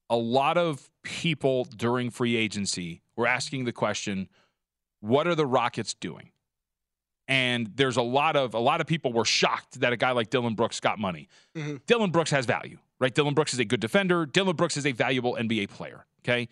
a 0.09 0.17
lot 0.17 0.57
of 0.57 0.89
people 1.03 1.65
during 1.65 2.09
free 2.09 2.35
agency 2.35 3.01
were 3.15 3.27
asking 3.27 3.65
the 3.65 3.71
question, 3.71 4.29
what 5.01 5.27
are 5.27 5.35
the 5.35 5.45
Rockets 5.45 5.93
doing? 5.93 6.31
And 7.27 7.69
there's 7.75 7.97
a 7.97 8.01
lot 8.01 8.35
of 8.35 8.55
a 8.55 8.59
lot 8.59 8.81
of 8.81 8.87
people 8.87 9.13
were 9.13 9.25
shocked 9.25 9.81
that 9.81 9.93
a 9.93 9.97
guy 9.97 10.11
like 10.11 10.31
Dillon 10.31 10.55
Brooks 10.55 10.79
got 10.79 10.97
money. 10.97 11.27
Mm-hmm. 11.55 11.77
Dillon 11.85 12.09
Brooks 12.09 12.31
has 12.31 12.47
value, 12.47 12.79
right? 12.99 13.13
Dillon 13.13 13.35
Brooks 13.35 13.53
is 13.53 13.59
a 13.59 13.65
good 13.65 13.79
defender. 13.79 14.25
Dillon 14.25 14.55
Brooks 14.55 14.77
is 14.77 14.85
a 14.87 14.91
valuable 14.91 15.37
NBA 15.39 15.69
player. 15.69 16.05
Okay. 16.23 16.49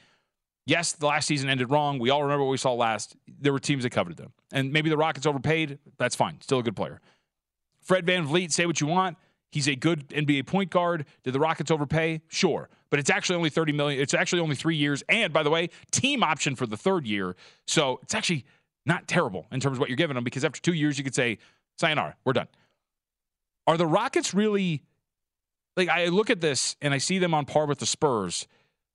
Yes, 0.68 0.92
the 0.92 1.08
last 1.08 1.26
season 1.26 1.50
ended 1.50 1.72
wrong. 1.72 1.98
We 1.98 2.10
all 2.10 2.22
remember 2.22 2.44
what 2.44 2.52
we 2.52 2.58
saw 2.58 2.74
last. 2.74 3.16
There 3.40 3.54
were 3.54 3.60
teams 3.60 3.84
that 3.84 3.90
coveted 3.90 4.18
them. 4.18 4.34
And 4.52 4.72
maybe 4.72 4.90
the 4.90 4.98
Rockets 4.98 5.26
overpaid. 5.26 5.80
That's 5.98 6.16
fine. 6.16 6.42
Still 6.42 6.60
a 6.60 6.64
good 6.64 6.76
player 6.76 7.02
Fred 7.82 8.06
VanVleet, 8.06 8.52
say 8.52 8.66
what 8.66 8.82
you 8.82 8.88
want. 8.88 9.18
He's 9.52 9.68
a 9.68 9.76
good 9.76 10.08
NBA 10.10 10.46
point 10.48 10.70
guard. 10.70 11.06
Did 11.24 11.34
the 11.34 11.40
Rockets 11.40 11.72
overpay? 11.72 12.22
Sure. 12.28 12.70
But 12.90 13.00
it's 13.00 13.10
actually 13.10 13.38
only 13.38 13.50
30 13.50 13.74
million. 13.74 14.02
It's 14.02 14.14
actually 14.14 14.42
only 14.42 14.56
three 14.56 14.76
years. 14.76 15.04
And 15.10 15.34
by 15.34 15.44
the 15.44 15.50
way, 15.50 15.70
team 15.92 16.24
option 16.24 16.56
for 16.56 16.66
the 16.66 16.78
third 16.78 17.06
year. 17.06 17.36
So 17.66 18.00
it's 18.04 18.16
actually 18.16 18.46
not 18.86 19.08
terrible 19.08 19.46
in 19.52 19.60
terms 19.60 19.78
of 19.78 19.80
what 19.80 19.90
you're 19.90 19.98
giving 19.98 20.16
them 20.16 20.24
because 20.24 20.46
after 20.46 20.62
two 20.62 20.74
years, 20.74 20.98
you 20.98 21.04
could 21.04 21.16
say, 21.16 21.38
sayonara, 21.78 22.16
we're 22.26 22.34
done. 22.34 22.48
Are 23.68 23.78
the 23.78 23.86
Rockets 23.86 24.34
really 24.34 24.84
like 25.76 25.90
I 25.90 26.08
look 26.08 26.30
at 26.30 26.42
this 26.42 26.76
and 26.82 26.94
I 26.94 26.98
see 26.98 27.20
them 27.20 27.34
on 27.34 27.46
par 27.46 27.68
with 27.68 27.80
the 27.80 27.86
Spurs, 27.86 28.48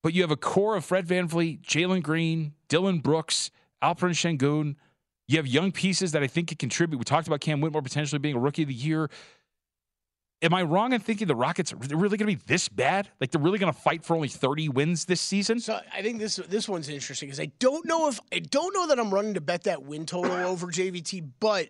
but 0.03 0.13
you 0.13 0.23
have 0.23 0.31
a 0.31 0.37
core 0.37 0.77
of 0.77 0.85
Fred 0.85 1.07
VanVleet, 1.07 1.63
Jalen 1.63 2.03
Green, 2.03 2.55
Dillon 2.69 2.99
Brooks, 2.99 3.51
Alperen 3.83 4.11
Sengun. 4.11 4.75
You 5.29 5.37
have 5.37 5.47
young 5.47 5.71
pieces 5.73 6.13
that 6.13 6.23
I 6.23 6.27
think 6.27 6.49
could 6.49 6.59
contribute. 6.59 6.99
We 6.99 7.05
talked 7.05 7.29
about 7.29 7.41
Cam 7.41 7.61
Whitmore 7.61 7.83
potentially 7.83 8.19
being 8.19 8.35
a 8.35 8.41
rookie 8.41 8.63
of 8.63 8.69
the 8.69 8.75
year. 8.75 9.09
Am 10.43 10.53
I 10.53 10.63
wrong 10.63 10.93
in 10.93 11.01
thinking 11.01 11.29
the 11.29 11.37
Rockets 11.37 11.73
are 11.73 11.77
really 11.77 12.19
going 12.19 12.29
to 12.31 12.37
be 12.37 12.43
this 12.47 12.69
bad? 12.69 13.09
Like 13.21 13.31
they're 13.31 13.41
really 13.41 13.61
going 13.61 13.73
to 13.73 13.79
fight 13.79 14.05
for 14.05 14.17
only 14.17 14.29
30 14.29 14.71
wins 14.71 15.05
this 15.05 15.21
season? 15.21 15.61
So 15.61 15.81
I 15.95 16.03
think 16.03 16.19
this 16.19 16.37
this 16.37 16.69
one's 16.69 16.89
interesting 16.89 17.29
because 17.29 17.39
I 17.41 17.53
don't 17.61 17.87
know 17.87 18.09
if 18.09 18.19
I 18.33 18.41
don't 18.41 18.75
know 18.75 18.89
that 18.89 18.99
I'm 18.99 19.15
running 19.15 19.35
to 19.35 19.41
bet 19.41 19.65
that 19.65 19.85
win 19.85 20.05
total 20.05 20.33
over 20.49 20.67
JVT, 20.67 21.31
but 21.39 21.69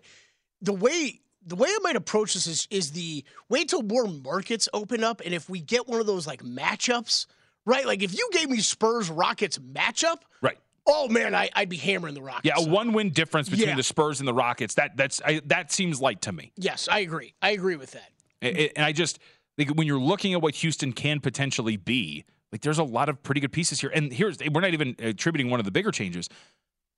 the 0.61 0.73
way 0.73 1.21
the 1.45 1.55
way 1.55 1.67
I 1.69 1.77
might 1.83 1.95
approach 1.95 2.33
this 2.33 2.47
is 2.47 2.67
is 2.71 2.91
the 2.91 3.23
wait 3.47 3.69
till 3.69 3.83
more 3.83 4.07
markets 4.07 4.67
open 4.73 5.03
up, 5.03 5.21
and 5.23 5.33
if 5.33 5.49
we 5.49 5.59
get 5.59 5.87
one 5.87 5.99
of 5.99 6.07
those 6.07 6.25
like 6.25 6.41
matchups, 6.41 7.27
right? 7.65 7.85
Like 7.85 8.01
if 8.01 8.17
you 8.17 8.27
gave 8.31 8.49
me 8.49 8.57
Spurs 8.59 9.09
Rockets 9.09 9.59
matchup, 9.59 10.17
right? 10.41 10.57
Oh 10.85 11.07
man, 11.07 11.35
I, 11.35 11.49
would 11.57 11.69
be 11.69 11.77
hammering 11.77 12.13
the 12.13 12.21
Rockets. 12.21 12.45
Yeah, 12.45 12.65
a 12.65 12.67
one-win 12.67 13.11
difference 13.11 13.49
between 13.49 13.69
yeah. 13.69 13.75
the 13.75 13.83
Spurs 13.83 14.19
and 14.19 14.27
the 14.27 14.33
Rockets. 14.33 14.73
That 14.75 14.97
that's 14.97 15.21
I, 15.23 15.41
that 15.45 15.71
seems 15.71 16.01
light 16.01 16.21
to 16.23 16.31
me. 16.31 16.51
Yes, 16.57 16.89
I 16.91 16.99
agree. 16.99 17.35
I 17.41 17.51
agree 17.51 17.75
with 17.75 17.91
that. 17.91 18.12
And, 18.43 18.85
I 18.85 18.91
just 18.91 19.19
think 19.57 19.71
when 19.75 19.87
you're 19.87 19.99
looking 19.99 20.33
at 20.33 20.41
what 20.41 20.55
Houston 20.55 20.93
can 20.93 21.19
potentially 21.19 21.77
be, 21.77 22.25
like 22.51 22.61
there's 22.61 22.79
a 22.79 22.83
lot 22.83 23.09
of 23.09 23.21
pretty 23.23 23.41
good 23.41 23.51
pieces 23.51 23.81
here. 23.81 23.91
And 23.93 24.11
here's 24.11 24.37
we're 24.39 24.61
not 24.61 24.73
even 24.73 24.95
attributing 24.99 25.49
one 25.49 25.59
of 25.59 25.65
the 25.65 25.71
bigger 25.71 25.91
changes. 25.91 26.29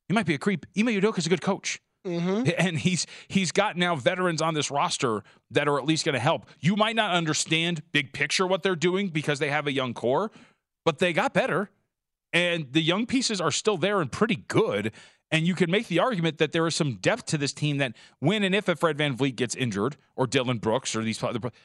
He 0.07 0.13
might 0.13 0.25
be 0.25 0.35
a 0.35 0.37
creep. 0.37 0.65
Ime 0.77 0.87
Udoka 0.87 1.17
is 1.17 1.25
a 1.25 1.29
good 1.29 1.41
coach. 1.41 1.79
Mm-hmm. 2.05 2.49
And 2.57 2.77
he's 2.77 3.07
he's 3.27 3.51
got 3.51 3.77
now 3.77 3.95
veterans 3.95 4.41
on 4.41 4.53
this 4.53 4.69
roster 4.69 5.23
that 5.51 5.67
are 5.67 5.79
at 5.79 5.85
least 5.85 6.05
going 6.05 6.13
to 6.13 6.19
help. 6.19 6.45
You 6.59 6.75
might 6.75 6.95
not 6.95 7.11
understand 7.11 7.81
big 7.91 8.13
picture 8.13 8.45
what 8.45 8.63
they're 8.63 8.75
doing 8.75 9.09
because 9.09 9.39
they 9.39 9.49
have 9.49 9.67
a 9.67 9.71
young 9.71 9.93
core, 9.93 10.31
but 10.83 10.99
they 10.99 11.13
got 11.13 11.33
better. 11.33 11.69
And 12.31 12.71
the 12.73 12.81
young 12.81 13.05
pieces 13.05 13.39
are 13.39 13.51
still 13.51 13.77
there 13.77 14.01
and 14.01 14.11
pretty 14.11 14.35
good. 14.35 14.91
And 15.31 15.47
you 15.47 15.55
can 15.55 15.71
make 15.71 15.87
the 15.87 15.99
argument 15.99 16.37
that 16.37 16.51
there 16.51 16.67
is 16.67 16.75
some 16.75 16.95
depth 16.95 17.25
to 17.27 17.37
this 17.37 17.51
team 17.51 17.77
that 17.77 17.95
when 18.19 18.43
and 18.43 18.53
if 18.53 18.67
a 18.67 18.75
Fred 18.75 18.97
VanVleet 18.97 19.35
gets 19.35 19.55
injured 19.55 19.97
or 20.15 20.27
Dillon 20.27 20.59
Brooks 20.59 20.95
or 20.95 21.03
these 21.03 21.21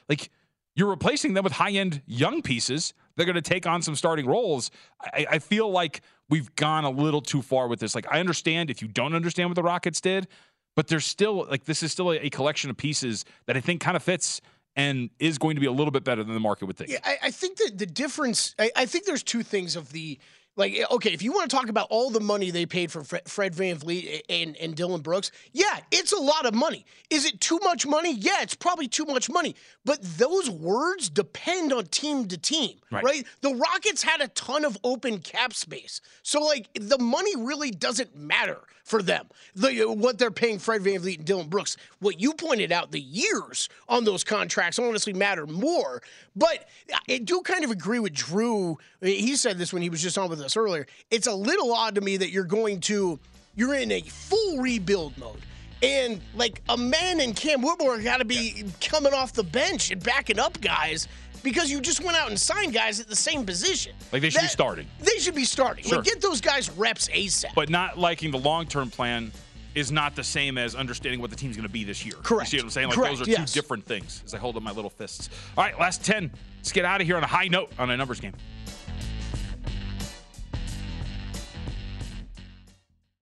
like 0.09 0.29
you're 0.75 0.89
replacing 0.89 1.33
them 1.33 1.43
with 1.43 1.53
high 1.53 1.71
end 1.71 2.01
young 2.05 2.41
pieces. 2.41 2.93
They're 3.15 3.25
going 3.25 3.35
to 3.35 3.41
take 3.41 3.67
on 3.67 3.81
some 3.81 3.95
starting 3.95 4.25
roles. 4.25 4.71
I, 5.01 5.25
I, 5.31 5.39
feel 5.39 5.69
like 5.69 6.01
we've 6.29 6.53
gone 6.55 6.85
a 6.85 6.89
little 6.89 7.21
too 7.21 7.41
far 7.41 7.67
with 7.67 7.79
this. 7.79 7.93
Like, 7.93 8.07
I 8.09 8.19
understand 8.19 8.69
if 8.69 8.81
you 8.81 8.87
don't 8.87 9.13
understand 9.13 9.49
what 9.49 9.55
the 9.55 9.63
Rockets 9.63 9.99
did, 9.99 10.27
but 10.75 10.87
there's 10.87 11.05
still, 11.05 11.45
like, 11.49 11.65
this 11.65 11.83
is 11.83 11.91
still 11.91 12.11
a, 12.11 12.17
a 12.17 12.29
collection 12.29 12.69
of 12.69 12.77
pieces 12.77 13.25
that 13.47 13.57
I 13.57 13.59
think 13.59 13.81
kind 13.81 13.97
of 13.97 14.03
fits 14.03 14.41
and 14.77 15.09
is 15.19 15.37
going 15.37 15.55
to 15.55 15.59
be 15.59 15.67
a 15.67 15.71
little 15.71 15.91
bit 15.91 16.05
better 16.05 16.23
than 16.23 16.33
the 16.33 16.39
market 16.39 16.65
would 16.65 16.77
think. 16.77 16.89
Yeah, 16.89 16.99
I, 17.03 17.17
I 17.23 17.31
think 17.31 17.57
that 17.57 17.77
the 17.77 17.85
difference, 17.85 18.55
I, 18.57 18.71
I 18.75 18.85
think 18.85 19.05
there's 19.05 19.23
two 19.23 19.43
things 19.43 19.75
of 19.75 19.91
the 19.91 20.17
like, 20.55 20.77
eh, 20.77 20.85
okay, 20.91 21.11
if 21.13 21.21
you 21.21 21.31
want 21.31 21.49
to 21.49 21.55
talk 21.55 21.69
about 21.69 21.87
all 21.89 22.09
the 22.09 22.19
money 22.19 22.51
they 22.51 22.65
paid 22.65 22.91
for 22.91 23.03
Fred 23.03 23.53
VanVleet 23.53 24.05
eh, 24.05 24.19
eh, 24.29 24.43
and, 24.43 24.57
and 24.57 24.75
Dillon 24.75 25.01
Brooks, 25.01 25.31
yeah, 25.53 25.79
it's 25.91 26.11
a 26.11 26.19
lot 26.19 26.45
of 26.45 26.53
money. 26.53 26.85
Is 27.09 27.25
it 27.25 27.39
too 27.39 27.59
much 27.63 27.87
money? 27.87 28.13
Yeah, 28.13 28.41
it's 28.41 28.55
probably 28.55 28.87
too 28.87 29.05
much 29.05 29.29
money. 29.29 29.55
But 29.85 29.99
those 30.01 30.49
words 30.49 31.09
depend 31.09 31.71
on 31.71 31.85
team 31.85 32.27
to 32.27 32.37
team, 32.37 32.77
right? 32.91 33.03
right? 33.03 33.25
The 33.41 33.55
Rockets 33.55 34.03
had 34.03 34.21
a 34.21 34.27
ton 34.29 34.65
of 34.65 34.77
open 34.83 35.19
cap 35.19 35.53
space. 35.53 36.01
So, 36.21 36.41
like, 36.41 36.67
the 36.79 36.99
money 36.99 37.35
really 37.35 37.71
doesn't 37.71 38.15
matter 38.15 38.59
for 38.83 39.01
them, 39.01 39.27
the, 39.55 39.69
eh, 39.69 39.85
what 39.85 40.17
they're 40.17 40.31
paying 40.31 40.59
Fred 40.59 40.81
VanVleet 40.81 41.17
and 41.17 41.25
Dillon 41.25 41.47
Brooks. 41.47 41.77
What 41.99 42.19
you 42.19 42.33
pointed 42.33 42.71
out, 42.71 42.91
the 42.91 42.99
years 42.99 43.69
on 43.87 44.03
those 44.03 44.23
contracts 44.23 44.79
honestly 44.79 45.13
matter 45.13 45.47
more. 45.47 46.01
But 46.35 46.67
I 47.09 47.19
do 47.19 47.41
kind 47.41 47.63
of 47.63 47.71
agree 47.71 47.99
with 47.99 48.13
Drew. 48.13 48.77
He 49.01 49.35
said 49.35 49.57
this 49.57 49.71
when 49.71 49.81
he 49.81 49.89
was 49.89 50.01
just 50.01 50.17
on 50.17 50.29
with 50.29 50.40
us 50.41 50.57
earlier. 50.57 50.87
It's 51.09 51.27
a 51.27 51.33
little 51.33 51.73
odd 51.73 51.95
to 51.95 52.01
me 52.01 52.17
that 52.17 52.31
you're 52.31 52.43
going 52.43 52.79
to, 52.81 53.19
you're 53.55 53.75
in 53.75 53.91
a 53.91 54.01
full 54.01 54.57
rebuild 54.59 55.17
mode. 55.17 55.41
And 55.83 56.21
like 56.35 56.61
Amen 56.69 57.21
and 57.21 57.35
Cam 57.35 57.61
Whitmore 57.61 57.99
got 57.99 58.17
to 58.17 58.25
be 58.25 58.53
yeah. 58.55 58.63
coming 58.81 59.13
off 59.13 59.33
the 59.33 59.43
bench 59.43 59.91
and 59.91 60.03
backing 60.03 60.37
up 60.37 60.61
guys 60.61 61.07
because 61.43 61.71
you 61.71 61.81
just 61.81 62.03
went 62.03 62.17
out 62.17 62.29
and 62.29 62.39
signed 62.39 62.73
guys 62.73 62.99
at 62.99 63.07
the 63.07 63.15
same 63.15 63.45
position. 63.45 63.93
Like 64.11 64.21
they 64.21 64.29
should 64.29 64.41
that, 64.41 64.45
be 64.45 64.49
starting. 64.49 64.87
They 64.99 65.17
should 65.17 65.35
be 65.35 65.45
starting. 65.45 65.83
Sure. 65.83 65.97
Like 65.97 66.05
get 66.05 66.21
those 66.21 66.39
guys 66.39 66.69
reps 66.71 67.07
ASAP. 67.09 67.55
But 67.55 67.69
not 67.69 67.97
liking 67.97 68.31
the 68.31 68.37
long 68.37 68.67
term 68.67 68.89
plan 68.89 69.31
is 69.73 69.91
not 69.91 70.15
the 70.15 70.23
same 70.23 70.57
as 70.57 70.75
understanding 70.75 71.21
what 71.21 71.29
the 71.29 71.35
team's 71.35 71.55
going 71.55 71.67
to 71.67 71.71
be 71.71 71.83
this 71.83 72.05
year. 72.05 72.15
Correct. 72.23 72.51
You 72.51 72.59
see 72.59 72.61
what 72.61 72.65
I'm 72.65 72.69
saying? 72.71 72.87
Like 72.89 72.97
Correct, 72.97 73.17
those 73.17 73.27
are 73.27 73.31
yes. 73.31 73.53
two 73.53 73.61
different 73.61 73.85
things 73.85 74.21
as 74.25 74.33
I 74.33 74.37
hold 74.37 74.57
up 74.57 74.63
my 74.63 74.71
little 74.71 74.89
fists. 74.89 75.29
All 75.57 75.63
right, 75.63 75.79
last 75.79 76.03
10. 76.03 76.31
Let's 76.57 76.71
get 76.71 76.85
out 76.85 77.01
of 77.01 77.07
here 77.07 77.17
on 77.17 77.23
a 77.23 77.27
high 77.27 77.47
note 77.47 77.71
on 77.79 77.89
a 77.89 77.97
numbers 77.97 78.19
game. 78.19 78.33